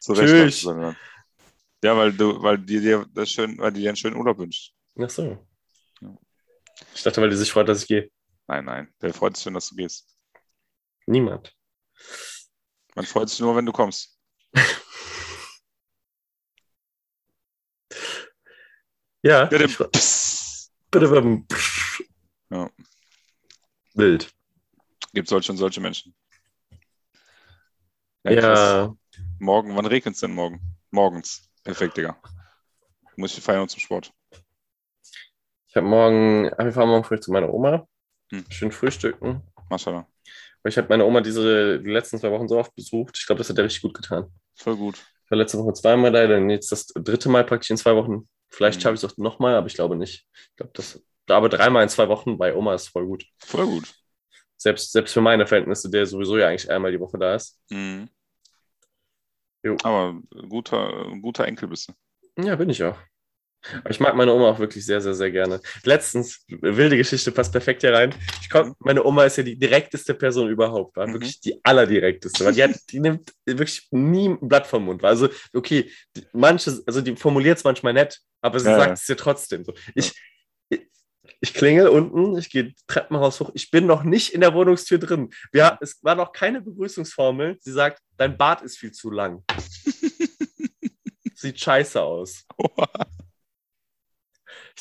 Zu 0.00 0.12
Recht 0.12 0.60
die 0.60 0.62
Sonne. 0.64 0.96
Ja, 1.82 1.96
weil 1.96 2.12
du, 2.12 2.40
weil 2.40 2.58
die 2.58 2.80
dir 2.80 3.04
das 3.12 3.30
schön, 3.30 3.58
weil 3.58 3.72
die 3.72 3.80
dir 3.80 3.88
einen 3.90 3.96
schönen 3.96 4.14
Urlaub 4.16 4.38
wünscht. 4.38 4.72
Ach 5.00 5.10
so. 5.10 5.44
Ja. 6.00 6.16
Ich 6.94 7.02
dachte, 7.02 7.20
weil 7.20 7.30
die 7.30 7.36
sich 7.36 7.50
freut, 7.50 7.68
dass 7.68 7.82
ich 7.82 7.88
gehe. 7.88 8.10
Nein, 8.46 8.64
nein. 8.64 8.88
Der 9.00 9.12
freut 9.12 9.36
sich 9.36 9.42
schon, 9.42 9.54
dass 9.54 9.68
du 9.70 9.74
gehst. 9.74 10.06
Niemand. 11.06 11.52
Man 12.94 13.04
freut 13.04 13.28
sich 13.28 13.40
nur, 13.40 13.56
wenn 13.56 13.66
du 13.66 13.72
kommst. 13.72 14.11
Ja, 19.22 19.48
Ja, 19.50 19.58
Ja. 22.50 22.70
Wild. 23.94 24.32
Gibt 25.14 25.28
solche 25.28 25.52
und 25.52 25.58
solche 25.58 25.80
Menschen. 25.80 26.14
krass. 28.24 28.58
Ja, 28.58 28.94
Morgen, 29.38 29.76
wann 29.76 29.86
regnet 29.86 30.14
es 30.14 30.20
denn 30.20 30.34
morgen? 30.34 30.60
Morgens. 30.90 31.48
Perfekt, 31.62 31.96
Digga. 31.96 32.16
Muss 33.16 33.36
ich 33.36 33.44
feiern 33.44 33.68
zum 33.68 33.80
Sport. 33.80 34.12
ich 35.68 35.76
habe 35.76 35.86
morgen, 35.86 36.50
ah, 36.56 36.64
wir 36.64 36.72
fahren 36.72 36.88
morgen 36.88 37.04
früh 37.04 37.20
zu 37.20 37.30
meiner 37.32 37.52
Oma. 37.52 37.86
Hm. 38.30 38.44
Schön 38.48 38.72
frühstücken. 38.72 39.42
Maschallah. 39.68 40.06
Ich 40.64 40.76
habe 40.78 40.88
meine 40.88 41.04
Oma 41.04 41.20
diese, 41.20 41.80
die 41.80 41.90
letzten 41.90 42.18
zwei 42.18 42.30
Wochen 42.30 42.48
so 42.48 42.58
oft 42.58 42.74
besucht. 42.74 43.16
Ich 43.18 43.26
glaube, 43.26 43.38
das 43.38 43.50
hat 43.50 43.58
ihr 43.58 43.64
richtig 43.64 43.82
gut 43.82 43.94
getan. 43.94 44.32
Voll 44.54 44.76
gut. 44.76 45.04
Ich 45.24 45.30
war 45.30 45.38
letzte 45.38 45.58
Woche 45.58 45.72
zweimal 45.74 46.12
da, 46.12 46.26
dann 46.26 46.50
jetzt 46.50 46.72
das 46.72 46.86
dritte 46.86 47.28
Mal 47.28 47.44
praktisch 47.44 47.70
in 47.70 47.76
zwei 47.76 47.94
Wochen. 47.94 48.28
Vielleicht 48.52 48.78
Mhm. 48.78 48.82
schaffe 48.82 48.94
ich 48.94 49.02
es 49.02 49.10
auch 49.12 49.16
nochmal, 49.16 49.54
aber 49.54 49.66
ich 49.66 49.74
glaube 49.74 49.96
nicht. 49.96 50.26
Ich 50.50 50.56
glaube, 50.56 50.72
das, 50.74 51.02
aber 51.28 51.48
dreimal 51.48 51.82
in 51.82 51.88
zwei 51.88 52.08
Wochen 52.08 52.36
bei 52.38 52.54
Oma 52.54 52.74
ist 52.74 52.88
voll 52.88 53.06
gut. 53.06 53.24
Voll 53.38 53.66
gut. 53.66 53.94
Selbst, 54.56 54.92
selbst 54.92 55.12
für 55.12 55.20
meine 55.20 55.46
Verhältnisse, 55.46 55.90
der 55.90 56.06
sowieso 56.06 56.36
ja 56.38 56.48
eigentlich 56.48 56.70
einmal 56.70 56.92
die 56.92 57.00
Woche 57.00 57.18
da 57.18 57.34
ist. 57.34 57.58
Mhm. 57.70 58.08
Jo. 59.64 59.76
Aber 59.82 60.20
guter, 60.48 61.10
guter 61.20 61.46
Enkel 61.46 61.68
bist 61.68 61.88
du. 61.88 62.42
Ja, 62.44 62.56
bin 62.56 62.68
ich 62.70 62.82
auch. 62.82 62.98
Aber 63.78 63.90
ich 63.90 64.00
mag 64.00 64.14
meine 64.16 64.32
Oma 64.32 64.50
auch 64.50 64.58
wirklich 64.58 64.84
sehr, 64.84 65.00
sehr, 65.00 65.14
sehr 65.14 65.30
gerne. 65.30 65.60
Letztens, 65.84 66.44
wilde 66.48 66.96
Geschichte, 66.96 67.30
passt 67.32 67.52
perfekt 67.52 67.82
hier 67.82 67.92
rein. 67.92 68.14
Ich 68.40 68.50
komm, 68.50 68.74
meine 68.80 69.04
Oma 69.04 69.24
ist 69.24 69.36
ja 69.36 69.42
die 69.44 69.56
direkteste 69.56 70.14
Person 70.14 70.48
überhaupt, 70.48 70.96
war 70.96 71.06
Mhm. 71.06 71.12
wirklich 71.14 71.40
die 71.40 71.60
allerdirekteste, 71.64 72.44
weil 72.44 72.54
die, 72.54 72.62
hat, 72.64 72.72
die 72.90 73.00
nimmt 73.00 73.32
wirklich 73.46 73.86
nie 73.90 74.28
ein 74.30 74.48
Blatt 74.48 74.66
vom 74.66 74.84
Mund. 74.84 75.04
Also, 75.04 75.28
okay, 75.54 75.90
die, 76.16 76.24
manche, 76.32 76.82
also 76.86 77.00
die 77.00 77.14
formuliert 77.16 77.58
es 77.58 77.64
manchmal 77.64 77.92
nett, 77.92 78.20
aber 78.40 78.58
sie 78.58 78.70
Ja, 78.70 78.76
sagt 78.76 78.98
es 78.98 79.06
ja 79.08 79.14
trotzdem 79.14 79.64
so. 79.64 79.72
Ich, 79.94 80.12
ich, 80.68 80.80
ich 81.40 81.54
klingel 81.54 81.86
unten, 81.88 82.36
ich 82.36 82.50
gehe 82.50 82.74
Treppenhaus 82.88 83.38
hoch, 83.40 83.50
ich 83.54 83.70
bin 83.70 83.86
noch 83.86 84.02
nicht 84.02 84.34
in 84.34 84.40
der 84.40 84.54
Wohnungstür 84.54 84.98
drin. 84.98 85.30
Ja, 85.52 85.78
es 85.80 86.02
war 86.02 86.14
noch 86.16 86.32
keine 86.32 86.60
Begrüßungsformel. 86.60 87.58
Sie 87.60 87.72
sagt, 87.72 88.00
dein 88.16 88.36
Bart 88.36 88.62
ist 88.62 88.78
viel 88.78 88.90
zu 88.92 89.10
lang. 89.10 89.44
Sieht 91.34 91.58
scheiße 91.60 92.00
aus. 92.00 92.44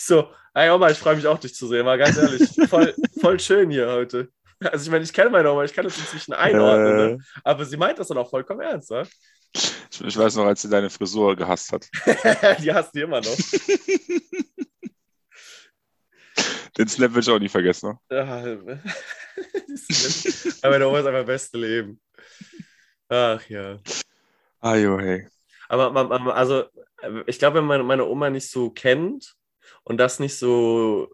Ich 0.02 0.08
so, 0.08 0.32
hey 0.56 0.72
Oma, 0.72 0.90
ich 0.90 0.98
freue 0.98 1.16
mich 1.16 1.28
auch, 1.28 1.38
dich 1.38 1.54
zu 1.54 1.68
sehen, 1.68 1.86
mal 1.86 1.96
ganz 1.96 2.18
ehrlich. 2.18 2.50
Voll, 2.70 2.96
voll 3.22 3.40
schön 3.40 3.70
hier 3.70 3.88
heute. 3.88 4.30
Also 4.60 4.86
ich 4.86 4.90
meine, 4.90 5.04
ich 5.04 5.14
kenne 5.14 5.30
meine 5.30 5.52
Oma, 5.52 5.64
ich 5.64 5.74
kann 5.74 5.84
das 5.84 5.96
inzwischen 5.96 6.34
einordnen, 6.34 6.98
Äh, 6.98 7.18
ne? 7.18 7.24
aber 7.44 7.66
sie 7.66 7.78
meint 7.78 8.00
das 8.00 8.08
dann 8.08 8.18
auch 8.18 8.28
vollkommen 8.28 8.62
ernst, 8.62 8.90
ne? 8.90 9.08
ich, 9.54 10.02
ich 10.02 10.18
weiß 10.18 10.38
noch, 10.38 10.46
als 10.46 10.64
sie 10.64 10.70
deine 10.70 10.90
Frisur 10.90 11.36
gehasst 11.36 11.72
hat. 11.72 11.88
die 12.64 12.74
hasst 12.74 12.96
die 12.96 13.02
immer 13.02 13.22
noch. 13.22 13.28
Den 16.80 16.88
Snap 16.88 17.14
will 17.14 17.22
ich 17.22 17.30
auch 17.30 17.38
nie 17.38 17.50
vergessen. 17.50 17.96
Ne? 18.10 18.18
Ja, 18.18 18.38
aber 20.64 20.72
meine 20.72 20.88
Oma 20.88 21.00
ist 21.00 21.06
einfach 21.06 21.26
beste 21.28 21.60
Leben. 21.60 22.02
Ach 23.08 23.48
ja. 23.50 23.78
Ah, 24.62 24.78
jo, 24.78 25.00
hey. 25.00 25.28
Aber 25.70 26.36
also, 26.36 26.64
ich 27.28 27.38
glaube, 27.38 27.60
wenn 27.60 27.66
man 27.66 27.86
meine 27.86 28.08
Oma 28.08 28.32
nicht 28.32 28.50
so 28.50 28.72
kennt 28.72 29.36
und 29.84 29.98
das 29.98 30.20
nicht 30.20 30.38
so 30.38 31.10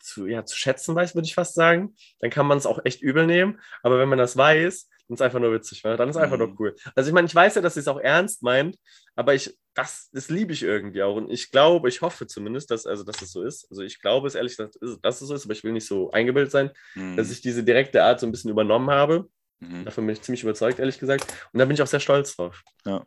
zu, 0.00 0.26
ja, 0.26 0.44
zu 0.44 0.56
schätzen 0.56 0.94
weiß, 0.94 1.14
würde 1.14 1.26
ich 1.26 1.34
fast 1.34 1.54
sagen, 1.54 1.94
dann 2.20 2.30
kann 2.30 2.46
man 2.46 2.56
es 2.58 2.66
auch 2.66 2.80
echt 2.84 3.02
übel 3.02 3.26
nehmen. 3.26 3.60
Aber 3.82 3.98
wenn 3.98 4.08
man 4.08 4.18
das 4.18 4.36
weiß, 4.36 4.88
dann 4.88 5.14
ist 5.14 5.20
es 5.20 5.20
einfach 5.20 5.40
nur 5.40 5.52
witzig, 5.52 5.84
ne? 5.84 5.96
dann 5.96 6.08
ist 6.08 6.16
es 6.16 6.22
einfach 6.22 6.38
Mhm. 6.38 6.44
nur 6.44 6.60
cool. 6.60 6.76
Also 6.94 7.08
ich 7.08 7.14
meine, 7.14 7.26
ich 7.26 7.34
weiß 7.34 7.56
ja, 7.56 7.62
dass 7.62 7.74
sie 7.74 7.80
es 7.80 7.88
auch 7.88 7.98
ernst 8.00 8.42
meint, 8.42 8.76
aber 9.14 9.34
ich, 9.34 9.58
das, 9.74 10.08
das 10.12 10.30
liebe 10.30 10.52
ich 10.54 10.62
irgendwie 10.62 11.02
auch. 11.02 11.16
Und 11.16 11.30
ich 11.30 11.50
glaube, 11.50 11.88
ich 11.90 12.00
hoffe 12.00 12.26
zumindest, 12.26 12.70
dass, 12.70 12.86
also, 12.86 13.04
dass 13.04 13.20
es 13.20 13.30
so 13.32 13.42
ist. 13.42 13.66
Also 13.70 13.82
ich 13.82 14.00
glaube 14.00 14.26
es 14.26 14.34
ehrlich, 14.34 14.56
dass, 14.56 14.70
dass 15.02 15.20
es 15.20 15.28
so 15.28 15.34
ist, 15.34 15.44
aber 15.44 15.52
ich 15.52 15.64
will 15.64 15.72
nicht 15.72 15.86
so 15.86 16.10
eingebildet 16.12 16.50
sein, 16.52 16.70
Mhm. 16.94 17.16
dass 17.18 17.30
ich 17.30 17.42
diese 17.42 17.62
direkte 17.62 18.02
Art 18.02 18.20
so 18.20 18.26
ein 18.26 18.32
bisschen 18.32 18.50
übernommen 18.50 18.90
habe. 18.90 19.28
Mhm. 19.58 19.84
Davon 19.84 20.06
bin 20.06 20.14
ich 20.14 20.22
ziemlich 20.22 20.42
überzeugt, 20.42 20.78
ehrlich 20.78 20.98
gesagt. 20.98 21.26
Und 21.52 21.58
da 21.58 21.66
bin 21.66 21.74
ich 21.74 21.82
auch 21.82 21.86
sehr 21.86 22.00
stolz 22.00 22.36
drauf. 22.36 22.62
Ja. 22.86 23.06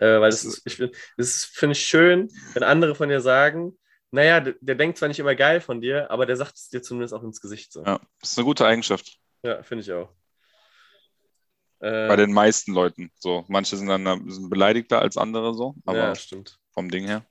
Äh, 0.00 0.20
weil 0.20 0.30
das 0.30 0.42
Das 0.42 0.58
ist, 0.58 0.62
ich 0.66 0.90
das 1.16 1.44
finde 1.44 1.72
ich 1.72 1.86
schön, 1.86 2.28
wenn 2.54 2.64
andere 2.64 2.96
von 2.96 3.08
dir 3.08 3.20
sagen, 3.20 3.78
naja, 4.10 4.40
der, 4.40 4.54
der 4.60 4.74
denkt 4.74 4.98
zwar 4.98 5.08
nicht 5.08 5.18
immer 5.18 5.34
geil 5.34 5.60
von 5.60 5.80
dir, 5.80 6.10
aber 6.10 6.26
der 6.26 6.36
sagt 6.36 6.56
es 6.56 6.68
dir 6.68 6.82
zumindest 6.82 7.14
auch 7.14 7.22
ins 7.22 7.40
Gesicht 7.40 7.72
so. 7.72 7.82
Ja, 7.84 7.92
Ja, 7.92 8.00
das 8.20 8.32
ist 8.32 8.38
eine 8.38 8.44
gute 8.44 8.66
Eigenschaft. 8.66 9.18
finde 9.62 9.82
ich 9.82 9.92
auch. 9.92 10.10
Äh, 11.80 12.08
Bei 12.08 12.16
den 12.16 12.32
meisten 12.32 12.72
Leuten. 12.72 13.12
So, 13.18 13.44
manche 13.48 13.76
sind 13.76 13.88
dann 13.88 14.24
bisschen 14.24 14.50
beleidigter 14.50 15.00
als 15.00 15.16
andere 15.16 15.54
so, 15.54 15.74
aber 15.84 15.98
ja, 15.98 16.14
stimmt. 16.14 16.58
vom 16.72 16.90
Ding 16.90 17.06
her. 17.06 17.24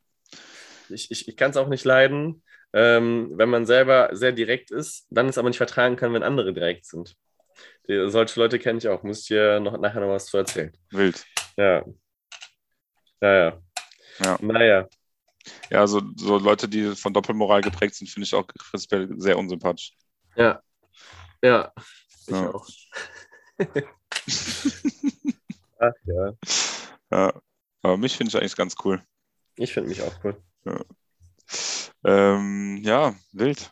Ich, 0.90 1.12
ich, 1.12 1.28
ich 1.28 1.36
kann 1.36 1.52
es 1.52 1.58
auch 1.58 1.68
nicht 1.68 1.84
leiden, 1.84 2.44
ähm, 2.74 3.32
wenn 3.36 3.50
man 3.50 3.66
selber 3.66 4.10
sehr 4.14 4.32
direkt 4.32 4.72
ist, 4.72 5.06
dann 5.10 5.28
es 5.28 5.38
aber 5.38 5.50
nicht 5.50 5.58
vertragen 5.58 5.96
kann, 5.96 6.14
wenn 6.14 6.24
andere 6.24 6.54
direkt 6.54 6.86
sind. 6.86 7.16
Die, 7.90 8.10
solche 8.10 8.40
Leute 8.40 8.60
kenne 8.60 8.78
ich 8.78 8.88
auch. 8.88 9.04
Muss 9.04 9.22
ich 9.22 9.28
dir 9.28 9.60
noch, 9.60 9.78
nachher 9.80 10.02
noch 10.02 10.10
was 10.10 10.28
zu 10.28 10.38
erzählen. 10.38 10.72
Wild. 10.92 11.26
Ja. 11.58 11.84
Ja, 13.22 13.34
ja. 13.34 13.62
Ja. 14.24 14.38
Naja. 14.42 14.88
Ja, 15.70 15.86
so, 15.88 16.02
so 16.16 16.38
Leute, 16.38 16.68
die 16.68 16.96
von 16.96 17.14
Doppelmoral 17.14 17.62
geprägt 17.62 17.96
sind, 17.96 18.10
finde 18.10 18.26
ich 18.26 18.34
auch 18.34 18.46
prinzipiell 18.48 19.10
sehr 19.18 19.38
unsympathisch. 19.38 19.94
Ja. 20.36 20.62
Ja, 21.44 21.72
ich 22.26 22.32
Ja. 22.34 22.54
auch. 22.54 22.68
Ach 25.80 25.94
ja, 26.06 26.34
Ja. 27.12 27.42
Aber 27.84 27.98
mich 27.98 28.18
finde 28.18 28.30
ich 28.30 28.38
eigentlich 28.38 28.56
ganz 28.56 28.76
cool. 28.84 29.02
ich 29.56 29.74
finde 29.74 29.90
mich 29.90 30.02
auch 30.02 30.14
cool. 30.24 30.42
Ähm, 32.04 32.80
ja, 32.84 33.16
wild. 33.32 33.72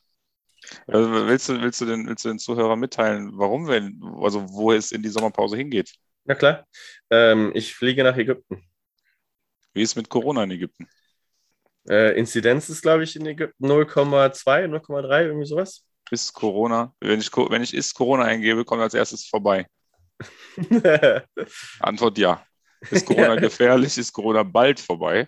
Also 0.88 1.12
willst 1.28 1.50
du, 1.50 1.62
willst 1.62 1.82
du 1.82 1.86
den, 1.86 2.08
willst 2.08 2.26
du 2.26 2.30
den 2.30 2.40
Zuhörern 2.40 2.80
mitteilen, 2.80 3.32
warum 3.34 3.68
wir, 3.68 3.92
also 4.24 4.48
wo 4.50 4.72
es 4.72 4.92
in 4.92 5.04
die 5.04 5.10
Sommerpause 5.10 5.58
hingeht? 5.58 5.94
Na 6.24 6.36
klar, 6.36 6.66
ähm, 7.10 7.52
ich 7.54 7.76
fliege 7.76 8.04
nach 8.04 8.18
Ägypten. 8.18 8.64
Wie 9.74 9.82
ist 9.82 9.96
mit 9.96 10.10
Corona 10.10 10.44
in 10.44 10.52
Ägypten? 10.52 10.88
Äh, 11.88 12.18
Inzidenz 12.18 12.70
ist, 12.70 12.82
glaube 12.82 13.04
ich, 13.04 13.16
in 13.16 13.26
Ägypten 13.26 13.66
0,2, 13.66 14.66
0,3, 14.66 15.26
irgendwie 15.26 15.46
sowas. 15.46 15.86
Ist 16.12 16.34
Corona, 16.34 16.94
wenn 17.00 17.20
ich, 17.20 17.32
wenn 17.36 17.64
ich 17.64 17.74
ist 17.74 17.94
Corona 17.94 18.26
eingebe, 18.26 18.66
kommt 18.66 18.82
als 18.82 18.94
erstes 18.94 19.28
vorbei. 19.28 19.68
Antwort 21.80 22.18
ja. 22.18 22.46
Ist 22.92 23.06
Corona 23.06 23.36
gefährlich? 23.40 23.98
Ist 23.98 24.14
Corona 24.14 24.44
bald 24.44 24.80
vorbei? 24.80 25.28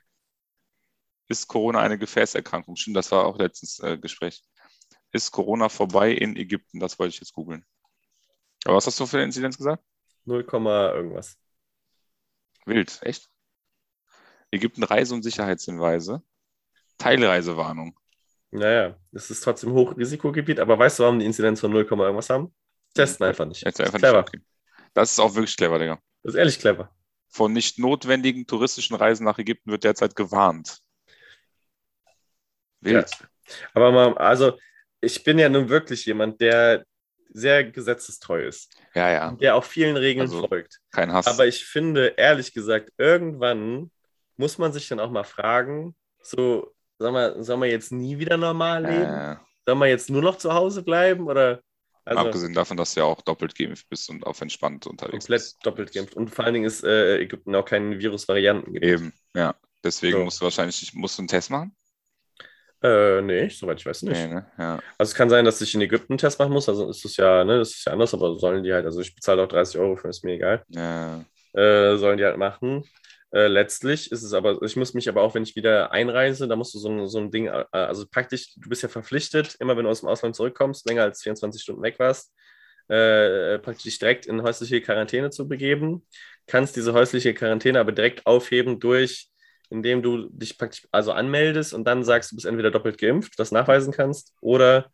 Ist 1.29 1.47
Corona 1.47 1.81
eine 1.81 1.97
Gefäßerkrankung? 1.97 2.75
Stimmt, 2.75 2.97
das 2.97 3.11
war 3.11 3.25
auch 3.25 3.37
letztens 3.37 3.79
äh, 3.79 3.97
Gespräch. 3.97 4.43
Ist 5.11 5.31
Corona 5.31 5.69
vorbei 5.69 6.11
in 6.11 6.35
Ägypten? 6.35 6.79
Das 6.79 6.99
wollte 6.99 7.15
ich 7.15 7.19
jetzt 7.19 7.33
googeln. 7.33 7.65
Aber 8.65 8.75
was 8.75 8.87
hast 8.87 8.99
du 8.99 9.05
für 9.05 9.17
eine 9.17 9.25
Inzidenz 9.25 9.57
gesagt? 9.57 9.83
0, 10.25 10.45
irgendwas. 10.51 11.37
Wild, 12.65 12.99
echt? 13.01 13.29
Ägypten 14.51 14.83
Reise- 14.83 15.13
und 15.13 15.23
Sicherheitshinweise. 15.23 16.21
Teilreisewarnung. 16.97 17.97
Naja, 18.51 18.95
es 19.11 19.29
ist 19.29 19.41
trotzdem 19.41 19.71
Hochrisikogebiet, 19.73 20.59
aber 20.59 20.79
weißt 20.79 20.99
du, 20.99 21.03
warum 21.03 21.19
die 21.19 21.25
Inzidenz 21.25 21.59
von 21.59 21.71
0, 21.71 21.83
irgendwas 21.85 22.29
haben? 22.29 22.53
Testen 22.93 23.25
einfach 23.27 23.45
nicht. 23.45 23.63
Jetzt 23.63 23.79
einfach 23.81 23.99
Clever. 23.99 24.19
nicht 24.21 24.29
okay. 24.35 24.41
Das 24.93 25.11
ist 25.11 25.19
auch 25.19 25.35
wirklich 25.35 25.55
clever, 25.57 25.77
Digga. 25.79 25.99
Das 26.23 26.33
ist 26.33 26.39
ehrlich 26.39 26.57
clever. 26.59 26.89
Von 27.29 27.53
nicht 27.53 27.77
notwendigen 27.77 28.47
touristischen 28.47 28.95
Reisen 28.95 29.25
nach 29.25 29.37
Ägypten 29.37 29.69
wird 29.69 29.83
derzeit 29.83 30.15
gewarnt. 30.15 30.79
Wild. 32.81 33.09
Aber 33.73 33.91
mal, 33.91 34.17
also, 34.17 34.57
ich 35.01 35.23
bin 35.23 35.39
ja 35.39 35.49
nun 35.49 35.69
wirklich 35.69 36.05
jemand, 36.05 36.39
der 36.41 36.85
sehr 37.29 37.65
gesetzestreu 37.65 38.47
ist, 38.47 38.73
Ja, 38.95 39.09
ja, 39.11 39.31
der 39.33 39.55
auch 39.55 39.63
vielen 39.63 39.97
Regeln 39.97 40.27
Also- 40.27 40.47
folgt. 40.47 40.79
kein 40.91 41.11
Hass. 41.11 41.27
Aber 41.27 41.45
ich 41.45 41.65
finde, 41.65 42.13
ehrlich 42.17 42.53
gesagt, 42.53 42.91
irgendwann 42.97 43.91
muss 44.37 44.57
man 44.57 44.71
sich 44.71 44.87
dann 44.87 44.99
auch 44.99 45.11
mal 45.11 45.23
fragen, 45.25 45.95
so, 46.21 46.73
sag 46.99 47.11
mal, 47.13 47.43
soll 47.43 47.57
man 47.57 47.69
jetzt 47.69 47.91
nie 47.91 48.17
wieder 48.19 48.37
normal 48.37 48.83
leben? 48.85 49.03
äh, 49.03 49.35
Soll 49.65 49.75
man 49.75 49.89
jetzt 49.89 50.09
nur 50.09 50.21
noch 50.21 50.37
zu 50.37 50.53
Hause 50.53 50.83
bleiben? 50.83 51.27
Oder 51.27 51.61
also 52.05 52.21
abgesehen 52.21 52.53
davon, 52.53 52.77
dass 52.77 52.93
du 52.93 53.01
ja 53.01 53.05
auch 53.05 53.21
doppelt 53.21 53.53
geimpft 53.55 53.89
bist 53.89 54.09
und 54.09 54.25
auf 54.25 54.39
entspannt 54.41 54.87
unterwegs 54.87 55.25
komplett 55.25 55.41
bist. 55.41 55.65
doppelt 55.65 55.93
geimpft? 55.93 56.15
Und 56.15 56.29
vor 56.33 56.45
allen 56.45 56.53
Dingen 56.53 56.65
ist 56.65 56.83
äh, 56.83 57.17
Ägypten 57.19 57.53
auch 57.55 57.65
keine 57.65 57.99
Virusvarianten 57.99 58.73
gibt. 58.73 58.85
Eben, 58.85 59.13
ja. 59.35 59.55
Deswegen 59.83 60.19
So. 60.19 60.23
musst 60.23 60.39
du 60.39 60.45
wahrscheinlich, 60.45 60.93
musst 60.93 61.17
du 61.17 61.21
einen 61.21 61.27
Test 61.27 61.49
machen? 61.49 61.75
Äh, 62.81 63.21
nee, 63.23 63.49
soweit 63.49 63.79
ich 63.79 63.85
weiß 63.85 64.03
nicht. 64.03 64.13
Nee, 64.13 64.27
ne? 64.27 64.45
Ja. 64.57 64.75
Also 64.97 65.11
es 65.11 65.15
kann 65.15 65.29
sein, 65.29 65.45
dass 65.45 65.59
ich 65.61 65.73
in 65.73 65.81
Ägypten 65.81 66.13
einen 66.13 66.17
Test 66.19 66.37
machen 66.39 66.53
muss, 66.53 66.69
also 66.69 66.89
ist 66.89 67.03
es 67.03 67.17
ja, 67.17 67.43
ne, 67.43 67.57
das 67.59 67.71
ist 67.71 67.85
ja 67.85 67.93
anders, 67.93 68.13
aber 68.13 68.35
sollen 68.37 68.63
die 68.63 68.71
halt, 68.71 68.85
also 68.85 69.01
ich 69.01 69.15
bezahle 69.15 69.43
auch 69.43 69.47
30 69.47 69.79
Euro 69.79 69.95
für, 69.95 70.09
ist 70.09 70.23
mir 70.23 70.33
egal. 70.33 70.63
ja. 70.69 71.25
äh, 71.53 71.97
sollen 71.97 72.17
die 72.19 72.25
halt 72.25 72.37
machen. 72.37 72.83
Äh, 73.33 73.47
letztlich 73.47 74.11
ist 74.11 74.23
es 74.23 74.33
aber, 74.33 74.61
ich 74.61 74.75
muss 74.77 74.93
mich 74.93 75.09
aber 75.09 75.21
auch, 75.21 75.35
wenn 75.35 75.43
ich 75.43 75.55
wieder 75.55 75.91
einreise, 75.91 76.47
da 76.47 76.55
musst 76.55 76.73
du 76.73 76.79
so 76.79 76.89
ein, 76.89 77.07
so 77.07 77.19
ein 77.19 77.29
Ding, 77.29 77.47
äh, 77.47 77.65
also 77.71 78.05
praktisch, 78.09 78.53
du 78.55 78.69
bist 78.69 78.83
ja 78.83 78.89
verpflichtet, 78.89 79.55
immer 79.59 79.75
wenn 79.75 79.83
du 79.83 79.89
aus 79.89 79.99
dem 79.99 80.09
Ausland 80.09 80.35
zurückkommst, 80.35 80.87
länger 80.87 81.03
als 81.03 81.21
24 81.23 81.61
Stunden 81.61 81.81
weg 81.81 81.99
warst, 81.99 82.33
äh, 82.87 83.59
praktisch 83.59 83.99
direkt 83.99 84.27
in 84.27 84.43
häusliche 84.43 84.81
Quarantäne 84.81 85.29
zu 85.29 85.47
begeben, 85.47 86.05
kannst 86.47 86.77
diese 86.77 86.93
häusliche 86.93 87.33
Quarantäne 87.33 87.81
aber 87.81 87.91
direkt 87.91 88.25
aufheben 88.25 88.79
durch, 88.79 89.29
indem 89.69 90.01
du 90.01 90.29
dich 90.29 90.57
praktisch 90.57 90.87
also 90.91 91.11
anmeldest 91.11 91.73
und 91.73 91.83
dann 91.83 92.05
sagst, 92.05 92.31
du 92.31 92.35
bist 92.37 92.45
entweder 92.45 92.71
doppelt 92.71 92.97
geimpft, 92.97 93.33
das 93.37 93.51
nachweisen 93.51 93.91
kannst, 93.91 94.33
oder 94.39 94.89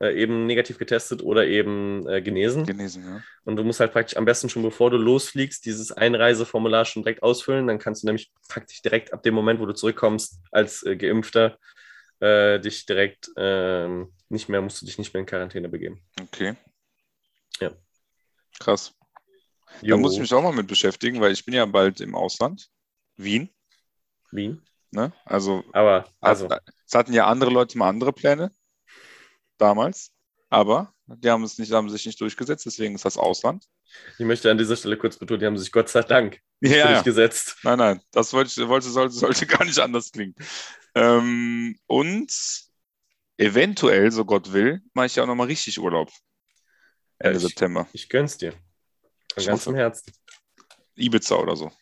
äh, 0.00 0.20
eben 0.20 0.46
negativ 0.46 0.78
getestet 0.78 1.22
oder 1.22 1.46
eben 1.46 2.06
äh, 2.08 2.20
genesen. 2.20 2.66
Genesen, 2.66 3.04
ja. 3.04 3.22
Und 3.44 3.56
du 3.56 3.64
musst 3.64 3.80
halt 3.80 3.92
praktisch 3.92 4.16
am 4.16 4.24
besten 4.24 4.48
schon 4.48 4.62
bevor 4.62 4.90
du 4.90 4.96
losfliegst, 4.96 5.64
dieses 5.64 5.92
Einreiseformular 5.92 6.84
schon 6.84 7.02
direkt 7.02 7.22
ausfüllen. 7.22 7.66
Dann 7.66 7.78
kannst 7.78 8.02
du 8.02 8.06
nämlich 8.06 8.32
praktisch 8.48 8.82
direkt 8.82 9.12
ab 9.12 9.22
dem 9.22 9.34
Moment, 9.34 9.60
wo 9.60 9.66
du 9.66 9.74
zurückkommst, 9.74 10.40
als 10.50 10.82
äh, 10.82 10.96
Geimpfter, 10.96 11.58
äh, 12.20 12.58
dich 12.58 12.86
direkt 12.86 13.30
ähm, 13.36 14.12
nicht 14.28 14.48
mehr, 14.48 14.60
musst 14.62 14.82
du 14.82 14.86
dich 14.86 14.98
nicht 14.98 15.14
mehr 15.14 15.20
in 15.20 15.26
Quarantäne 15.26 15.68
begeben. 15.68 16.00
Okay. 16.20 16.54
Ja. 17.60 17.70
Krass. 18.58 18.94
Da 19.80 19.86
Jo. 19.86 19.98
muss 19.98 20.14
ich 20.14 20.20
mich 20.20 20.32
auch 20.34 20.42
mal 20.42 20.52
mit 20.52 20.66
beschäftigen, 20.66 21.20
weil 21.20 21.32
ich 21.32 21.44
bin 21.44 21.54
ja 21.54 21.66
bald 21.66 22.00
im 22.00 22.14
Ausland. 22.14 22.68
Wien. 23.16 23.48
Wien. 24.30 24.62
Ne? 24.90 25.12
Also, 25.24 25.64
Aber, 25.72 26.08
also, 26.20 26.48
es 26.86 26.94
hatten 26.94 27.12
ja 27.12 27.26
andere 27.26 27.50
Leute 27.50 27.76
mal 27.78 27.88
andere 27.88 28.12
Pläne. 28.12 28.52
Damals. 29.58 30.10
Aber 30.50 30.94
die 31.06 31.28
haben 31.30 31.42
es 31.44 31.58
nicht, 31.58 31.72
haben 31.72 31.90
sich 31.90 32.06
nicht 32.06 32.20
durchgesetzt, 32.20 32.64
deswegen 32.64 32.94
ist 32.94 33.04
das 33.04 33.16
Ausland. 33.16 33.66
ich 34.18 34.24
möchte 34.24 34.50
an 34.50 34.58
dieser 34.58 34.76
Stelle 34.76 34.96
kurz 34.96 35.16
betonen, 35.16 35.40
die 35.40 35.46
haben 35.46 35.58
sich 35.58 35.72
Gott 35.72 35.88
sei 35.88 36.02
Dank 36.02 36.40
Ja, 36.60 36.92
durchgesetzt. 36.92 37.56
Nein, 37.62 37.78
nein, 37.78 38.00
das 38.12 38.32
wollte, 38.32 38.68
wollte 38.68 38.88
sollte, 38.88 39.14
sollte 39.14 39.46
gar 39.46 39.64
nicht 39.64 39.78
anders 39.78 40.12
klingen. 40.12 40.34
Ähm, 40.94 41.76
und 41.86 42.32
eventuell, 43.36 44.12
so 44.12 44.24
Gott 44.24 44.52
will, 44.52 44.80
mache 44.92 45.06
ich 45.06 45.16
ja 45.16 45.24
auch 45.24 45.26
nochmal 45.26 45.48
richtig 45.48 45.78
Urlaub. 45.80 46.10
Ende 47.18 47.38
ich, 47.38 47.44
September. 47.44 47.88
ich 47.92 48.08
gönn's 48.08 48.38
dir. 48.38 48.52
Von 48.52 48.60
Ich 49.36 49.46
ganzem. 49.46 49.74
Herzen. 49.74 50.12
Ibiza 50.96 51.36
oder 51.36 51.56
so. 51.56 51.72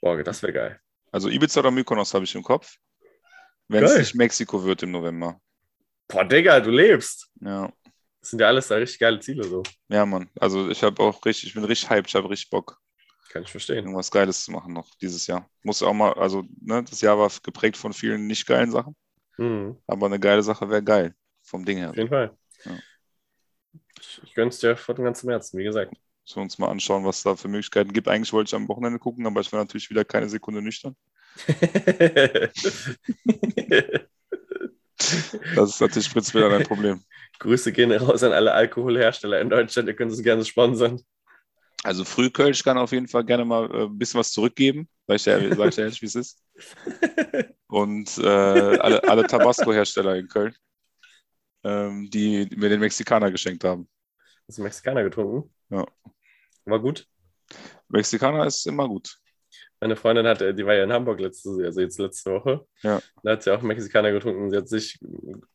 Boah, 0.00 0.22
das 0.22 0.42
wäre 0.42 0.52
geil. 0.52 0.80
Also 1.12 1.28
Ibiza 1.28 1.60
oder 1.60 1.70
Mykonos 1.70 2.14
habe 2.14 2.24
ich 2.24 2.34
im 2.34 2.42
Kopf. 2.42 2.76
Wenn 3.68 3.84
es 3.84 3.98
nicht 3.98 4.14
Mexiko 4.14 4.64
wird 4.64 4.82
im 4.82 4.92
November. 4.92 5.40
Boah, 6.08 6.24
Digga, 6.24 6.60
du 6.60 6.70
lebst. 6.70 7.30
Ja, 7.40 7.72
Das 8.20 8.30
sind 8.30 8.40
ja 8.40 8.46
alles 8.48 8.68
da 8.68 8.76
richtig 8.76 8.98
geile 9.00 9.20
Ziele, 9.20 9.44
so. 9.44 9.62
ja, 9.88 10.06
Mann. 10.06 10.30
Also 10.38 10.70
ich 10.70 10.82
habe 10.82 11.02
auch 11.02 11.24
richtig, 11.24 11.48
ich 11.48 11.54
bin 11.54 11.64
richtig 11.64 11.90
hyped, 11.90 12.08
ich 12.08 12.14
habe 12.14 12.30
richtig 12.30 12.50
Bock, 12.50 12.78
Kann 13.30 13.42
ich 13.42 13.50
verstehen. 13.50 13.76
irgendwas 13.78 14.10
Geiles 14.10 14.44
zu 14.44 14.52
machen 14.52 14.72
noch 14.72 14.88
dieses 15.00 15.26
Jahr. 15.26 15.48
Muss 15.62 15.82
auch 15.82 15.92
mal, 15.92 16.12
also 16.14 16.44
ne, 16.60 16.82
das 16.84 17.00
Jahr 17.00 17.18
war 17.18 17.30
geprägt 17.42 17.76
von 17.76 17.92
vielen 17.92 18.26
nicht 18.26 18.46
geilen 18.46 18.70
Sachen, 18.70 18.94
Mhm. 19.38 19.76
aber 19.86 20.06
eine 20.06 20.20
geile 20.20 20.42
Sache 20.42 20.68
wäre 20.70 20.82
geil, 20.82 21.14
vom 21.42 21.64
Ding 21.64 21.78
her. 21.78 21.90
Auf 21.90 21.96
jeden 21.96 22.08
Fall. 22.08 22.36
Ja. 22.64 22.78
Ich, 24.00 24.20
ich 24.24 24.34
gönn's 24.34 24.58
dir 24.60 24.76
von 24.76 24.94
ganzem 24.96 25.30
Herzen, 25.30 25.58
wie 25.58 25.64
gesagt. 25.64 25.92
Müssen 26.24 26.36
wir 26.36 26.42
uns 26.42 26.58
mal 26.58 26.68
anschauen, 26.70 27.04
was 27.04 27.22
da 27.22 27.36
für 27.36 27.48
Möglichkeiten 27.48 27.92
gibt. 27.92 28.08
Eigentlich 28.08 28.32
wollte 28.32 28.48
ich 28.48 28.54
am 28.54 28.68
Wochenende 28.68 28.98
gucken, 28.98 29.26
aber 29.26 29.40
ich 29.40 29.52
war 29.52 29.60
natürlich 29.60 29.90
wieder 29.90 30.04
keine 30.04 30.28
Sekunde 30.28 30.62
nüchtern. 30.62 30.96
Das 35.54 35.70
ist 35.70 35.80
natürlich 35.80 36.10
prinzipiell 36.10 36.52
ein 36.52 36.62
Problem. 36.62 37.02
Grüße 37.38 37.72
gehen 37.72 37.92
raus 37.92 38.22
an 38.22 38.32
alle 38.32 38.52
Alkoholhersteller 38.52 39.40
in 39.40 39.50
Deutschland. 39.50 39.88
Ihr 39.88 39.94
könnt 39.94 40.10
uns 40.10 40.22
gerne 40.22 40.44
sponsern. 40.44 41.00
Also 41.82 42.04
Frühkölsch 42.04 42.64
kann 42.64 42.78
auf 42.78 42.92
jeden 42.92 43.06
Fall 43.06 43.24
gerne 43.24 43.44
mal 43.44 43.70
äh, 43.70 43.84
ein 43.84 43.98
bisschen 43.98 44.18
was 44.18 44.32
zurückgeben, 44.32 44.88
weil 45.06 45.16
ich 45.16 45.26
ja, 45.26 45.38
sag 45.54 45.68
ich 45.68 45.78
ehrlich, 45.78 46.02
wie 46.02 46.06
es 46.06 46.14
ist. 46.14 46.42
Und 47.68 48.18
äh, 48.18 48.26
alle, 48.26 49.04
alle 49.04 49.26
Tabasco-Hersteller 49.26 50.16
in 50.16 50.28
Köln, 50.28 50.54
ähm, 51.62 52.08
die 52.10 52.48
mir 52.56 52.70
den 52.70 52.80
Mexikaner 52.80 53.30
geschenkt 53.30 53.64
haben. 53.64 53.88
Hast 54.48 54.58
du 54.58 54.62
Mexikaner 54.62 55.02
getrunken? 55.02 55.52
Ja. 55.70 55.86
War 56.64 56.80
gut. 56.80 57.06
Mexikaner 57.88 58.46
ist 58.46 58.66
immer 58.66 58.88
gut. 58.88 59.16
Meine 59.80 59.96
Freundin 59.96 60.26
hat, 60.26 60.40
äh, 60.42 60.54
die 60.54 60.64
war 60.64 60.74
ja 60.74 60.84
in 60.84 60.92
Hamburg 60.92 61.20
letzte, 61.20 61.50
also 61.64 61.80
jetzt 61.80 61.98
letzte 61.98 62.32
Woche. 62.32 62.66
Ja. 62.82 63.00
Da 63.22 63.32
hat 63.32 63.42
sie 63.42 63.52
auch 63.54 63.62
Mexikaner 63.62 64.10
getrunken. 64.12 64.50
Sie 64.50 64.56
hat 64.56 64.68
sich 64.68 64.98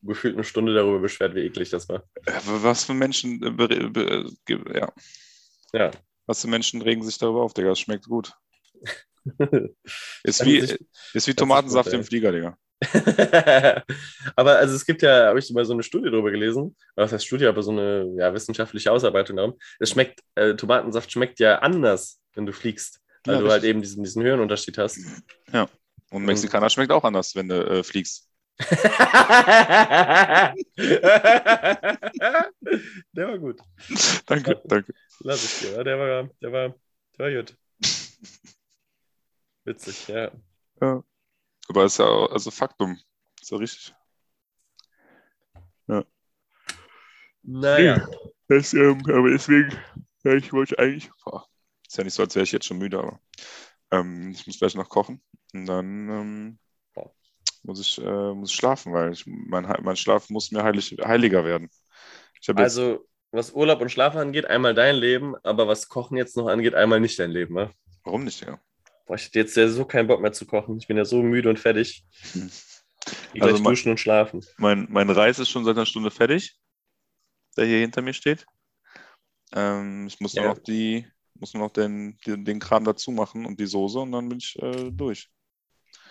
gefühlt 0.02 0.34
eine 0.34 0.44
Stunde 0.44 0.74
darüber 0.74 1.00
beschwert, 1.00 1.34
wie 1.34 1.40
eklig 1.40 1.70
das 1.70 1.88
war. 1.88 2.04
Äh, 2.26 2.32
Was 2.44 2.84
für 2.84 2.94
Menschen, 2.94 3.42
äh, 3.42 4.78
ja, 4.78 4.92
Ja. 5.72 5.90
was 6.26 6.42
für 6.42 6.48
Menschen 6.48 6.82
regen 6.82 7.02
sich 7.02 7.18
darüber 7.18 7.42
auf, 7.42 7.52
Digga? 7.54 7.70
Das 7.70 7.80
schmeckt 7.80 8.06
gut. 8.06 8.32
Ist 10.24 10.44
wie, 10.44 10.60
sich- 10.60 10.78
ist 11.14 11.26
wie 11.28 11.34
Tomatensaft 11.34 11.90
gut, 11.90 11.98
im. 11.98 12.04
Flieger, 12.04 12.32
Digga. 12.32 12.56
aber 14.36 14.56
also 14.58 14.74
es 14.74 14.84
gibt 14.84 15.02
ja, 15.02 15.26
habe 15.26 15.38
ich 15.38 15.50
mal 15.50 15.64
so 15.64 15.72
eine 15.72 15.82
Studie 15.84 16.10
darüber 16.10 16.30
gelesen, 16.30 16.76
was 16.96 17.12
heißt 17.12 17.24
Studie, 17.26 17.46
aber 17.46 17.62
so 17.62 17.70
eine 17.70 18.12
ja, 18.18 18.34
wissenschaftliche 18.34 18.90
Ausarbeitung 18.90 19.36
darum. 19.36 19.54
Es 19.78 19.90
schmeckt, 19.90 20.20
äh, 20.34 20.54
Tomatensaft 20.54 21.10
schmeckt 21.12 21.38
ja 21.38 21.58
anders, 21.60 22.20
wenn 22.34 22.46
du 22.46 22.52
fliegst, 22.52 23.00
weil 23.24 23.34
Ja, 23.36 23.40
du 23.40 23.50
halt 23.50 23.64
eben 23.64 23.82
diesen, 23.82 24.02
diesen 24.02 24.22
Höhenunterschied 24.22 24.78
hast. 24.78 24.98
Und 26.10 26.24
Mexikaner 26.24 26.70
schmeckt 26.70 26.92
auch 26.92 27.04
anders, 27.04 27.34
wenn 27.34 27.48
du 27.48 27.54
äh, 27.66 27.82
fliegst. 27.82 28.28
der 28.58 30.54
war 33.16 33.38
gut. 33.38 33.60
danke, 34.26 34.60
danke. 34.64 34.94
Lass 35.20 35.44
ich 35.44 35.60
dir. 35.60 35.76
ja, 35.76 35.84
Der 35.84 35.98
war, 35.98 36.30
der 36.40 36.52
war, 36.52 36.74
der 37.18 37.24
war 37.24 37.42
gut. 37.42 37.56
Witzig, 39.64 40.08
ja. 40.08 40.30
Aber 41.68 41.84
ist 41.84 41.98
ja 41.98 42.06
auch, 42.06 42.30
also 42.32 42.50
Faktum. 42.50 42.98
Ist 43.40 43.50
ja 43.50 43.56
richtig. 43.56 43.94
Naja. 47.42 48.06
Das, 48.48 48.72
ähm, 48.74 49.02
aber 49.08 49.30
deswegen, 49.30 49.76
ja, 50.24 50.34
ich 50.34 50.52
wollte 50.52 50.78
eigentlich, 50.78 51.10
boah, 51.24 51.46
ist 51.92 51.98
ja 51.98 52.04
nicht 52.04 52.14
so, 52.14 52.22
als 52.22 52.34
wäre 52.34 52.44
ich 52.44 52.52
jetzt 52.52 52.64
schon 52.64 52.78
müde, 52.78 52.98
aber 52.98 53.20
ähm, 53.90 54.30
ich 54.30 54.46
muss 54.46 54.58
gleich 54.58 54.74
noch 54.74 54.88
kochen 54.88 55.20
und 55.52 55.66
dann 55.66 56.08
ähm, 56.08 56.58
muss, 57.64 57.80
ich, 57.80 57.98
äh, 58.02 58.32
muss 58.32 58.50
ich 58.50 58.56
schlafen, 58.56 58.94
weil 58.94 59.12
ich, 59.12 59.24
mein, 59.26 59.64
mein 59.82 59.96
Schlaf 59.96 60.30
muss 60.30 60.50
mir 60.50 60.62
heilig, 60.64 60.96
heiliger 61.04 61.44
werden. 61.44 61.68
Also, 62.54 63.06
was 63.30 63.52
Urlaub 63.52 63.82
und 63.82 63.90
Schlaf 63.92 64.16
angeht, 64.16 64.46
einmal 64.46 64.74
dein 64.74 64.96
Leben, 64.96 65.36
aber 65.42 65.68
was 65.68 65.88
Kochen 65.90 66.16
jetzt 66.16 66.34
noch 66.36 66.46
angeht, 66.48 66.74
einmal 66.74 66.98
nicht 66.98 67.18
dein 67.18 67.30
Leben. 67.30 67.54
Ne? 67.54 67.70
warum 68.04 68.24
nicht, 68.24 68.40
ja? 68.40 68.58
Boah, 69.06 69.14
ich 69.16 69.26
hätte 69.26 69.40
jetzt 69.40 69.56
ja 69.56 69.68
so 69.68 69.84
keinen 69.84 70.08
Bock 70.08 70.20
mehr 70.22 70.32
zu 70.32 70.46
kochen. 70.46 70.78
Ich 70.78 70.86
bin 70.88 70.96
ja 70.96 71.04
so 71.04 71.22
müde 71.22 71.50
und 71.50 71.58
fertig. 71.58 72.04
Hm. 72.32 72.50
Ich 73.34 73.40
gleich 73.40 73.52
Also 73.52 73.62
mein- 73.62 73.72
duschen 73.72 73.90
und 73.90 74.00
schlafen. 74.00 74.42
Mein, 74.56 74.86
mein 74.90 75.10
Reis 75.10 75.38
ist 75.38 75.50
schon 75.50 75.64
seit 75.64 75.76
einer 75.76 75.86
Stunde 75.86 76.10
fertig, 76.10 76.56
der 77.56 77.66
hier 77.66 77.78
hinter 77.80 78.00
mir 78.00 78.14
steht. 78.14 78.46
Ähm, 79.54 80.06
ich 80.06 80.18
muss 80.20 80.32
Ja. 80.32 80.44
noch 80.48 80.58
die, 80.58 81.06
muss 81.42 81.54
nur 81.54 81.64
noch 81.64 81.72
den, 81.72 82.16
den, 82.24 82.44
den 82.44 82.60
Kram 82.60 82.84
dazu 82.84 83.10
machen 83.10 83.44
und 83.44 83.58
die 83.58 83.66
Soße 83.66 83.98
und 83.98 84.12
dann 84.12 84.28
bin 84.28 84.38
ich 84.38 84.56
äh, 84.62 84.90
durch. 84.92 85.28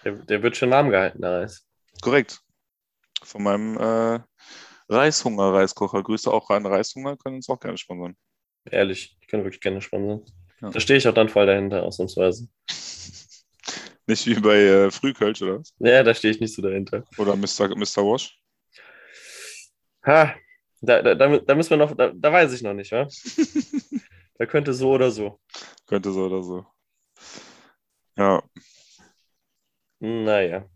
Der, 0.04 0.12
der 0.12 0.44
wird 0.44 0.58
schon 0.58 0.72
warm 0.72 0.90
gehalten, 0.90 1.22
der 1.22 1.40
Reis. 1.40 1.66
Korrekt. 2.02 2.42
Von 3.24 3.44
meinem 3.44 3.78
äh, 3.78 4.20
Reishunger-Reiskocher. 4.90 6.04
Grüße 6.04 6.30
auch 6.32 6.50
rein 6.50 6.66
Reishunger, 6.66 7.16
können 7.16 7.38
uns 7.38 7.50
auch 7.50 7.60
gerne 7.60 7.78
sponsern. 7.78 8.16
Ehrlich, 8.70 9.18
ich 9.22 9.28
kann 9.28 9.44
wirklich 9.44 9.62
gerne 9.62 9.82
sponsern. 9.82 10.26
Ja. 10.62 10.70
Da 10.70 10.80
stehe 10.82 10.98
ich 10.98 11.08
auch 11.08 11.14
dann 11.14 11.30
voll 11.30 11.46
dahinter, 11.46 11.84
ausnahmsweise. 11.84 12.50
Nicht 14.08 14.28
wie 14.28 14.40
bei 14.40 14.58
äh, 14.58 14.92
Frühkölsch, 14.92 15.42
oder 15.42 15.60
was? 15.60 15.74
Ja, 15.80 16.04
da 16.04 16.14
stehe 16.14 16.34
ich 16.34 16.42
nicht 16.42 16.54
so 16.54 16.62
dahinter. 16.62 17.06
Oder 17.18 17.36
Mr. 17.38 17.70
Mr. 17.70 18.04
Wash. 18.04 18.38
Ha, 20.06 20.36
da, 20.82 21.02
da, 21.02 21.16
da, 21.16 21.38
da 21.38 21.56
müssen 21.56 21.70
wir 21.70 21.78
noch, 21.78 21.96
da, 21.96 22.12
da 22.14 22.34
weiß 22.34 22.52
ich 22.54 22.64
noch 22.64 22.74
nicht, 22.74 22.92
wa? 22.92 23.08
da 24.42 24.48
könnte 24.48 24.74
so 24.74 24.90
oder 24.90 25.12
so. 25.12 25.40
Könnte 25.86 26.12
so 26.12 26.26
oder 26.26 26.42
so. 26.42 26.66
Ja. 28.18 28.42
Naja. 30.00 30.68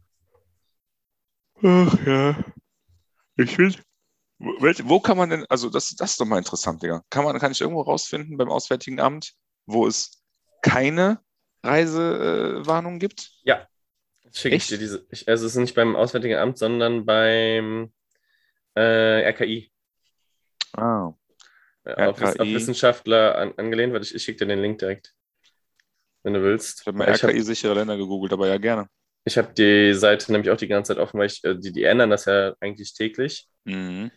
Ach 1.63 2.05
ja. 2.05 2.45
Ich 3.38 3.55
finde. 3.55 3.80
Wo, 4.38 4.99
kann 4.99 5.18
man 5.18 5.32
denn, 5.32 5.45
also 5.49 5.72
das, 5.72 5.95
das 5.95 6.11
ist 6.11 6.22
doch 6.22 6.28
mal 6.28 6.38
interessant, 6.38 6.84
Digga. 6.84 7.03
Kann, 7.09 7.24
man, 7.24 7.39
kann 7.39 7.53
ich 7.53 7.59
irgendwo 7.59 7.82
rausfinden 7.82 8.38
beim 8.38 8.51
Auswärtigen 8.51 8.99
Amt, 8.99 9.34
wo 9.66 9.88
es 9.88 10.22
keine 10.61 11.24
Reisewarnung 11.63 12.99
gibt? 12.99 13.32
Schicke 14.32 14.57
ich 14.57 14.68
dir 14.68 14.78
diese. 14.78 15.07
Ich, 15.09 15.28
also, 15.28 15.47
es 15.47 15.53
ist 15.53 15.59
nicht 15.59 15.74
beim 15.74 15.95
Auswärtigen 15.95 16.38
Amt, 16.38 16.59
sondern 16.59 17.03
beim 17.03 17.91
äh, 18.76 19.28
RKI. 19.28 19.72
Ah. 20.74 21.13
Äh, 21.86 22.08
Auf, 22.08 22.22
auf. 22.22 22.40
Wissenschaftler 22.40 23.38
an, 23.38 23.54
angelehnt. 23.58 23.94
Warte, 23.94 24.06
ich, 24.06 24.16
ich 24.16 24.24
schicke 24.24 24.40
dir 24.40 24.48
den 24.48 24.62
Link 24.62 24.80
direkt. 24.80 25.14
Wenn 26.24 26.34
du 26.34 26.42
willst. 26.42 26.82
Ich 26.82 26.88
habe 26.88 26.98
mal 26.98 27.08
RKI-sichere 27.08 27.76
Länder 27.76 27.98
gegoogelt, 27.98 28.34
aber 28.34 28.48
ja, 28.48 28.58
gerne. 28.58 28.88
Ich 29.26 29.38
habe 29.38 29.54
die 29.54 29.94
Seite 29.94 30.32
nämlich 30.32 30.52
auch 30.52 30.58
die 30.58 30.68
ganze 30.68 30.94
Zeit 30.94 31.02
offen, 31.02 31.20
weil 31.20 31.28
ich, 31.28 31.44
äh, 31.44 31.56
die, 31.56 31.72
die 31.72 31.84
ändern 31.84 32.10
das 32.10 32.26
ja 32.26 32.54
eigentlich 32.60 32.94
täglich. 32.94 33.48
Mhm. 33.66 34.12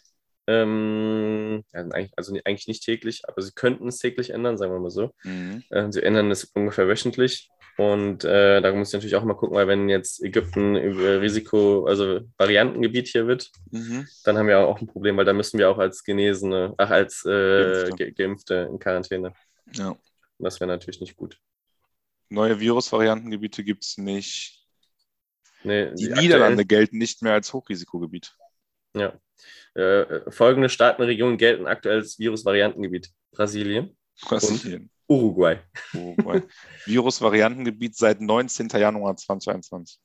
Ähm, 0.47 1.63
ja, 1.75 1.81
eigentlich, 1.81 2.13
also 2.17 2.35
eigentlich 2.45 2.69
nicht 2.69 2.83
täglich, 2.83 3.23
aber 3.29 3.43
sie 3.43 3.53
könnten 3.55 3.89
es 3.89 3.99
täglich 3.99 4.31
ändern, 4.31 4.57
sagen 4.57 4.73
wir 4.73 4.81
mal 4.81 4.91
so. 4.91 5.11
Mhm. 5.23 5.63
Äh, 5.69 5.93
sie 5.93 6.03
ändern 6.03 6.31
es 6.31 6.45
ungefähr 6.45 6.89
wöchentlich. 6.89 7.51
Und 7.79 8.25
äh, 8.25 8.61
da 8.61 8.73
muss 8.75 8.89
ich 8.89 8.95
natürlich 8.95 9.15
auch 9.15 9.23
mal 9.25 9.35
gucken, 9.35 9.57
weil 9.57 9.69
wenn 9.69 9.89
jetzt 9.89 10.21
Ägypten 10.23 10.75
über 10.75 11.21
Risiko, 11.21 11.87
also 11.87 12.21
Variantengebiet 12.37 13.07
hier 13.07 13.29
wird, 13.29 13.53
Mhm. 13.71 14.07
dann 14.25 14.37
haben 14.37 14.49
wir 14.49 14.59
auch 14.59 14.81
ein 14.81 14.89
Problem, 14.89 15.17
weil 15.17 15.25
da 15.25 15.33
müssen 15.33 15.59
wir 15.61 15.71
auch 15.71 15.79
als 15.79 16.03
Genesene, 16.03 16.75
ach, 16.77 16.91
als 16.91 17.25
äh, 17.25 17.29
Geimpfte. 17.31 17.97
Ge 17.97 18.11
Geimpfte 18.13 18.55
in 18.71 18.79
Quarantäne. 18.81 19.33
Ja. 19.75 19.91
Und 19.91 19.99
das 20.45 20.59
wäre 20.59 20.67
natürlich 20.69 21.01
nicht 21.01 21.17
gut. 21.17 21.39
Neue 22.31 22.59
Virusvariantengebiete 22.59 23.63
gibt 23.63 23.85
es 23.85 23.97
nicht. 23.97 24.67
Nee, 25.63 25.87
Die 25.95 26.07
aktuellen- 26.07 26.15
Niederlande 26.21 26.65
gelten 26.67 26.99
nicht 26.99 27.23
mehr 27.23 27.35
als 27.35 27.53
Hochrisikogebiet. 27.53 28.35
Ja. 28.97 29.13
Äh, 29.75 30.29
folgende 30.33 30.69
Staatenregionen 30.69 31.39
gelten 31.39 31.67
aktuell 31.69 31.99
als 31.99 32.19
Virusvariantengebiet. 32.19 33.11
Brasilien, 33.31 33.97
Brasilien. 34.23 34.91
Uruguay. 35.07 35.59
Uruguay. 35.95 36.43
Virusvariantengebiet 36.85 37.97
seit 37.97 38.21
19. 38.21 38.69
Januar 38.69 39.17
2021. 39.17 39.99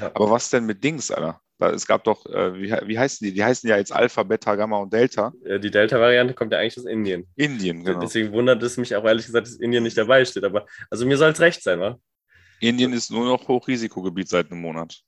Ja. 0.00 0.08
Aber 0.14 0.30
was 0.30 0.50
denn 0.50 0.66
mit 0.66 0.82
Dings, 0.82 1.10
Alter? 1.10 1.40
Da, 1.58 1.70
es 1.70 1.86
gab 1.86 2.04
doch, 2.04 2.24
äh, 2.26 2.54
wie, 2.54 2.70
wie 2.70 2.98
heißen 2.98 3.24
die? 3.24 3.34
Die 3.34 3.44
heißen 3.44 3.68
ja 3.68 3.76
jetzt 3.76 3.92
Alpha, 3.92 4.22
Beta, 4.22 4.56
Gamma 4.56 4.78
und 4.78 4.92
Delta. 4.92 5.32
Die 5.44 5.70
Delta-Variante 5.70 6.34
kommt 6.34 6.52
ja 6.52 6.58
eigentlich 6.58 6.78
aus 6.78 6.86
Indien. 6.86 7.28
Indien, 7.36 7.84
genau. 7.84 8.00
Deswegen 8.00 8.32
wundert 8.32 8.62
es 8.62 8.76
mich 8.76 8.96
auch 8.96 9.04
ehrlich 9.04 9.26
gesagt, 9.26 9.46
dass 9.46 9.56
Indien 9.56 9.82
nicht 9.82 9.96
dabei 9.96 10.24
steht. 10.24 10.44
Aber 10.44 10.66
also 10.90 11.06
mir 11.06 11.18
soll 11.18 11.30
es 11.30 11.40
recht 11.40 11.62
sein, 11.62 11.80
wa? 11.80 11.98
Indien 12.60 12.92
ist 12.92 13.10
nur 13.10 13.26
noch 13.26 13.46
Hochrisikogebiet 13.46 14.28
seit 14.28 14.50
einem 14.50 14.62
Monat. 14.62 15.00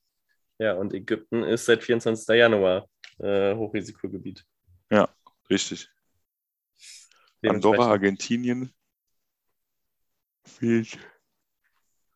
Ja, 0.58 0.74
und 0.74 0.94
Ägypten 0.94 1.42
ist 1.42 1.64
seit 1.64 1.82
24. 1.82 2.28
Januar 2.36 2.86
äh, 3.18 3.54
Hochrisikogebiet. 3.54 4.44
Richtig. 5.50 5.88
Andorra, 7.50 7.88
Argentinien. 7.88 8.72
Fehlt. 10.44 10.98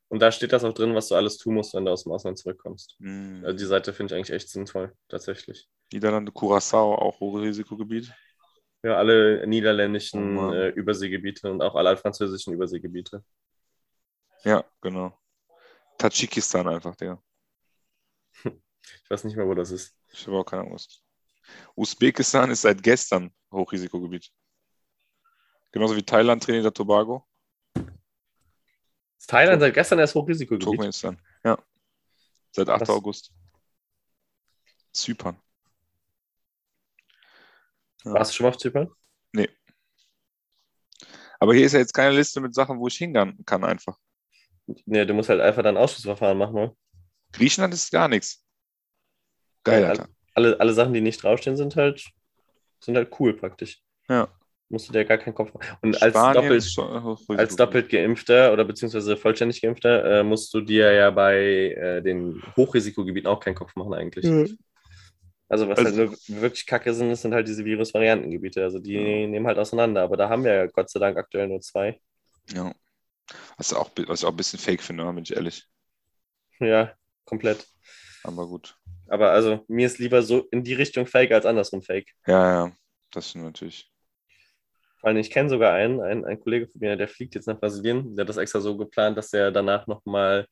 Und 0.09 0.21
da 0.21 0.31
steht 0.31 0.53
das 0.53 0.65
auch 0.65 0.73
drin, 0.73 0.95
was 0.95 1.09
du 1.09 1.17
alles 1.17 1.37
tun 1.37 1.55
musst, 1.55 1.75
wenn 1.75 1.85
du 1.85 1.91
aus 1.91 2.05
dem 2.05 2.13
Ausland 2.13 2.39
zurückkommst. 2.39 2.97
Hm. 3.01 3.43
Also 3.45 3.57
die 3.59 3.65
Seite 3.65 3.93
finde 3.93 4.15
ich 4.15 4.17
eigentlich 4.17 4.35
echt 4.35 4.49
sinnvoll, 4.49 4.93
tatsächlich. 5.09 5.69
Niederlande, 5.93 6.33
Curaçao, 6.33 6.95
auch 6.95 7.19
Hochrisikogebiet. 7.21 8.13
Ja, 8.83 8.97
alle 8.97 9.45
niederländischen 9.47 10.39
Oh 10.39 10.53
äh, 10.53 10.69
Überseegebiete 10.69 11.51
und 11.51 11.61
auch 11.61 11.75
alle 11.75 11.97
französischen 11.97 12.55
Überseegebiete. 12.55 13.25
Ja, 14.45 14.65
genau. 14.81 15.19
Tadschikistan 15.99 16.69
einfach, 16.69 16.95
der. 16.97 17.21
Ich 19.03 19.11
weiß 19.11 19.25
nicht 19.25 19.37
mehr, 19.37 19.49
wo 19.49 19.55
das 19.55 19.73
ist. 19.73 19.97
Ich 20.13 20.27
habe 20.29 20.39
auch 20.39 20.45
keine 20.45 20.63
Ahnung. 20.63 20.79
Usbekistan 21.75 22.51
ist 22.53 22.63
seit 22.63 22.81
gestern 22.81 23.33
Hochrisikogebiet. 23.51 24.31
Genauso 25.73 25.97
wie 25.97 26.03
Thailand, 26.03 26.43
Trinidad, 26.43 26.75
Tobago, 26.75 27.27
Ist 29.19 29.29
Thailand 29.31 29.61
seit 29.61 29.75
gestern 29.75 29.99
erst 29.99 30.15
Hochrisikogebiet? 30.15 30.65
Turkmenistan. 30.65 31.21
Ja. 31.45 31.59
Seit 32.53 32.69
8. 32.69 32.79
Krass. 32.79 32.91
August. 32.91 33.33
Zypern. 34.93 35.37
Ja. 38.05 38.13
Warst 38.15 38.31
du 38.33 38.37
schon 38.37 38.45
mal 38.45 38.51
auf 38.51 38.59
Zypern? 38.59 38.91
Aber 41.39 41.53
hier 41.55 41.67
ist 41.67 41.73
ja 41.73 41.81
jetzt 41.81 41.93
keine 41.93 42.15
Liste 42.15 42.41
mit 42.41 42.55
Sachen, 42.55 42.79
wo 42.79 42.87
ich 42.87 42.97
hingehen 42.97 43.45
kann 43.45 43.63
einfach. 43.63 43.99
Nee, 44.87 45.05
du 45.05 45.13
musst 45.13 45.29
halt 45.29 45.43
einfach 45.43 45.63
dann 45.63 45.77
Ausschussverfahren 45.77 46.39
machen. 46.39 46.55
Ne? 46.55 46.77
Griechenland 47.33 47.75
ist 47.75 47.91
gar 47.93 48.09
nichts. 48.09 48.43
Geil, 49.63 49.83
Ja, 49.83 49.89
Alter. 49.91 50.09
Alle, 50.33 50.59
alle 50.59 50.73
Sachen, 50.73 50.95
die 50.95 51.03
nicht 51.03 51.23
draufstehen, 51.23 51.57
sind 51.57 51.77
halt, 51.77 52.11
sind 52.81 52.97
halt 52.97 53.15
cool 53.21 53.35
praktisch. 53.37 53.83
Ja. 54.09 54.29
Musst 54.69 54.89
du 54.89 54.93
dir 54.93 55.05
gar 55.05 55.19
keinen 55.19 55.35
Kopf 55.35 55.55
machen. 55.55 55.77
Und 55.81 56.03
als 56.03 56.13
doppelt, 56.15 56.53
ist 56.57 56.73
schon 56.73 57.17
als 57.39 57.55
doppelt 57.55 57.89
geimpfter 57.89 58.53
oder 58.53 58.65
beziehungsweise 58.65 59.17
vollständig 59.17 59.63
geimpfter 59.63 60.21
äh, 60.21 60.23
musst 60.25 60.53
du 60.53 60.61
dir 60.61 60.93
ja 60.93 61.11
bei 61.11 61.37
äh, 61.73 62.03
den 62.03 62.43
Hochrisikogebieten 62.57 63.29
auch 63.31 63.39
keinen 63.39 63.55
Kopf 63.55 63.77
machen 63.77 63.95
eigentlich. 63.95 64.25
Mhm. 64.25 64.59
Also 65.49 65.69
was 65.69 65.79
Also- 65.79 65.97
halt 65.99 66.11
nur 66.29 66.43
wirklich 66.43 66.67
kacke 66.67 66.93
sind, 66.93 67.11
das 67.11 67.23
sind 67.23 67.33
halt 67.33 67.47
diese 67.47 67.65
Virusvariantengebiete. 67.65 68.65
Also 68.65 68.81
die 68.81 68.95
Ja. 68.95 69.01
nehmen 69.29 69.47
halt 69.47 69.59
auseinander. 69.59 70.03
Aber 70.03 70.17
da 70.17 70.29
haben 70.29 70.43
wir 70.43 70.53
ja 70.53 70.67
Gott 70.67 70.91
sei 70.91 70.99
Dank 70.99 71.17
aktuell 71.17 71.47
nur 71.47 71.61
zwei. 71.61 72.01
Ja. 72.53 72.75
Was, 73.57 73.73
auch, 73.73 73.91
was 74.09 74.21
ich 74.21 74.27
auch 74.27 74.31
ein 74.33 74.37
bisschen 74.37 74.59
fake 74.59 74.83
finde, 74.83 75.05
bin 75.13 75.23
ich 75.23 75.35
ehrlich. 75.37 75.65
Ja, 76.59 76.93
komplett. 77.25 77.67
Aber 78.25 78.47
gut. 78.49 78.77
Aber 79.09 79.31
also 79.31 79.65
mir 79.69 79.87
ist 79.87 79.99
lieber 79.99 80.23
so 80.23 80.49
in 80.51 80.65
die 80.65 80.75
Richtung 80.75 81.07
Fake 81.07 81.31
als 81.31 81.47
andersrum 81.47 81.83
Fake. 81.83 82.13
Ja, 82.27 82.67
ja, 82.67 82.73
das 83.13 83.31
stimmt 83.31 83.45
natürlich. 83.45 83.89
Allem, 85.07 85.19
ich 85.19 85.31
kenne 85.31 85.49
sogar 85.49 85.73
einen, 85.73 86.01
einen, 86.01 86.25
einen 86.25 86.41
Kollege 86.41 86.67
von 86.67 86.81
mir, 86.81 86.97
der 86.97 87.07
fliegt 87.07 87.37
jetzt 87.37 87.47
nach 87.47 87.61
Brasilien. 87.61 88.17
Der 88.17 88.25
hat 88.25 88.29
das 88.29 88.39
extra 88.39 88.61
so 88.61 88.77
geplant, 88.77 89.17
dass 89.17 89.33
er 89.33 89.53
danach 89.53 89.87
nochmal, 89.87 90.49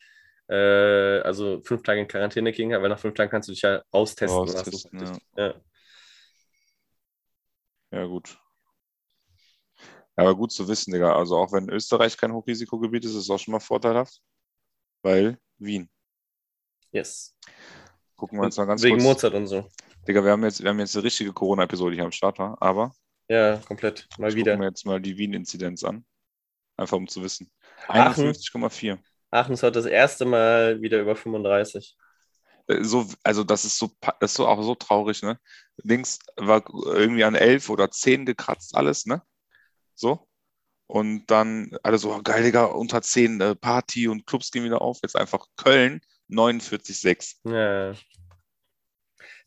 äh, 0.48 1.18
also 1.22 1.60
fünf 1.64 1.82
Tage 1.82 2.00
in 2.00 2.06
Quarantäne 2.06 2.52
ging, 2.52 2.70
weil 2.70 2.88
nach 2.88 3.00
fünf 3.00 3.14
Tagen 3.14 3.32
kannst 3.32 3.48
du 3.48 3.52
dich 3.52 3.62
ja 3.62 3.82
austesten 3.90 4.38
Austesten, 4.38 5.00
lassen. 5.00 5.20
Ja. 5.36 5.54
Ja, 7.90 8.06
gut. 8.06 8.38
Ja, 10.16 10.22
aber 10.22 10.36
gut 10.36 10.52
zu 10.52 10.68
wissen, 10.68 10.92
Digga. 10.92 11.16
Also 11.16 11.36
auch 11.36 11.52
wenn 11.52 11.68
Österreich 11.68 12.16
kein 12.16 12.32
Hochrisikogebiet 12.32 13.06
ist, 13.06 13.10
ist 13.10 13.24
es 13.24 13.30
auch 13.30 13.40
schon 13.40 13.50
mal 13.50 13.58
vorteilhaft. 13.58 14.22
Weil 15.02 15.36
Wien. 15.58 15.90
Yes. 16.92 17.36
Gucken 18.14 18.38
wir 18.38 18.44
uns 18.44 18.56
mal 18.56 18.66
ganz 18.66 18.84
Wegen 18.84 18.98
kurz. 18.98 19.04
Mozart 19.04 19.34
und 19.34 19.48
so. 19.48 19.68
Digga, 20.06 20.22
wir 20.22 20.30
haben 20.30 20.44
jetzt, 20.44 20.62
wir 20.62 20.70
haben 20.70 20.78
jetzt 20.78 20.94
eine 20.94 21.02
richtige 21.02 21.32
Corona-Episode 21.32 21.96
hier 21.96 22.04
am 22.04 22.12
Start, 22.12 22.38
aber 22.38 22.94
Ja, 23.28 23.56
komplett. 23.58 24.06
Mal 24.18 24.30
ich 24.30 24.36
wieder. 24.36 24.52
gucke 24.52 24.62
mir 24.64 24.68
jetzt 24.68 24.86
mal 24.86 25.00
die 25.00 25.16
Wien-Inzidenz 25.16 25.84
an. 25.84 26.04
Einfach 26.76 26.96
um 26.96 27.08
zu 27.08 27.22
wissen. 27.22 27.50
Aachen, 27.88 28.32
51,4. 28.32 28.98
Aachen 29.30 29.54
ist 29.54 29.62
heute 29.62 29.72
das 29.72 29.86
erste 29.86 30.24
Mal 30.24 30.80
wieder 30.82 31.00
über 31.00 31.16
35. 31.16 31.96
äh, 32.68 32.82
so, 32.82 33.06
also 33.22 33.44
das 33.44 33.64
ist 33.64 33.78
so, 33.78 33.90
das 34.20 34.32
ist 34.32 34.36
so 34.36 34.46
auch 34.46 34.62
so 34.62 34.74
traurig, 34.74 35.22
ne? 35.22 35.38
Links 35.82 36.18
war 36.36 36.64
irgendwie 36.86 37.24
an 37.24 37.34
elf 37.34 37.70
oder 37.70 37.90
zehn 37.90 38.26
gekratzt 38.26 38.74
alles, 38.76 39.06
ne? 39.06 39.22
So. 39.94 40.28
Und 40.86 41.26
dann 41.26 41.76
alle 41.82 41.98
so, 41.98 42.12
oh, 42.14 42.20
geil, 42.22 42.42
Digga, 42.42 42.66
unter 42.66 43.00
zehn 43.00 43.40
äh, 43.40 43.54
Party 43.56 44.08
und 44.08 44.26
Clubs 44.26 44.50
gehen 44.50 44.64
wieder 44.64 44.82
auf. 44.82 44.98
Jetzt 45.02 45.16
einfach 45.16 45.46
Köln 45.56 46.00
49,6. 46.28 47.36
Ja. 47.44 47.94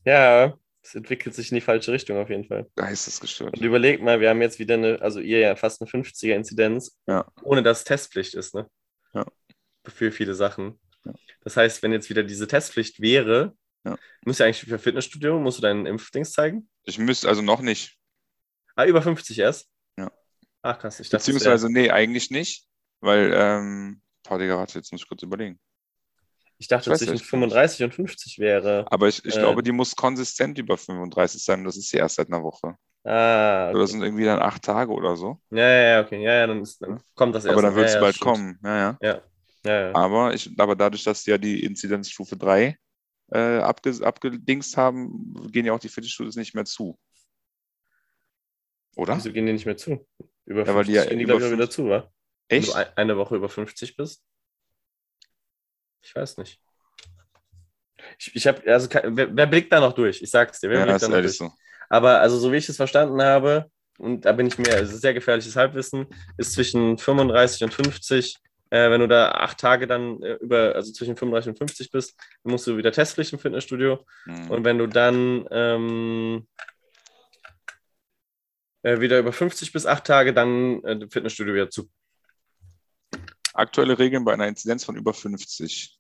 Ja, 0.06 0.58
es 0.88 0.96
entwickelt 0.96 1.36
sich 1.36 1.52
in 1.52 1.56
die 1.56 1.62
falsche 1.62 1.92
Richtung 1.92 2.18
auf 2.18 2.30
jeden 2.30 2.46
Fall. 2.46 2.68
Geistesgestört. 2.76 3.58
Und 3.58 3.64
überlegt 3.66 4.02
mal, 4.02 4.22
wir 4.22 4.30
haben 4.30 4.42
jetzt 4.42 4.58
wieder 4.60 4.76
eine, 4.76 5.02
also 5.02 5.20
ihr 5.20 5.40
ja 5.40 5.56
fast 5.56 5.82
eine 5.82 5.90
50er-Inzidenz, 5.90 6.98
Ja. 7.08 7.30
ohne 7.44 7.62
dass 7.62 7.84
Testpflicht 7.84 8.34
ist, 8.36 8.56
ne? 8.56 8.70
Ja. 9.14 9.26
Für 9.86 10.12
viele 10.12 10.34
Sachen. 10.34 10.80
Ja. 11.06 11.14
Das 11.42 11.58
heißt, 11.58 11.84
wenn 11.84 11.92
jetzt 11.92 12.10
wieder 12.10 12.24
diese 12.24 12.48
Testpflicht 12.48 13.02
wäre, 13.02 13.56
Ja. 13.86 13.98
musst 14.26 14.40
du 14.40 14.46
eigentlich 14.46 14.62
für 14.62 14.80
Fitnessstudio, 14.80 15.40
musst 15.40 15.58
du 15.58 15.62
deinen 15.62 15.86
Impfdings 15.86 16.32
zeigen? 16.32 16.70
Ich 16.84 16.98
müsste 16.98 17.28
also 17.28 17.42
noch 17.42 17.62
nicht. 17.62 17.98
Ah, 18.76 18.86
über 18.86 19.02
50 19.02 19.40
erst? 19.40 19.70
Ja. 19.98 20.12
Ach 20.62 20.80
krass, 20.80 21.00
ich 21.00 21.10
dachte, 21.10 21.24
Beziehungsweise, 21.26 21.70
nee, 21.72 21.90
eigentlich 21.90 22.32
nicht. 22.32 22.66
Weil, 23.02 23.32
ähm, 23.34 24.02
Digga, 24.30 24.58
warte, 24.58 24.80
jetzt 24.80 24.92
muss 24.92 25.02
ich 25.02 25.08
kurz 25.08 25.22
überlegen. 25.24 25.60
Ich 26.60 26.68
dachte 26.68 26.90
ich 26.90 26.94
weiß 26.94 27.00
zwischen 27.00 27.14
nicht. 27.14 27.26
35 27.26 27.84
und 27.84 27.94
50 27.94 28.40
wäre. 28.40 28.86
Aber 28.90 29.08
ich, 29.08 29.24
ich 29.26 29.36
Äh. 29.36 29.40
glaube, 29.40 29.64
die 29.64 29.72
muss 29.72 29.96
konsistent 29.96 30.58
über 30.58 30.78
35 30.78 31.44
sein. 31.44 31.64
Das 31.64 31.78
ist 31.78 31.92
ja 31.92 32.00
erst 32.00 32.16
seit 32.16 32.28
einer 32.28 32.44
Woche. 32.44 32.76
Ah, 33.04 33.70
Oder 33.70 33.72
okay. 33.72 33.80
das 33.80 33.92
sind 33.92 34.02
irgendwie 34.04 34.26
dann 34.26 34.40
acht 34.40 34.64
Tage 34.64 34.92
oder 34.92 35.16
so. 35.16 35.40
Ja, 35.50 35.58
ja, 35.60 35.82
ja, 35.98 36.02
okay. 36.02 36.22
Ja, 36.22 36.34
ja, 36.34 36.48
dann, 36.48 36.62
ist, 36.62 36.82
dann 36.82 37.00
kommt 37.16 37.36
das 37.36 37.46
erst. 37.46 37.54
Aber 37.54 37.62
dann 37.62 37.76
wird 37.76 37.88
es 37.88 37.94
ja, 37.94 38.02
bald 38.02 38.16
stimmt. 38.16 38.32
kommen. 38.32 38.60
Ja, 38.64 38.78
ja. 39.02 39.22
Ja. 39.66 39.94
Aber, 39.96 40.34
ich, 40.34 40.50
aber 40.60 40.76
dadurch, 40.76 41.04
dass 41.04 41.24
die 41.24 41.32
ja 41.32 41.38
die 41.38 41.64
Inzidenzstufe 41.64 42.38
3 42.38 42.78
äh, 43.32 43.60
abge, 43.60 43.96
abgedingst 44.02 44.78
haben, 44.78 45.34
gehen 45.52 45.66
ja 45.66 45.74
auch 45.74 45.80
die 45.80 45.90
Fitnessstudios 45.90 46.36
nicht 46.36 46.56
mehr 46.56 46.66
zu. 46.66 46.98
Oder? 48.96 49.18
Wieso 49.18 49.32
gehen 49.32 49.46
die 49.46 49.54
nicht 49.54 49.66
mehr 49.66 49.78
zu? 49.78 50.08
Über 50.46 50.66
Ja, 50.66 50.76
weil 50.76 50.86
50 50.86 50.88
die 50.88 50.94
ja 50.94 51.06
gehen 51.06 51.20
die, 51.20 51.26
glaube 51.26 51.42
ich, 51.42 51.52
wieder 51.52 51.70
50 51.70 51.70
zu, 51.70 51.90
wa? 51.90 52.12
Wenn 52.50 52.60
Echt? 52.60 52.70
du 52.70 52.74
ein- 52.74 52.88
eine 52.96 53.18
Woche 53.18 53.36
über 53.36 53.50
50 53.50 53.96
bist? 53.98 54.24
Ich 56.02 56.16
weiß 56.16 56.38
nicht. 56.38 56.60
Ich, 58.20 58.36
ich 58.36 58.48
habe, 58.48 58.62
also, 58.72 58.88
wer, 58.92 59.36
wer 59.36 59.48
blickt 59.48 59.72
da 59.72 59.80
noch 59.80 59.94
durch? 59.94 60.22
Ich 60.22 60.30
sag's 60.32 60.60
dir, 60.60 60.70
wer 60.70 60.80
Ja, 60.80 60.86
blickt 60.86 61.04
da 61.04 61.08
noch 61.08 61.22
durch? 61.22 61.38
so. 61.38 61.52
Aber 61.90 62.22
also, 62.22 62.38
so 62.38 62.52
wie 62.52 62.58
ich 62.58 62.70
es 62.70 62.76
verstanden 62.78 63.22
habe, 63.22 63.70
und 63.98 64.26
da 64.26 64.32
bin 64.32 64.48
ich 64.48 64.58
mir, 64.58 64.70
es 64.70 64.94
ist 64.94 65.02
sehr 65.02 65.14
gefährliches 65.14 65.56
Halbwissen, 65.56 66.08
ist 66.38 66.54
zwischen 66.54 66.98
35 66.98 67.64
und 67.64 67.74
50. 67.74 68.38
Äh, 68.70 68.92
wenn 68.92 69.00
du 69.00 69.08
da 69.08 69.32
acht 69.32 69.58
Tage 69.58 69.88
dann 69.88 70.22
äh, 70.22 70.34
über, 70.36 70.76
also 70.76 70.92
zwischen 70.92 71.16
35 71.16 71.52
und 71.52 71.58
50 71.58 71.90
bist, 71.90 72.20
dann 72.44 72.52
musst 72.52 72.68
du 72.68 72.78
wieder 72.78 72.92
Testpflicht 72.92 73.34
im 73.34 73.40
Fitnessstudio. 73.40 74.06
Mhm. 74.26 74.52
Und 74.52 74.66
wenn 74.66 74.78
du 74.78 74.88
dann 74.88 75.48
ähm, 75.52 76.48
äh, 78.84 79.00
wieder 79.00 79.20
über 79.20 79.32
50 79.32 79.72
bis 79.72 79.86
8 79.86 80.06
Tage, 80.06 80.34
dann 80.34 80.84
äh, 80.84 81.08
Fitnessstudio 81.10 81.54
wieder 81.54 81.70
zu. 81.70 81.90
Aktuelle 83.58 83.98
Regeln 83.98 84.24
bei 84.24 84.34
einer 84.34 84.48
Inzidenz 84.48 84.86
von 84.86 84.96
über 84.96 85.16
50. 85.16 86.00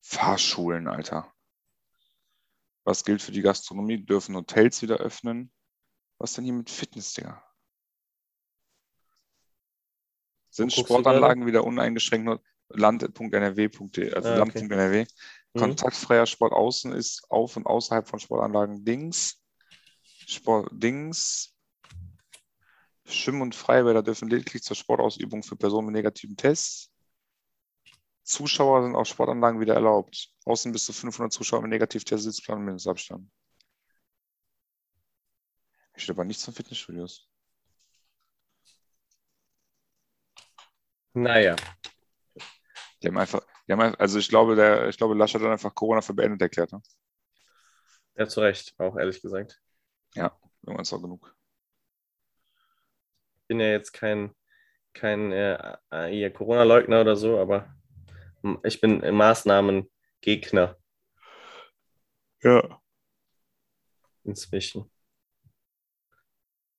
Fahrschulen, 0.00 0.88
Alter. 0.88 1.30
Was 2.84 3.04
gilt 3.04 3.20
für 3.20 3.32
die 3.32 3.42
Gastronomie? 3.42 4.02
Dürfen 4.02 4.34
Hotels 4.34 4.80
wieder 4.80 4.96
öffnen? 4.96 5.52
Was 6.18 6.32
denn 6.32 6.44
hier 6.44 6.54
mit 6.54 6.70
Fitness, 6.70 7.12
Digga? 7.12 7.44
Sind 10.48 10.72
Sportanlagen 10.72 11.44
wieder 11.44 11.64
uneingeschränkt? 11.64 12.42
Land.nrw.de, 12.68 14.14
also 14.14 14.28
Ah, 14.28 14.40
okay. 14.40 14.60
Land.nrw. 14.60 15.06
Mhm. 15.52 15.60
Kontaktfreier 15.60 16.24
Sport 16.24 16.54
außen 16.54 16.92
ist 16.92 17.30
auf 17.30 17.58
und 17.58 17.66
außerhalb 17.66 18.08
von 18.08 18.20
Sportanlagen 18.20 18.86
Dings. 18.86 19.38
Sport 20.26 20.70
Dings. 20.72 21.55
Schwimmen- 23.06 23.42
und 23.42 23.54
Freibäder 23.54 24.02
dürfen 24.02 24.28
lediglich 24.28 24.62
zur 24.62 24.76
Sportausübung 24.76 25.42
für 25.42 25.56
Personen 25.56 25.86
mit 25.86 25.94
negativen 25.94 26.36
Tests. 26.36 26.90
Zuschauer 28.24 28.82
sind 28.82 28.96
auf 28.96 29.06
Sportanlagen 29.06 29.60
wieder 29.60 29.74
erlaubt. 29.74 30.30
Außen 30.44 30.72
bis 30.72 30.84
zu 30.86 30.92
500 30.92 31.32
Zuschauer 31.32 31.62
mit 31.62 31.70
Negativtest, 31.70 32.24
Sitzplan, 32.24 32.64
Mindestabstand. 32.64 33.30
Steht 35.96 36.10
aber 36.10 36.24
nichts 36.24 36.44
von 36.44 36.54
Fitnessstudios. 36.54 37.28
Naja, 41.14 41.56
Die 43.02 43.08
haben 43.08 43.18
einfach, 43.18 43.40
die 43.66 43.72
haben 43.72 43.80
einfach 43.80 44.00
also 44.00 44.18
ich 44.18 44.28
glaube, 44.28 44.56
der, 44.56 44.88
ich 44.88 44.96
glaube, 44.98 45.14
Laschet 45.14 45.40
hat 45.40 45.48
einfach 45.50 45.74
Corona 45.74 46.00
für 46.02 46.14
beendet 46.14 46.42
erklärt. 46.42 46.72
Ne? 46.72 46.82
ja, 48.16 48.26
zu 48.26 48.40
Recht, 48.40 48.74
auch 48.78 48.96
ehrlich 48.96 49.20
gesagt. 49.22 49.60
Irgendwann 50.62 50.82
ist 50.82 50.92
auch 50.92 51.02
genug. 51.02 51.36
Ich 53.46 53.48
bin 53.48 53.60
ja 53.60 53.68
jetzt 53.68 53.92
kein, 53.92 54.34
kein 54.92 55.30
äh, 55.30 55.76
äh, 55.92 56.30
Corona-Leugner 56.30 57.02
oder 57.02 57.14
so, 57.14 57.38
aber 57.38 57.72
ich 58.64 58.80
bin 58.80 58.98
Maßnahmengegner 59.14 60.76
Ja. 62.42 62.80
inzwischen. 64.24 64.90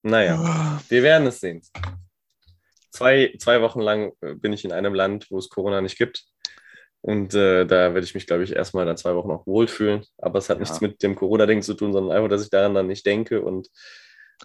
Naja, 0.04 0.82
wir 0.90 1.04
werden 1.04 1.28
es 1.28 1.40
sehen. 1.40 1.62
Zwei, 2.92 3.34
zwei 3.40 3.62
Wochen 3.62 3.80
lang 3.80 4.12
äh, 4.20 4.34
bin 4.34 4.52
ich 4.52 4.66
in 4.66 4.74
einem 4.74 4.94
Land, 4.94 5.32
wo 5.32 5.38
es 5.38 5.48
Corona 5.48 5.80
nicht 5.80 5.98
gibt. 5.98 6.26
Und 7.00 7.34
äh, 7.34 7.66
da 7.66 7.94
werde 7.94 8.04
ich 8.04 8.14
mich, 8.14 8.28
glaube 8.28 8.44
ich, 8.44 8.54
erstmal 8.54 8.86
dann 8.86 8.98
zwei 8.98 9.16
Wochen 9.16 9.32
auch 9.32 9.48
wohlfühlen. 9.48 10.04
Aber 10.18 10.40
es 10.40 10.50
hat 10.50 10.58
Ja. 10.58 10.64
nichts 10.64 10.82
mit 10.82 11.02
dem 11.02 11.16
Corona-Ding 11.16 11.62
zu 11.62 11.76
tun, 11.76 11.94
sondern 11.94 12.18
einfach, 12.18 12.28
dass 12.30 12.44
ich 12.44 12.50
daran 12.50 12.74
dann 12.76 12.88
nicht 12.88 13.06
denke 13.06 13.42
und 13.42 13.70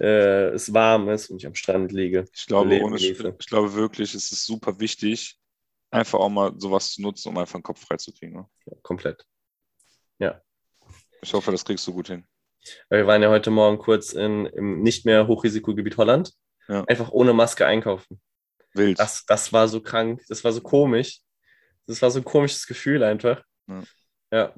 äh, 0.00 0.48
es 0.50 0.72
warm 0.72 1.08
ist 1.08 1.30
und 1.30 1.38
ich 1.38 1.46
am 1.46 1.54
Strand 1.54 1.92
liege. 1.92 2.24
Ich 2.34 2.46
glaube, 2.46 2.80
ohne, 2.80 2.96
ich 2.96 3.46
glaube 3.46 3.74
wirklich, 3.74 4.14
es 4.14 4.32
ist 4.32 4.46
super 4.46 4.78
wichtig, 4.80 5.38
einfach 5.90 6.18
auch 6.18 6.30
mal 6.30 6.52
sowas 6.56 6.92
zu 6.92 7.02
nutzen, 7.02 7.28
um 7.28 7.38
einfach 7.38 7.58
den 7.58 7.62
Kopf 7.62 7.84
frei 7.84 7.96
zu 7.96 8.12
kriegen. 8.12 8.34
Ne? 8.34 8.46
Ja, 8.66 8.72
komplett. 8.82 9.24
Ich 11.24 11.32
hoffe, 11.34 11.52
das 11.52 11.64
kriegst 11.64 11.86
du 11.86 11.92
gut 11.92 12.08
hin. 12.08 12.26
Wir 12.90 13.06
waren 13.06 13.22
ja 13.22 13.30
heute 13.30 13.50
Morgen 13.50 13.78
kurz 13.78 14.12
in, 14.12 14.46
im 14.46 14.82
nicht 14.82 15.04
mehr 15.04 15.28
Hochrisikogebiet 15.28 15.96
Holland. 15.96 16.32
Ja. 16.68 16.84
Einfach 16.84 17.10
ohne 17.10 17.32
Maske 17.32 17.64
einkaufen. 17.64 18.20
Wild. 18.74 18.98
Das, 18.98 19.24
das 19.26 19.52
war 19.52 19.68
so 19.68 19.80
krank, 19.80 20.22
das 20.28 20.42
war 20.42 20.52
so 20.52 20.60
komisch. 20.60 21.20
Das 21.86 22.02
war 22.02 22.10
so 22.10 22.18
ein 22.20 22.24
komisches 22.24 22.66
Gefühl 22.66 23.02
einfach. 23.04 23.42
Ja. 23.68 23.82
Ja. 24.32 24.54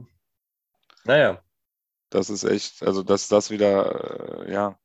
Naja, 1.05 1.43
Das 2.09 2.31
ist 2.31 2.45
echt, 2.45 2.83
also 2.83 3.03
dass 3.03 3.29
das 3.29 3.51
wieder, 3.51 4.47
äh, 4.47 4.53
ja. 4.53 4.79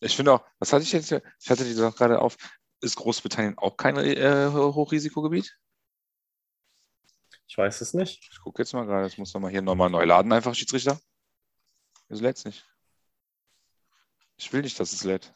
Ich 0.00 0.16
finde 0.16 0.32
auch, 0.32 0.44
was 0.58 0.72
hatte 0.72 0.82
ich 0.82 0.92
jetzt, 0.92 1.08
hier? 1.08 1.22
ich 1.38 1.50
hatte 1.50 1.64
die 1.64 1.74
doch 1.74 1.94
gerade 1.94 2.20
auf, 2.20 2.36
ist 2.80 2.96
Großbritannien 2.96 3.58
auch 3.58 3.76
kein 3.76 3.96
äh, 3.96 4.48
Hochrisikogebiet? 4.50 5.56
ich 7.50 7.58
weiß 7.58 7.80
es 7.80 7.94
nicht. 7.94 8.28
Ich 8.30 8.40
gucke 8.40 8.62
jetzt 8.62 8.72
mal 8.74 8.86
gerade, 8.86 9.06
jetzt 9.06 9.18
muss 9.18 9.34
man 9.34 9.42
mal 9.42 9.50
hier 9.50 9.60
nochmal 9.60 9.90
neu 9.90 10.04
laden, 10.04 10.32
einfach 10.32 10.54
Schiedsrichter. 10.54 11.00
Es 12.08 12.20
lädt 12.20 12.44
nicht. 12.44 12.64
Ich 14.36 14.52
will 14.52 14.62
nicht, 14.62 14.78
dass 14.78 14.92
es 14.92 15.02
lädt. 15.02 15.32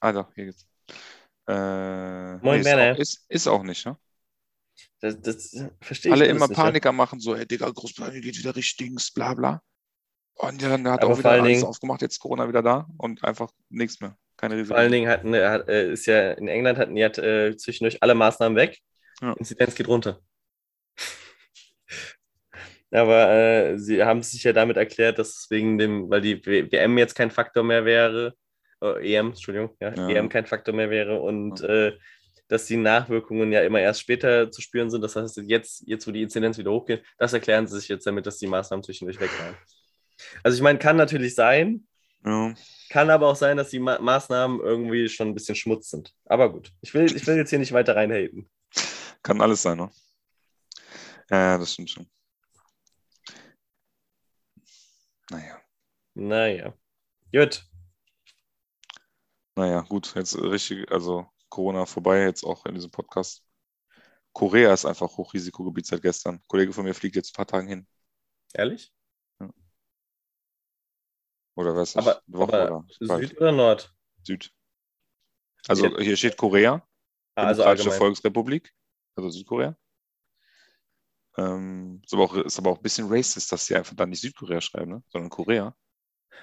Ah, 0.00 0.12
doch, 0.12 0.34
hier 0.34 0.46
geht's. 0.46 0.66
Äh, 1.48 2.36
Moin, 2.36 2.60
ist, 2.60 2.64
Benne. 2.64 2.92
auch, 2.92 2.98
ist, 2.98 3.24
ist 3.30 3.46
auch 3.46 3.62
nicht, 3.62 3.86
ne? 3.86 3.98
Das, 5.00 5.18
das 5.18 5.64
verstehe 5.80 6.10
ich 6.10 6.12
Alle 6.12 6.26
immer 6.26 6.46
nicht, 6.46 6.56
Paniker 6.56 6.92
machen, 6.92 7.20
so, 7.20 7.34
ey, 7.34 7.46
Digga, 7.46 7.70
Großbritannien 7.70 8.20
geht 8.20 8.36
wieder 8.36 8.54
richtigs, 8.54 9.10
bla 9.10 9.32
bla. 9.32 9.62
Und 10.34 10.62
ja, 10.62 10.68
dann 10.70 10.88
hat 10.88 11.02
Aber 11.02 11.12
auch 11.14 11.18
wieder 11.18 11.30
alles 11.32 11.46
Dingen- 11.46 11.64
aufgemacht, 11.64 12.00
jetzt 12.02 12.18
Corona 12.18 12.48
wieder 12.48 12.62
da 12.62 12.88
und 12.96 13.22
einfach 13.24 13.50
nichts 13.68 14.00
mehr. 14.00 14.16
Keine 14.36 14.54
Ja. 14.54 14.60
Risiko. 14.60 14.74
Vor 14.74 14.78
allen 14.82 14.92
Dingen 14.92 15.08
hatten, 15.10 15.34
hat, 15.34 15.68
äh, 15.68 15.92
ist 15.92 16.06
ja 16.06 16.32
in 16.32 16.48
England 16.48 16.78
hatten 16.78 16.94
die 16.94 17.04
hat, 17.04 17.18
äh, 17.18 17.56
zwischendurch 17.56 18.02
alle 18.02 18.14
Maßnahmen 18.14 18.56
weg. 18.56 18.78
Ja. 19.20 19.34
Inzidenz 19.34 19.74
geht 19.74 19.86
runter. 19.88 20.20
Aber 22.92 23.30
äh, 23.30 23.78
sie 23.78 24.02
haben 24.02 24.22
sich 24.22 24.42
ja 24.42 24.52
damit 24.52 24.76
erklärt, 24.76 25.18
dass 25.18 25.28
es 25.28 25.46
wegen 25.50 25.78
dem, 25.78 26.10
weil 26.10 26.20
die 26.22 26.44
WM 26.44 26.98
jetzt 26.98 27.14
kein 27.14 27.30
Faktor 27.30 27.62
mehr 27.62 27.84
wäre, 27.84 28.34
äh, 28.82 29.14
EM, 29.14 29.28
Entschuldigung, 29.28 29.76
ja, 29.80 29.94
Ja. 29.94 30.08
EM 30.08 30.28
kein 30.28 30.46
Faktor 30.46 30.74
mehr 30.74 30.90
wäre 30.90 31.20
und 31.20 31.60
äh, 31.60 31.92
dass 32.48 32.64
die 32.66 32.76
Nachwirkungen 32.76 33.52
ja 33.52 33.60
immer 33.62 33.78
erst 33.80 34.00
später 34.00 34.50
zu 34.50 34.60
spüren 34.60 34.90
sind. 34.90 35.02
Das 35.02 35.14
heißt, 35.14 35.40
jetzt, 35.46 35.84
jetzt 35.86 36.08
wo 36.08 36.10
die 36.10 36.22
Inzidenz 36.22 36.58
wieder 36.58 36.72
hochgeht, 36.72 37.04
das 37.16 37.32
erklären 37.32 37.68
sie 37.68 37.78
sich 37.78 37.88
jetzt 37.88 38.06
damit, 38.06 38.26
dass 38.26 38.38
die 38.38 38.48
Maßnahmen 38.48 38.82
zwischendurch 38.82 39.20
weg 39.20 39.30
waren. 39.38 39.54
Also 40.42 40.56
ich 40.56 40.62
meine, 40.62 40.78
kann 40.78 40.96
natürlich 40.96 41.34
sein, 41.34 41.86
Ja. 42.24 42.54
kann 42.90 43.10
aber 43.10 43.28
auch 43.28 43.36
sein, 43.36 43.56
dass 43.56 43.70
die 43.70 43.78
Ma 43.78 43.98
Maßnahmen 43.98 44.60
irgendwie 44.60 45.08
schon 45.08 45.28
ein 45.28 45.34
bisschen 45.34 45.54
Schmutz 45.56 45.90
sind. 45.90 46.14
Aber 46.26 46.52
gut, 46.52 46.72
ich 46.80 46.92
will, 46.94 47.04
ich 47.14 47.26
will 47.26 47.36
jetzt 47.36 47.50
hier 47.50 47.58
nicht 47.58 47.72
weiter 47.72 47.96
reinhaten. 47.96 48.50
Kann 49.22 49.40
alles 49.40 49.62
sein, 49.62 49.78
ne? 49.78 49.90
Ja, 51.30 51.58
das 51.58 51.72
stimmt 51.72 51.90
schon. 51.90 52.10
Naja, 55.30 55.60
Naja. 56.14 56.74
Gut. 57.32 57.64
naja, 59.54 59.80
gut, 59.82 60.12
jetzt 60.16 60.36
richtig, 60.36 60.90
also 60.90 61.26
Corona 61.48 61.86
vorbei, 61.86 62.22
jetzt 62.22 62.42
auch 62.44 62.66
in 62.66 62.74
diesem 62.74 62.90
Podcast. 62.90 63.44
Korea 64.32 64.72
ist 64.72 64.84
einfach 64.84 65.16
Hochrisikogebiet 65.16 65.86
seit 65.86 66.02
gestern. 66.02 66.36
Ein 66.36 66.42
Kollege 66.48 66.72
von 66.72 66.84
mir 66.84 66.94
fliegt 66.94 67.16
jetzt 67.16 67.30
ein 67.30 67.36
paar 67.36 67.46
Tage 67.46 67.68
hin. 67.68 67.86
Ehrlich? 68.54 68.92
Oder 71.60 71.76
was? 71.76 71.96
Aber, 71.96 72.22
aber 72.32 72.64
oder. 72.64 72.84
Süd 73.00 73.36
oder 73.36 73.52
Nord? 73.52 73.92
Süd. 74.22 74.50
Also 75.68 75.86
Ja. 75.96 76.00
hier 76.02 76.16
steht 76.16 76.36
Korea, 76.36 76.82
Ah, 77.36 77.46
also 77.48 77.62
Demokratische. 77.62 77.90
Volksrepublik, 77.90 78.72
also 79.16 79.30
Südkorea. 79.30 79.76
Ähm, 81.36 82.00
ist, 82.04 82.12
aber 82.12 82.24
auch, 82.24 82.34
ist 82.34 82.58
aber 82.58 82.70
auch 82.70 82.76
ein 82.78 82.82
bisschen 82.82 83.08
racist, 83.08 83.52
dass 83.52 83.66
sie 83.66 83.76
einfach 83.76 83.94
dann 83.94 84.10
nicht 84.10 84.20
Südkorea 84.20 84.60
schreiben, 84.60 84.90
ne? 84.90 85.02
sondern 85.10 85.30
Korea. 85.30 85.74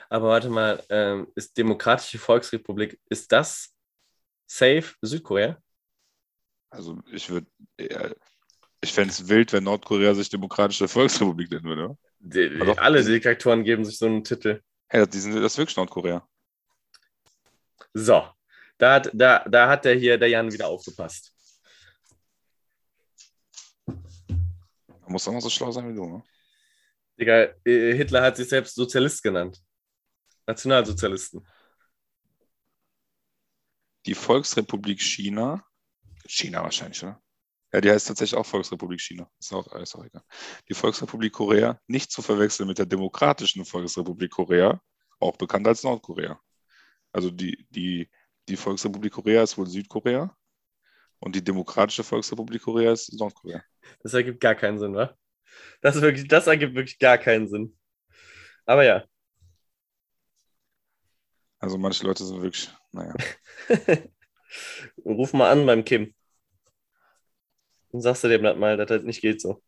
Aber 0.09 0.29
warte 0.29 0.49
mal, 0.49 0.83
ähm, 0.89 1.27
ist 1.35 1.57
Demokratische 1.57 2.19
Volksrepublik, 2.19 2.99
ist 3.09 3.31
das 3.31 3.73
safe 4.47 4.95
Südkorea? 5.01 5.61
Also 6.69 6.99
ich 7.11 7.29
würde, 7.29 7.47
ich 8.81 8.93
fände 8.93 9.09
es 9.11 9.27
wild, 9.27 9.53
wenn 9.53 9.63
Nordkorea 9.63 10.13
sich 10.13 10.29
Demokratische 10.29 10.87
Volksrepublik 10.87 11.51
nennen 11.51 11.65
würde. 11.65 11.97
Die, 12.19 12.49
die, 12.49 12.59
doch, 12.59 12.77
alle 12.77 13.03
Diktatoren 13.03 13.63
geben 13.63 13.85
sich 13.85 13.97
so 13.97 14.05
einen 14.05 14.23
Titel. 14.23 14.61
Die 14.93 15.19
sind, 15.19 15.35
das 15.35 15.53
ist 15.53 15.57
wirklich 15.57 15.75
Nordkorea. 15.75 16.27
So, 17.93 18.29
da 18.77 18.93
hat, 18.93 19.09
da, 19.13 19.43
da 19.47 19.67
hat 19.67 19.85
der 19.85 19.95
hier, 19.95 20.17
der 20.17 20.29
Jan, 20.29 20.51
wieder 20.51 20.67
aufgepasst. 20.67 21.33
Man 23.85 25.13
muss 25.13 25.27
auch 25.27 25.33
noch 25.33 25.41
so 25.41 25.49
schlau 25.49 25.71
sein 25.71 25.89
wie 25.89 25.95
du. 25.95 26.05
Ne? 26.05 26.23
Digga, 27.19 27.53
äh, 27.65 27.95
Hitler 27.95 28.21
hat 28.21 28.37
sich 28.37 28.47
selbst 28.47 28.75
Sozialist 28.75 29.23
genannt. 29.23 29.61
Nationalsozialisten. 30.45 31.45
Die 34.05 34.13
Volksrepublik 34.13 35.01
China, 35.01 35.65
China 36.25 36.63
wahrscheinlich, 36.63 37.03
oder? 37.03 37.21
Ja, 37.73 37.81
die 37.81 37.91
heißt 37.91 38.07
tatsächlich 38.07 38.37
auch 38.37 38.45
Volksrepublik 38.45 39.01
China. 39.01 39.29
Ist 39.39 39.53
auch, 39.53 39.67
ist 39.75 39.95
auch 39.95 40.05
egal. 40.05 40.23
Die 40.69 40.73
Volksrepublik 40.73 41.33
Korea, 41.33 41.79
nicht 41.87 42.11
zu 42.11 42.21
verwechseln 42.21 42.67
mit 42.67 42.77
der 42.77 42.85
Demokratischen 42.85 43.65
Volksrepublik 43.65 44.31
Korea, 44.31 44.81
auch 45.19 45.35
bekannt 45.37 45.67
als 45.67 45.83
Nordkorea. 45.83 46.39
Also 47.11 47.29
die, 47.29 47.67
die, 47.69 48.09
die 48.47 48.55
Volksrepublik 48.55 49.13
Korea 49.13 49.43
ist 49.43 49.57
wohl 49.57 49.67
Südkorea 49.67 50.35
und 51.19 51.35
die 51.35 51.43
Demokratische 51.43 52.03
Volksrepublik 52.03 52.61
Korea 52.61 52.93
ist 52.93 53.11
Nordkorea. 53.13 53.61
Das 54.01 54.13
ergibt 54.13 54.39
gar 54.39 54.55
keinen 54.55 54.79
Sinn, 54.79 54.95
wa? 54.95 55.13
Das, 55.81 55.95
ist 55.95 56.01
wirklich, 56.01 56.27
das 56.27 56.47
ergibt 56.47 56.75
wirklich 56.75 56.99
gar 56.99 57.17
keinen 57.17 57.47
Sinn. 57.47 57.77
Aber 58.65 58.83
ja. 58.83 59.03
Also 61.59 61.77
manche 61.77 62.05
Leute 62.05 62.23
sind 62.23 62.41
wirklich, 62.41 62.69
naja. 62.91 63.13
Ruf 65.05 65.33
mal 65.33 65.51
an 65.51 65.65
beim 65.65 65.83
Kim. 65.83 66.13
Und 67.91 68.01
sagst 68.01 68.23
du 68.23 68.27
dem 68.27 68.43
das 68.43 68.57
mal, 68.57 68.77
dass 68.77 68.87
das 68.87 69.03
nicht 69.03 69.21
geht 69.21 69.41
so. 69.41 69.61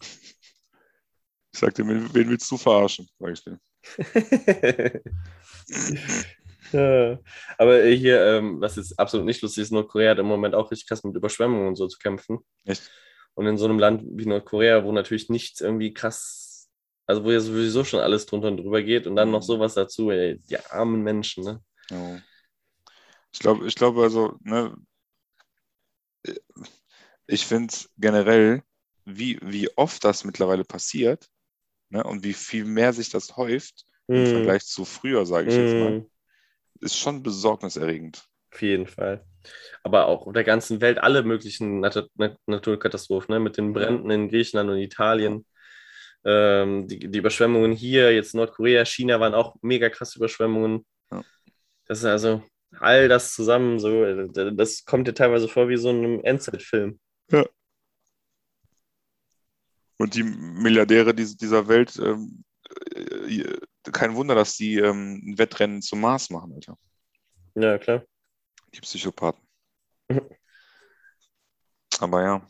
Ich 0.00 1.60
sagte, 1.60 1.86
wen, 1.86 2.12
wen 2.14 2.30
willst 2.30 2.50
du 2.50 2.56
verarschen? 2.56 3.08
Sag 3.18 3.32
ich 3.32 3.44
dir. 3.44 3.58
Ja. 6.72 7.18
Aber 7.58 7.84
hier, 7.84 8.24
ähm, 8.24 8.60
was 8.60 8.76
jetzt 8.76 8.98
absolut 8.98 9.26
nicht 9.26 9.42
lustig 9.42 9.62
ist, 9.62 9.72
Nordkorea 9.72 10.12
hat 10.12 10.18
im 10.18 10.26
Moment 10.26 10.54
auch 10.54 10.70
richtig 10.70 10.88
krass 10.88 11.04
mit 11.04 11.14
Überschwemmungen 11.14 11.68
und 11.68 11.76
so 11.76 11.86
zu 11.86 11.98
kämpfen. 11.98 12.38
Echt? 12.64 12.90
Und 13.34 13.46
in 13.46 13.58
so 13.58 13.64
einem 13.66 13.78
Land 13.78 14.02
wie 14.06 14.26
Nordkorea, 14.26 14.84
wo 14.84 14.92
natürlich 14.92 15.28
nichts 15.28 15.60
irgendwie 15.60 15.92
krass, 15.92 16.70
also 17.06 17.24
wo 17.24 17.30
ja 17.30 17.40
sowieso 17.40 17.84
schon 17.84 18.00
alles 18.00 18.26
drunter 18.26 18.48
und 18.48 18.58
drüber 18.58 18.82
geht 18.82 19.06
und 19.06 19.16
dann 19.16 19.30
noch 19.30 19.42
sowas 19.42 19.74
dazu, 19.74 20.10
ey, 20.10 20.38
die 20.38 20.58
armen 20.58 21.02
Menschen, 21.02 21.44
ne? 21.44 21.62
Ja. 21.90 22.20
Ich 23.32 23.38
glaube, 23.38 23.66
ich 23.66 23.74
glaube 23.74 24.02
also, 24.02 24.38
ne, 24.42 24.74
ich 27.26 27.46
finde 27.46 27.74
generell, 27.98 28.62
wie, 29.04 29.38
wie 29.42 29.70
oft 29.76 30.04
das 30.04 30.24
mittlerweile 30.24 30.64
passiert 30.64 31.28
ne, 31.90 32.04
und 32.04 32.24
wie 32.24 32.34
viel 32.34 32.64
mehr 32.66 32.92
sich 32.92 33.10
das 33.10 33.36
häuft 33.36 33.86
im 34.14 34.24
Mm, 34.24 34.26
Vergleich 34.26 34.64
zu 34.66 34.84
früher, 34.86 35.26
sage 35.26 35.48
ich 35.48 35.58
jetzt 35.58 35.78
mal, 35.78 35.96
mm, 35.96 36.06
ist 36.80 36.98
schon 36.98 37.22
besorgniserregend. 37.22 38.28
auf 38.52 38.62
jeden 38.62 38.86
Fall. 38.86 39.24
Aber 39.82 40.06
auch 40.06 40.26
auf 40.26 40.32
der 40.34 40.44
ganzen 40.44 40.80
Welt 40.80 40.98
alle 40.98 41.22
möglichen 41.24 41.80
Nat 41.80 42.08
Nat 42.16 42.38
Naturkatastrophen, 42.46 43.34
ne? 43.34 43.40
Mit 43.40 43.56
den 43.58 43.72
Bränden 43.72 44.10
in 44.10 44.28
Griechenland 44.28 44.70
und 44.70 44.78
Italien. 44.78 45.46
Ähm, 46.24 46.88
die, 46.88 47.10
die 47.10 47.18
Überschwemmungen 47.20 47.72
hier, 47.72 48.14
jetzt 48.14 48.34
Nordkorea, 48.34 48.84
China 48.86 49.20
waren 49.20 49.34
auch 49.34 49.56
mega 49.62 49.90
krasse 49.90 50.18
Überschwemmungen. 50.18 50.86
Ja. 51.10 51.24
Das 51.86 51.98
ist 51.98 52.04
also 52.04 52.42
all 52.80 53.08
das 53.08 53.34
zusammen, 53.34 53.78
so, 53.78 54.04
das 54.28 54.84
kommt 54.84 55.06
dir 55.08 55.14
teilweise 55.14 55.48
vor 55.48 55.68
wie 55.68 55.76
so 55.76 55.90
in 55.90 55.98
einem 56.04 56.20
Endzeitfilm. 56.24 56.98
Und 59.98 60.14
die 60.14 60.22
Milliardäre 60.24 61.14
dies- 61.14 61.36
dieser 61.36 61.68
Welt, 61.68 61.96
ähm, 61.98 62.44
äh, 62.94 63.58
kein 63.92 64.14
Wunder, 64.16 64.34
dass 64.34 64.56
die 64.56 64.76
ähm, 64.78 65.22
ein 65.24 65.38
Wettrennen 65.38 65.80
zum 65.82 66.00
Mars 66.00 66.30
machen, 66.30 66.52
Alter. 66.54 66.76
Ja, 67.54 67.78
klar. 67.78 68.04
Die 68.74 68.80
Psychopathen. 68.80 69.46
Aber 72.00 72.22
ja. 72.22 72.48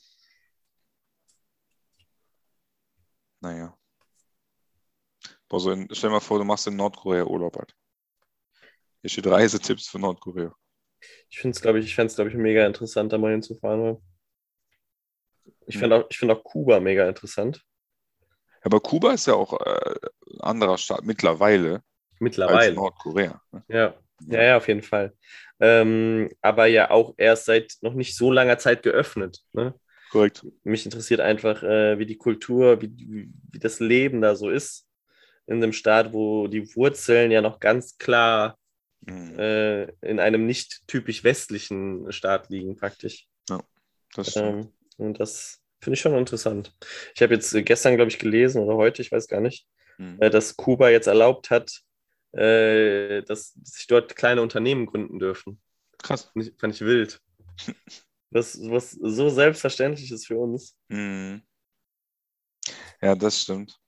Naja. 3.40 3.76
Boah, 5.48 5.60
so 5.60 5.72
in, 5.72 5.88
stell 5.92 6.08
dir 6.08 6.14
mal 6.14 6.20
vor, 6.20 6.38
du 6.38 6.44
machst 6.44 6.66
in 6.68 6.76
Nordkorea 6.76 7.24
Urlaub 7.24 7.56
halt. 7.56 7.74
Hier 9.02 9.10
steht 9.10 9.26
Reisetipps 9.26 9.88
für 9.88 9.98
Nordkorea. 9.98 10.54
Ich 11.28 11.40
finde 11.40 11.56
es, 11.56 11.60
glaube 11.60 11.80
ich, 11.80 11.86
ich 11.86 11.94
fände 11.94 12.06
es, 12.06 12.14
glaube 12.14 12.30
ich, 12.30 12.36
mega 12.36 12.64
interessant, 12.64 13.12
da 13.12 13.18
mal 13.18 13.32
hinzufahren. 13.32 13.82
weil 13.82 14.11
Ich 15.66 15.74
Hm. 15.74 15.80
finde 15.80 15.96
auch, 15.96 16.06
ich 16.10 16.18
find 16.18 16.32
auch 16.32 16.42
Kuba 16.44 16.80
mega 16.80 17.08
interessant. 17.08 17.62
Aber 18.62 18.80
Kuba 18.80 19.12
ist 19.12 19.26
ja 19.26 19.34
auch 19.34 19.60
äh, 19.60 19.94
ein 20.34 20.40
anderer 20.40 20.78
Staat 20.78 21.04
mittlerweile 21.04 21.74
als 21.74 21.82
Mittlerweile. 22.20 22.74
Nordkorea. 22.74 23.42
ne? 23.52 23.64
Ja. 23.68 23.94
Ja, 24.28 24.40
ja, 24.40 24.56
auf 24.56 24.68
jeden 24.68 24.82
Fall. 24.82 25.14
Ähm, 25.58 26.30
aber 26.40 26.66
ja 26.66 26.92
auch 26.92 27.14
erst 27.16 27.46
seit 27.46 27.74
noch 27.80 27.94
nicht 27.94 28.16
so 28.16 28.30
langer 28.30 28.56
Zeit 28.58 28.84
geöffnet. 28.84 29.40
Ne? 29.52 29.74
Korrekt. 30.10 30.46
Mich 30.62 30.84
interessiert 30.84 31.18
einfach, 31.20 31.64
äh, 31.64 31.98
wie 31.98 32.06
die 32.06 32.18
Kultur, 32.18 32.80
wie, 32.80 32.92
wie, 32.96 33.32
wie 33.50 33.58
das 33.58 33.80
Leben 33.80 34.20
da 34.20 34.36
so 34.36 34.48
ist. 34.48 34.86
In 35.48 35.56
einem 35.56 35.72
Staat, 35.72 36.12
wo 36.12 36.46
die 36.46 36.72
Wurzeln 36.76 37.32
ja 37.32 37.40
noch 37.40 37.58
ganz 37.58 37.98
klar 37.98 38.56
Mhm. 39.04 39.36
äh, 39.36 39.82
in 40.02 40.20
einem 40.20 40.46
nicht 40.46 40.86
typisch 40.86 41.24
westlichen 41.24 42.12
Staat 42.12 42.50
liegen, 42.50 42.76
praktisch. 42.76 43.26
Das 44.14 44.30
stimmt. 44.30 44.66
Ähm, 44.66 44.72
und 45.04 45.20
das 45.20 45.60
finde 45.80 45.94
ich 45.94 46.00
schon 46.00 46.16
interessant. 46.16 46.74
Ich 47.14 47.22
habe 47.22 47.34
jetzt 47.34 47.52
äh, 47.54 47.62
gestern, 47.62 47.96
glaube 47.96 48.10
ich, 48.10 48.18
gelesen 48.18 48.62
oder 48.62 48.76
heute, 48.76 49.02
ich 49.02 49.12
weiß 49.12 49.28
gar 49.28 49.40
nicht, 49.40 49.66
Mhm. 49.98 50.18
dass 50.20 50.56
Kuba 50.56 50.88
jetzt 50.88 51.06
erlaubt 51.06 51.50
hat, 51.50 51.82
äh, 52.32 53.22
dass 53.22 53.52
sich 53.62 53.86
dort 53.86 54.16
kleine 54.16 54.40
Unternehmen 54.40 54.86
gründen 54.86 55.18
dürfen. 55.18 55.60
Krass. 55.98 56.30
Fand 56.32 56.46
ich, 56.46 56.54
fand 56.58 56.74
ich 56.74 56.80
wild. 56.80 57.20
Das, 58.34 58.58
was 58.62 58.92
so 58.92 59.28
selbstverständlich 59.28 60.10
ist 60.10 60.26
für 60.26 60.38
uns. 60.38 60.74
Mhm. 60.88 61.42
Ja, 63.02 63.14
das 63.14 63.42
stimmt. 63.42 63.78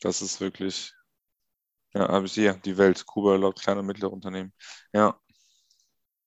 Das 0.00 0.22
ist 0.22 0.40
wirklich. 0.40 0.92
Ja, 1.94 2.08
habe 2.08 2.26
ich 2.26 2.32
hier, 2.32 2.54
die 2.54 2.76
Welt. 2.78 3.06
Kuba 3.06 3.32
erlaubt 3.32 3.60
kleine 3.60 3.80
und 3.80 3.86
mittlere 3.86 4.12
Unternehmen. 4.12 4.52
Ja. 4.92 5.20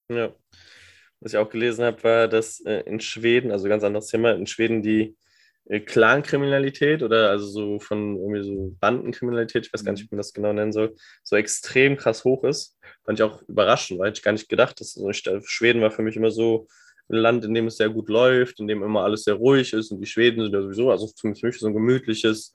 Ja. 0.09 0.34
Was 1.24 1.34
ich 1.34 1.39
auch 1.39 1.49
gelesen 1.49 1.86
habe, 1.86 2.03
war, 2.03 2.28
dass 2.28 2.59
äh, 2.65 2.82
in 2.82 2.99
Schweden, 2.99 3.51
also 3.51 3.69
ganz 3.69 3.84
anderes 3.84 4.07
Thema, 4.07 4.32
in 4.34 4.45
Schweden 4.45 4.82
die 4.82 5.15
äh, 5.65 5.80
Clankriminalität 5.80 7.01
oder 7.01 7.30
also 7.30 7.47
so 7.47 7.80
von 7.80 8.17
irgendwie 8.17 8.43
so 8.43 8.76
Bandenkriminalität, 8.82 9.65
ich 9.65 9.74
weiß 9.74 9.86
gar 9.86 9.93
nicht, 9.93 10.03
wie 10.03 10.15
man 10.15 10.17
das 10.17 10.34
genau 10.34 10.51
nennen 10.51 10.74
soll, 10.74 10.95
so 11.24 11.38
extrem 11.38 11.95
krass 11.95 12.26
hoch 12.26 12.43
ist. 12.43 12.78
Fand 13.05 13.19
ich 13.19 13.24
auch 13.24 13.41
überraschend, 13.43 13.99
weil 13.99 14.11
ich 14.11 14.21
gar 14.21 14.34
nicht 14.34 14.49
gedacht, 14.49 14.82
dass 14.82 14.91
so 14.91 15.09
Schweden 15.13 15.82
war 15.82 15.91
für 15.91 16.01
mich 16.01 16.17
immer 16.17 16.32
so 16.32 16.67
ein 17.09 17.15
Land, 17.15 17.45
in 17.45 17.53
dem 17.53 17.67
es 17.67 17.78
sehr 17.78 17.89
gut 17.89 18.09
läuft, 18.09 18.59
in 18.59 18.67
dem 18.67 18.84
immer 18.84 19.03
alles 19.03 19.24
sehr 19.24 19.36
ruhig 19.36 19.71
ist 19.71 19.91
und 19.91 20.01
die 20.01 20.07
Schweden 20.07 20.43
sind 20.43 20.53
ja 20.53 20.61
sowieso, 20.61 20.91
also 20.91 21.07
zumindest 21.07 21.41
für 21.41 21.47
mich 21.47 21.59
so 21.59 21.67
ein 21.67 21.74
gemütliches 21.74 22.53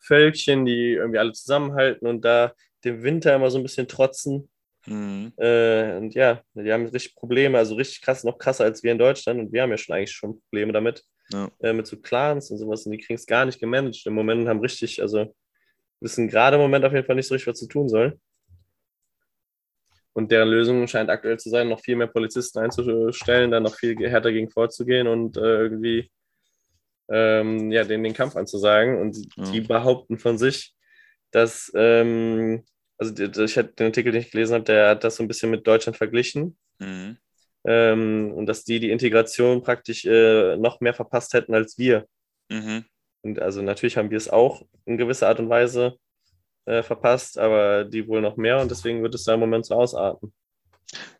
Völkchen, 0.00 0.64
die 0.64 0.94
irgendwie 0.94 1.18
alle 1.18 1.32
zusammenhalten 1.32 2.08
und 2.08 2.24
da 2.24 2.52
dem 2.84 3.04
Winter 3.04 3.34
immer 3.34 3.50
so 3.50 3.58
ein 3.58 3.62
bisschen 3.62 3.86
trotzen. 3.86 4.48
Mhm. 4.86 5.32
Äh, 5.36 5.96
und 5.96 6.14
ja, 6.14 6.42
die 6.54 6.72
haben 6.72 6.86
richtig 6.86 7.14
Probleme, 7.14 7.58
also 7.58 7.74
richtig 7.74 8.00
krass, 8.02 8.24
noch 8.24 8.38
krasser 8.38 8.64
als 8.64 8.82
wir 8.82 8.92
in 8.92 8.98
Deutschland. 8.98 9.40
Und 9.40 9.52
wir 9.52 9.62
haben 9.62 9.70
ja 9.70 9.76
schon 9.76 9.94
eigentlich 9.94 10.12
schon 10.12 10.40
Probleme 10.42 10.72
damit, 10.72 11.02
Ja. 11.30 11.50
äh, 11.60 11.72
mit 11.72 11.86
so 11.86 11.96
Clans 11.98 12.50
und 12.50 12.58
sowas. 12.58 12.86
Und 12.86 12.92
die 12.92 12.98
kriegen 12.98 13.16
es 13.16 13.26
gar 13.26 13.44
nicht 13.44 13.60
gemanagt. 13.60 14.06
Im 14.06 14.14
Moment 14.14 14.42
und 14.42 14.48
haben 14.48 14.60
richtig, 14.60 15.02
also 15.02 15.34
wissen 16.00 16.28
gerade 16.28 16.56
im 16.56 16.62
Moment 16.62 16.84
auf 16.84 16.92
jeden 16.92 17.06
Fall 17.06 17.16
nicht 17.16 17.26
so 17.28 17.34
richtig, 17.34 17.52
was 17.52 17.58
sie 17.58 17.68
tun 17.68 17.88
sollen. 17.88 18.20
Und 20.12 20.30
deren 20.32 20.48
Lösung 20.48 20.86
scheint 20.88 21.10
aktuell 21.10 21.38
zu 21.38 21.50
sein, 21.50 21.68
noch 21.68 21.80
viel 21.80 21.96
mehr 21.96 22.06
Polizisten 22.06 22.58
einzustellen, 22.60 23.50
dann 23.50 23.64
noch 23.64 23.74
viel 23.74 23.96
härter 24.08 24.32
gegen 24.32 24.48
vorzugehen 24.48 25.06
und 25.08 25.36
äh, 25.36 25.40
irgendwie 25.40 26.10
ähm, 27.10 27.70
ja, 27.70 27.84
denen 27.84 28.02
den 28.04 28.14
Kampf 28.14 28.34
anzusagen. 28.34 28.98
Und 29.00 29.16
Ja. 29.36 29.50
die 29.52 29.60
behaupten 29.60 30.18
von 30.18 30.38
sich, 30.38 30.74
dass, 31.32 31.70
ähm, 31.74 32.64
also 32.98 33.44
ich 33.44 33.58
hatte 33.58 33.72
den 33.74 33.86
Artikel, 33.86 34.12
den 34.12 34.22
ich 34.22 34.30
gelesen 34.30 34.54
habe, 34.54 34.64
der 34.64 34.90
hat 34.90 35.04
das 35.04 35.16
so 35.16 35.22
ein 35.22 35.28
bisschen 35.28 35.50
mit 35.50 35.66
Deutschland 35.66 35.96
verglichen. 35.96 36.56
Mhm. 36.78 37.16
ähm, 37.64 38.32
und 38.34 38.46
dass 38.46 38.64
die 38.64 38.80
die 38.80 38.90
Integration 38.90 39.62
praktisch 39.62 40.04
äh, 40.04 40.56
noch 40.56 40.80
mehr 40.80 40.92
verpasst 40.92 41.32
hätten 41.32 41.54
als 41.54 41.78
wir. 41.78 42.06
Mhm. 42.50 42.84
Und 43.22 43.40
also 43.40 43.62
natürlich 43.62 43.96
haben 43.96 44.10
wir 44.10 44.18
es 44.18 44.28
auch 44.28 44.62
in 44.84 44.98
gewisser 44.98 45.28
Art 45.28 45.40
und 45.40 45.48
Weise 45.48 45.96
äh, 46.66 46.82
verpasst, 46.82 47.38
aber 47.38 47.84
die 47.84 48.06
wohl 48.06 48.20
noch 48.20 48.36
mehr 48.36 48.60
und 48.60 48.70
deswegen 48.70 49.02
wird 49.02 49.14
es 49.14 49.24
da 49.24 49.34
im 49.34 49.40
Moment 49.40 49.64
so 49.64 49.74
ausarten. 49.74 50.34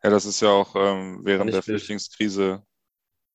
Ja, 0.02 0.10
das 0.10 0.26
ist 0.26 0.40
ja 0.42 0.50
auch 0.50 0.76
ähm, 0.76 1.20
während 1.24 1.52
der. 1.52 1.62
Flüchtlingskrise 1.62 2.62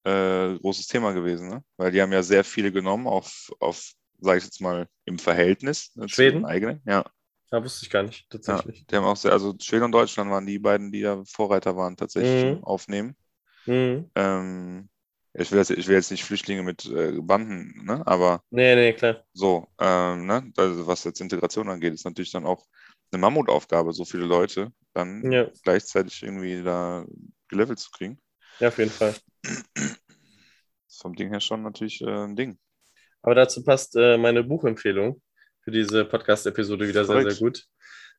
äh, 0.04 0.56
großes 0.60 0.88
Thema 0.88 1.12
gewesen, 1.12 1.50
ne? 1.50 1.64
Weil 1.78 1.92
die 1.92 2.02
haben 2.02 2.12
ja 2.12 2.24
sehr 2.24 2.44
viele 2.44 2.72
genommen 2.72 3.08
auf, 3.08 3.52
auf 3.60 3.92
sage 4.20 4.38
ich 4.38 4.46
jetzt 4.46 4.62
mal, 4.62 4.88
im 5.06 5.20
Verhältnis 5.20 5.96
ne, 5.96 6.04
zu 6.04 6.16
Schweden? 6.16 6.40
den 6.40 6.46
eigenen. 6.46 6.82
Ja, 6.86 7.04
Ja, 7.52 7.64
wusste 7.64 7.86
ich 7.86 7.90
gar 7.92 8.04
nicht, 8.04 8.30
tatsächlich. 8.30 8.86
die 8.90 8.96
haben 8.96 9.06
auch 9.06 9.16
sehr, 9.18 9.32
also 9.34 9.56
Schweden 9.60 9.86
und 9.86 9.92
Deutschland 9.94 10.30
waren 10.32 10.46
die 10.46 10.60
beiden, 10.60 10.92
die 10.92 11.00
ja 11.00 11.24
Vorreiter 11.26 11.76
waren 11.76 11.98
tatsächlich 11.98 12.48
Mhm. 12.48 12.62
Aufnehmen. 12.62 13.16
Mhm. 13.68 14.12
Ähm, 14.16 14.90
ich, 15.34 15.52
will 15.52 15.60
jetzt, 15.60 15.72
ich 15.72 15.88
will 15.88 15.96
jetzt 15.96 16.12
nicht 16.12 16.24
Flüchtlinge 16.24 16.64
mit 16.64 16.86
äh, 16.86 17.14
Banden, 17.22 17.86
ne? 17.86 18.06
aber 18.08 18.44
Nee, 18.52 18.76
nee, 18.76 18.94
klar. 18.94 19.24
so, 19.34 19.68
ähm, 19.80 20.26
ne? 20.28 20.52
also 20.58 20.88
was 20.88 21.04
jetzt 21.06 21.22
Integration 21.22 21.70
angeht, 21.70 21.94
ist 21.94 22.06
natürlich 22.06 22.32
dann 22.32 22.46
auch 22.46 22.66
eine 23.12 23.22
Mammutaufgabe, 23.22 23.94
so 23.94 24.06
viele 24.06 24.26
Leute 24.26 24.74
dann 24.94 25.30
Ja. 25.32 25.52
gleichzeitig 25.64 26.24
irgendwie 26.24 26.64
da 26.64 27.06
gelevelt 27.50 27.80
zu 27.80 27.92
kriegen. 27.92 28.20
Ja, 28.60 28.70
auf 28.70 28.78
jeden 28.78 28.92
Fall. 28.92 29.20
ist 30.88 31.02
vom 31.02 31.16
Ding 31.16 31.30
her 31.30 31.40
schon 31.42 31.64
natürlich 31.64 32.02
äh, 32.02 32.06
ein 32.26 32.36
Ding. 32.36 32.60
Aber 33.22 33.36
dazu 33.36 33.64
passt 33.64 33.96
äh, 33.96 34.18
meine 34.18 34.44
Buchempfehlung 34.44 35.22
für 35.62 35.72
diese 35.72 36.06
Podcast-Episode 36.06 36.88
wieder 36.88 37.06
sehr, 37.06 37.16
Korrekt. 37.16 37.32
sehr 37.38 37.48
gut. 37.48 37.68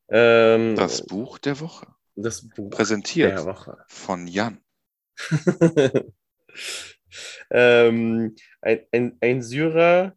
Ähm, 0.08 0.76
Das 0.76 1.04
Buch 1.06 1.38
der 1.38 1.60
Woche. 1.60 1.86
das 2.14 2.48
Buch 2.48 2.70
Präsentiert 2.70 3.38
der 3.38 3.44
Woche. 3.46 3.84
von 3.88 4.26
Jan. 4.26 4.60
ähm, 7.50 8.34
ein, 8.60 8.80
ein, 8.92 9.18
ein 9.20 9.42
Syrer 9.42 10.16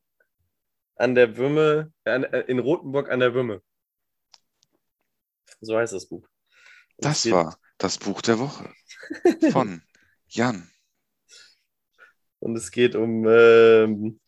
an 0.95 1.15
der 1.15 1.37
Würme, 1.37 1.91
an, 2.05 2.23
äh, 2.23 2.41
in 2.41 2.59
Rothenburg 2.59 3.09
an 3.09 3.19
der 3.19 3.33
Würme. 3.33 3.61
So 5.61 5.77
heißt 5.77 5.93
das 5.93 6.07
Buch. 6.07 6.27
Und 6.97 7.05
Das 7.05 7.29
war 7.31 7.57
das 7.77 7.97
Buch 7.97 8.21
der 8.21 8.39
Woche 8.39 8.69
von 9.51 9.81
Jan. 10.27 10.69
Und 12.39 12.55
es 12.55 12.71
geht 12.71 12.95
um 12.95 13.25
ähm, 13.27 14.19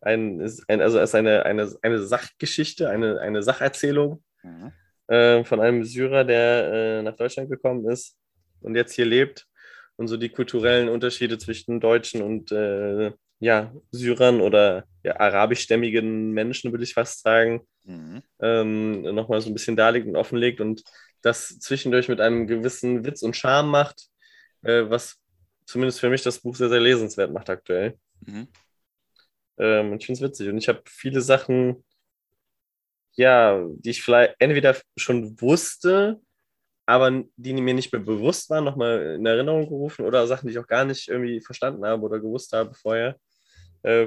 ein, 0.00 0.40
ein, 0.68 0.80
also 0.80 0.98
es 0.98 1.10
ist 1.10 1.14
eine, 1.14 1.44
eine, 1.44 1.70
eine 1.82 1.98
Sachgeschichte, 2.02 2.88
eine, 2.90 3.20
eine 3.20 3.42
Sacherzählung 3.42 4.22
Mhm. 4.44 4.72
äh, 5.08 5.44
von 5.44 5.60
einem 5.60 5.82
Syrer, 5.84 6.24
der 6.24 6.72
äh, 6.72 7.02
nach 7.02 7.16
Deutschland 7.16 7.50
gekommen 7.50 7.88
ist 7.90 8.16
und 8.60 8.76
jetzt 8.76 8.92
hier 8.94 9.04
lebt 9.06 9.46
und 9.96 10.06
so 10.06 10.16
die 10.16 10.28
kulturellen 10.28 10.88
Unterschiede 10.88 11.38
zwischen 11.38 11.80
Deutschen 11.80 12.22
und 12.22 12.52
äh, 12.52 13.12
ja, 13.40 13.72
Syrern 13.90 14.40
oder 14.40 14.84
ja, 15.02 15.18
arabischstämmigen 15.18 16.30
Menschen, 16.32 16.72
würde 16.72 16.84
ich 16.84 16.94
fast 16.94 17.22
sagen, 17.22 17.66
Mhm. 17.84 18.22
ähm, 18.40 19.02
nochmal 19.14 19.40
so 19.40 19.48
ein 19.48 19.54
bisschen 19.54 19.74
darlegt 19.76 20.06
und 20.06 20.14
offenlegt 20.16 20.60
und 20.60 20.82
das 21.22 21.58
zwischendurch 21.58 22.08
mit 22.08 22.20
einem 22.20 22.46
gewissen 22.46 23.04
Witz 23.06 23.22
und 23.22 23.34
Charme 23.34 23.70
macht, 23.70 24.08
äh, 24.62 24.84
was 24.88 25.16
zumindest 25.64 25.98
für 25.98 26.10
mich 26.10 26.22
das 26.22 26.38
Buch 26.40 26.54
sehr, 26.54 26.68
sehr 26.68 26.80
lesenswert 26.80 27.32
macht 27.32 27.48
aktuell. 27.48 27.96
Mhm. 28.26 28.46
Ähm, 29.58 29.92
und 29.92 30.00
ich 30.00 30.06
finde 30.06 30.18
es 30.18 30.30
witzig. 30.30 30.48
Und 30.48 30.58
ich 30.58 30.68
habe 30.68 30.82
viele 30.86 31.20
Sachen, 31.20 31.84
ja, 33.12 33.64
die 33.68 33.90
ich 33.90 34.02
vielleicht 34.02 34.36
entweder 34.38 34.76
schon 34.96 35.40
wusste, 35.40 36.20
aber 36.86 37.24
die 37.36 37.52
mir 37.52 37.74
nicht 37.74 37.92
mehr 37.92 38.00
bewusst 38.00 38.48
waren, 38.50 38.64
nochmal 38.64 39.16
in 39.16 39.26
Erinnerung 39.26 39.68
gerufen 39.68 40.06
oder 40.06 40.26
Sachen, 40.26 40.46
die 40.46 40.52
ich 40.52 40.58
auch 40.58 40.66
gar 40.66 40.84
nicht 40.84 41.08
irgendwie 41.08 41.40
verstanden 41.40 41.84
habe 41.84 42.02
oder 42.02 42.18
gewusst 42.20 42.52
habe 42.52 42.74
vorher. 42.74 43.16
Äh, 43.82 44.06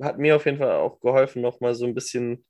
hat 0.00 0.18
mir 0.18 0.36
auf 0.36 0.44
jeden 0.44 0.58
Fall 0.58 0.72
auch 0.72 1.00
geholfen, 1.00 1.42
nochmal 1.42 1.74
so 1.74 1.86
ein 1.86 1.94
bisschen 1.94 2.44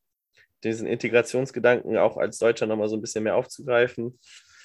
diesen 0.64 0.86
Integrationsgedanken 0.86 1.96
auch 1.96 2.16
als 2.16 2.38
Deutscher 2.38 2.66
nochmal 2.66 2.88
so 2.88 2.96
ein 2.96 3.00
bisschen 3.00 3.24
mehr 3.24 3.36
aufzugreifen. 3.36 4.18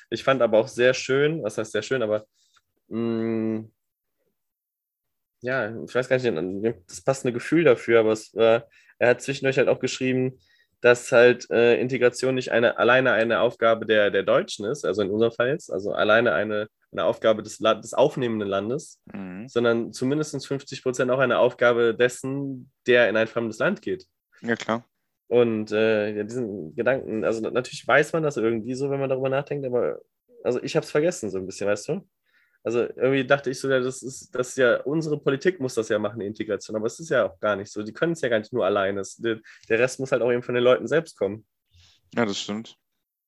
Ich 0.09 0.23
fand 0.23 0.41
aber 0.41 0.57
auch 0.59 0.67
sehr 0.67 0.93
schön, 0.93 1.43
was 1.43 1.57
heißt 1.57 1.71
sehr 1.71 1.83
schön, 1.83 2.01
aber 2.01 2.25
mh, 2.87 3.65
ja, 5.41 5.73
ich 5.85 5.93
weiß 5.95 6.07
gar 6.09 6.17
nicht, 6.17 6.75
das 6.87 7.01
passende 7.01 7.33
Gefühl 7.33 7.63
dafür, 7.63 7.99
aber 8.01 8.11
es 8.11 8.33
war, 8.35 8.67
er 8.99 9.09
hat 9.09 9.21
zwischendurch 9.21 9.57
halt 9.57 9.67
auch 9.67 9.79
geschrieben, 9.79 10.39
dass 10.81 11.11
halt 11.11 11.49
äh, 11.51 11.79
Integration 11.79 12.33
nicht 12.35 12.51
eine, 12.51 12.77
alleine 12.77 13.11
eine 13.11 13.41
Aufgabe 13.41 13.85
der, 13.85 14.09
der 14.09 14.23
Deutschen 14.23 14.65
ist, 14.65 14.83
also 14.83 15.01
in 15.03 15.11
unserem 15.11 15.31
Fall 15.31 15.49
jetzt, 15.49 15.71
also 15.71 15.91
alleine 15.91 16.33
eine, 16.33 16.67
eine 16.91 17.05
Aufgabe 17.05 17.43
des, 17.43 17.59
La- 17.59 17.75
des 17.75 17.93
aufnehmenden 17.93 18.49
Landes, 18.49 18.99
Mhm. 19.13 19.47
sondern 19.47 19.93
zumindest 19.93 20.45
50 20.47 20.81
Prozent 20.83 21.11
auch 21.11 21.19
eine 21.19 21.37
Aufgabe 21.37 21.93
dessen, 21.95 22.71
der 22.87 23.09
in 23.09 23.15
ein 23.17 23.27
fremdes 23.27 23.59
Land 23.59 23.81
geht. 23.83 24.05
Ja, 24.41 24.55
klar. 24.55 24.85
Und 25.27 25.71
äh, 25.71 26.15
ja, 26.17 26.23
diesen 26.23 26.75
Gedanken, 26.75 27.23
also 27.23 27.41
natürlich 27.41 27.87
weiß 27.87 28.11
man 28.13 28.23
das 28.23 28.37
irgendwie 28.37 28.73
so, 28.73 28.89
wenn 28.89 28.99
man 28.99 29.09
darüber 29.09 29.29
nachdenkt, 29.29 29.65
aber 29.65 29.99
also 30.43 30.61
ich 30.63 30.75
habe 30.75 30.83
es 30.83 30.91
vergessen 30.91 31.29
so 31.29 31.37
ein 31.37 31.45
bisschen, 31.45 31.67
weißt 31.67 31.87
du? 31.89 32.01
Also 32.63 32.81
irgendwie 32.81 33.25
dachte 33.25 33.49
ich 33.49 33.59
so, 33.59 33.69
ja, 33.69 33.79
das 33.79 34.03
ist, 34.03 34.35
das 34.35 34.49
ist 34.49 34.57
ja, 34.57 34.81
unsere 34.83 35.19
Politik 35.19 35.59
muss 35.59 35.73
das 35.73 35.89
ja 35.89 35.97
machen, 35.97 36.19
die 36.19 36.27
Integration, 36.27 36.75
aber 36.75 36.85
es 36.85 36.99
ist 36.99 37.09
ja 37.09 37.25
auch 37.27 37.39
gar 37.39 37.55
nicht 37.55 37.71
so. 37.71 37.81
Die 37.81 37.93
können 37.93 38.13
es 38.13 38.21
ja 38.21 38.29
gar 38.29 38.37
nicht 38.39 38.53
nur 38.53 38.65
alleine. 38.65 39.01
Der, 39.17 39.39
der 39.67 39.79
Rest 39.79 39.99
muss 39.99 40.11
halt 40.11 40.21
auch 40.21 40.31
eben 40.31 40.43
von 40.43 40.53
den 40.53 40.63
Leuten 40.63 40.87
selbst 40.87 41.17
kommen. 41.17 41.45
Ja, 42.13 42.25
das 42.25 42.37
stimmt. 42.37 42.77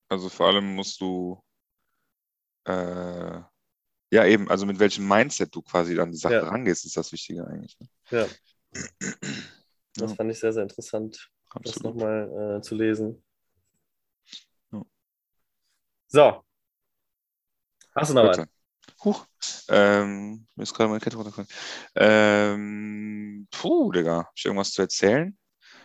Also 0.08 0.28
vor 0.28 0.46
allem 0.46 0.74
musst 0.74 1.00
du, 1.00 1.42
äh, 2.64 3.40
ja 4.12 4.24
eben, 4.26 4.48
also 4.48 4.66
mit 4.66 4.78
welchem 4.78 5.08
Mindset 5.08 5.54
du 5.54 5.62
quasi 5.62 5.98
an 5.98 6.12
die 6.12 6.16
Sache 6.18 6.34
Ja. 6.34 6.48
rangehst, 6.48 6.84
ist 6.84 6.96
das 6.96 7.10
Wichtige 7.12 7.46
eigentlich. 7.46 7.76
Ne? 7.80 7.88
Ja. 8.10 8.28
Das 9.96 10.10
Ja. 10.10 10.16
fand 10.16 10.30
ich 10.32 10.40
sehr, 10.40 10.52
sehr 10.52 10.64
interessant, 10.64 11.30
das 11.54 11.66
Absolut. 11.66 11.94
nochmal 11.94 12.56
äh, 12.58 12.62
zu 12.62 12.74
lesen. 12.74 13.22
Ja. 14.72 14.84
So. 16.08 16.44
Hast 17.94 18.10
du 18.10 18.14
noch 18.14 18.24
was? 18.24 18.53
Huch. 19.04 19.26
Ähm, 19.68 20.46
mir 20.54 20.62
ist 20.62 20.74
gerade 20.74 20.88
meine 20.88 21.00
Kette 21.00 21.16
runtergefallen. 21.16 21.48
Ähm, 21.96 23.48
puh, 23.50 23.92
Digga, 23.92 24.18
hab 24.18 24.32
ich 24.34 24.44
irgendwas 24.44 24.72
zu 24.72 24.82
erzählen? 24.82 25.36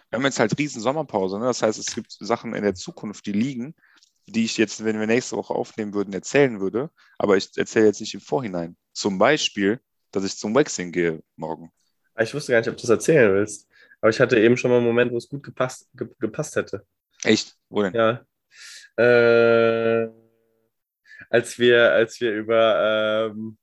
Wir 0.09 0.17
haben 0.17 0.25
jetzt 0.25 0.39
halt 0.39 0.57
riesen 0.57 0.81
Sommerpause, 0.81 1.37
ne? 1.37 1.45
Das 1.45 1.61
heißt, 1.61 1.77
es 1.77 1.93
gibt 1.93 2.11
Sachen 2.19 2.55
in 2.55 2.63
der 2.63 2.75
Zukunft, 2.75 3.25
die 3.25 3.31
liegen, 3.31 3.75
die 4.25 4.45
ich 4.45 4.57
jetzt, 4.57 4.83
wenn 4.83 4.99
wir 4.99 5.07
nächste 5.07 5.35
Woche 5.37 5.53
aufnehmen 5.53 5.93
würden, 5.93 6.13
erzählen 6.13 6.59
würde. 6.59 6.89
Aber 7.17 7.37
ich 7.37 7.49
erzähle 7.57 7.87
jetzt 7.87 7.99
nicht 7.99 8.13
im 8.13 8.21
Vorhinein. 8.21 8.75
Zum 8.93 9.17
Beispiel, 9.17 9.79
dass 10.11 10.23
ich 10.23 10.37
zum 10.37 10.55
Waxing 10.55 10.91
gehe 10.91 11.21
morgen. 11.35 11.71
Ah, 12.15 12.23
Ich 12.23 12.33
wusste 12.33 12.51
gar 12.53 12.59
nicht, 12.59 12.69
ob 12.69 12.77
du 12.77 12.81
das 12.81 12.89
erzählen 12.89 13.33
willst. 13.33 13.67
Aber 14.01 14.09
ich 14.09 14.19
hatte 14.19 14.39
eben 14.39 14.57
schon 14.57 14.71
mal 14.71 14.77
einen 14.77 14.87
Moment, 14.87 15.11
wo 15.11 15.17
es 15.17 15.27
gut 15.27 15.43
gepasst, 15.43 15.89
ge 15.93 16.07
gepasst 16.19 16.55
hätte. 16.55 16.85
Echt? 17.23 17.57
Wo 17.69 17.83
denn? 17.83 17.93
Ja. 17.93 18.25
Äh, 18.95 20.09
als 21.29 21.57
wir, 21.59 21.91
als 21.93 22.19
wir 22.21 22.33
über, 22.33 23.31
ähm, 23.31 23.57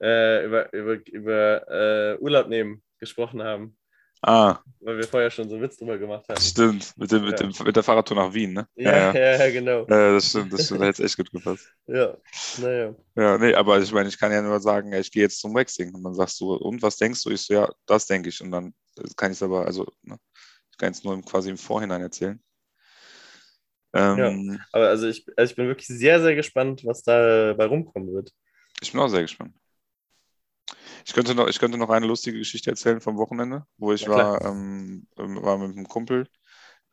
äh, 0.00 0.44
über, 0.46 0.72
über, 0.72 0.98
über 1.06 1.68
äh, 1.68 2.18
Urlaub 2.18 2.48
nehmen 2.48 2.82
gesprochen 2.98 3.42
haben, 3.42 3.76
Ah, 4.22 4.58
weil 4.80 4.98
wir 4.98 5.04
vorher 5.08 5.30
schon 5.30 5.48
so 5.48 5.54
einen 5.54 5.64
Witz 5.64 5.78
drüber 5.78 5.96
gemacht 5.96 6.26
haben. 6.28 6.38
stimmt. 6.38 6.92
Mit, 6.98 7.10
dem, 7.10 7.24
mit, 7.24 7.40
Ja. 7.40 7.46
dem, 7.46 7.64
mit 7.64 7.74
der 7.74 7.82
Fahrradtour 7.82 8.18
nach 8.18 8.34
Wien, 8.34 8.52
ne? 8.52 8.68
Ja, 8.74 9.14
ja. 9.14 9.38
ja, 9.38 9.50
genau. 9.50 9.86
Ja, 9.88 10.12
das 10.12 10.28
stimmt, 10.28 10.52
das 10.52 10.66
stimmt. 10.66 10.82
Da 10.82 10.86
hätte 10.88 11.02
es 11.02 11.10
echt 11.10 11.16
gut 11.16 11.30
gepasst. 11.32 11.66
Ja, 11.86 12.14
naja. 12.60 12.94
Ja, 13.16 13.38
nee, 13.38 13.54
aber 13.54 13.80
ich 13.80 13.90
meine, 13.92 14.10
ich 14.10 14.18
kann 14.18 14.30
ja 14.30 14.42
nur 14.42 14.60
sagen, 14.60 14.92
ja, 14.92 14.98
ich 15.00 15.10
gehe 15.10 15.22
jetzt 15.22 15.40
zum 15.40 15.54
Waxing. 15.54 15.94
Und 15.94 16.02
dann 16.04 16.12
sagst 16.12 16.38
du, 16.38 16.52
und 16.52 16.82
was 16.82 16.98
denkst 16.98 17.22
du? 17.24 17.30
Ich 17.30 17.40
so, 17.40 17.54
ja, 17.54 17.72
das 17.86 18.04
denke 18.06 18.28
ich. 18.28 18.42
Und 18.42 18.50
dann 18.50 18.74
kann 19.16 19.32
ich 19.32 19.38
es 19.38 19.42
aber, 19.42 19.64
also, 19.64 19.86
ne, 20.02 20.18
ich 20.70 20.76
kann 20.76 20.92
es 20.92 21.02
nur 21.02 21.18
quasi 21.22 21.48
im 21.48 21.56
Vorhinein 21.56 22.02
erzählen. 22.02 22.38
Ähm, 23.94 24.60
Aber 24.72 24.88
also 24.88 25.08
ich, 25.08 25.26
also 25.36 25.50
ich 25.50 25.56
bin 25.56 25.66
wirklich 25.68 25.86
sehr, 25.88 26.20
sehr 26.20 26.34
gespannt, 26.34 26.84
was 26.84 27.02
da 27.02 27.54
bei 27.54 27.66
rumkommen 27.66 28.12
wird. 28.12 28.32
Ich 28.82 28.92
bin 28.92 29.00
auch 29.00 29.08
sehr 29.08 29.22
gespannt. 29.22 29.54
Ich 31.06 31.12
könnte 31.12 31.34
noch, 31.34 31.48
ich 31.48 31.58
könnte 31.58 31.78
noch 31.78 31.90
eine 31.90 32.06
lustige 32.06 32.38
Geschichte 32.38 32.70
erzählen 32.70 33.00
vom 33.00 33.16
Wochenende, 33.16 33.66
wo 33.78 33.92
ich 33.92 34.06
Ja, 34.06 34.08
war, 34.08 34.40
ähm, 34.44 35.06
ähm, 35.16 35.42
war 35.42 35.58
mit 35.58 35.76
einem 35.76 35.86
Kumpel. 35.88 36.26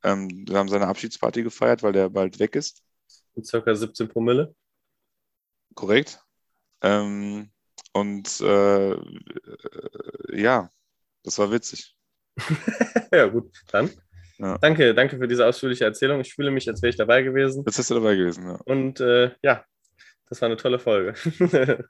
Ähm, 0.03 0.29
wir 0.47 0.57
haben 0.59 0.69
seine 0.69 0.87
Abschiedsparty 0.87 1.43
gefeiert, 1.43 1.83
weil 1.83 1.93
der 1.93 2.09
bald 2.09 2.39
weg 2.39 2.55
ist. 2.55 2.83
Mit 3.35 3.45
circa 3.47 3.73
17 3.73 4.09
Promille. 4.09 4.53
Korrekt. 5.75 6.19
Ähm, 6.81 7.51
und 7.93 8.41
äh, 8.41 8.91
äh, 8.93 8.99
ja, 10.33 10.71
das 11.23 11.39
war 11.39 11.51
witzig. 11.51 11.95
ja, 13.11 13.27
gut, 13.27 13.51
dann. 13.71 13.89
Ja. 14.39 14.57
Danke, 14.59 14.93
danke 14.93 15.17
für 15.17 15.27
diese 15.27 15.45
ausführliche 15.45 15.85
Erzählung. 15.85 16.21
Ich 16.21 16.33
fühle 16.33 16.51
mich, 16.51 16.67
als 16.69 16.81
wäre 16.81 16.89
ich 16.89 16.97
dabei 16.97 17.23
gewesen. 17.23 17.63
Jetzt 17.65 17.77
bist 17.77 17.89
du 17.89 17.95
dabei 17.95 18.15
gewesen, 18.15 18.47
ja. 18.47 18.59
Und 18.65 18.99
äh, 18.99 19.31
ja, 19.41 19.63
das 20.29 20.41
war 20.41 20.47
eine 20.47 20.57
tolle 20.57 20.79
Folge. 20.79 21.13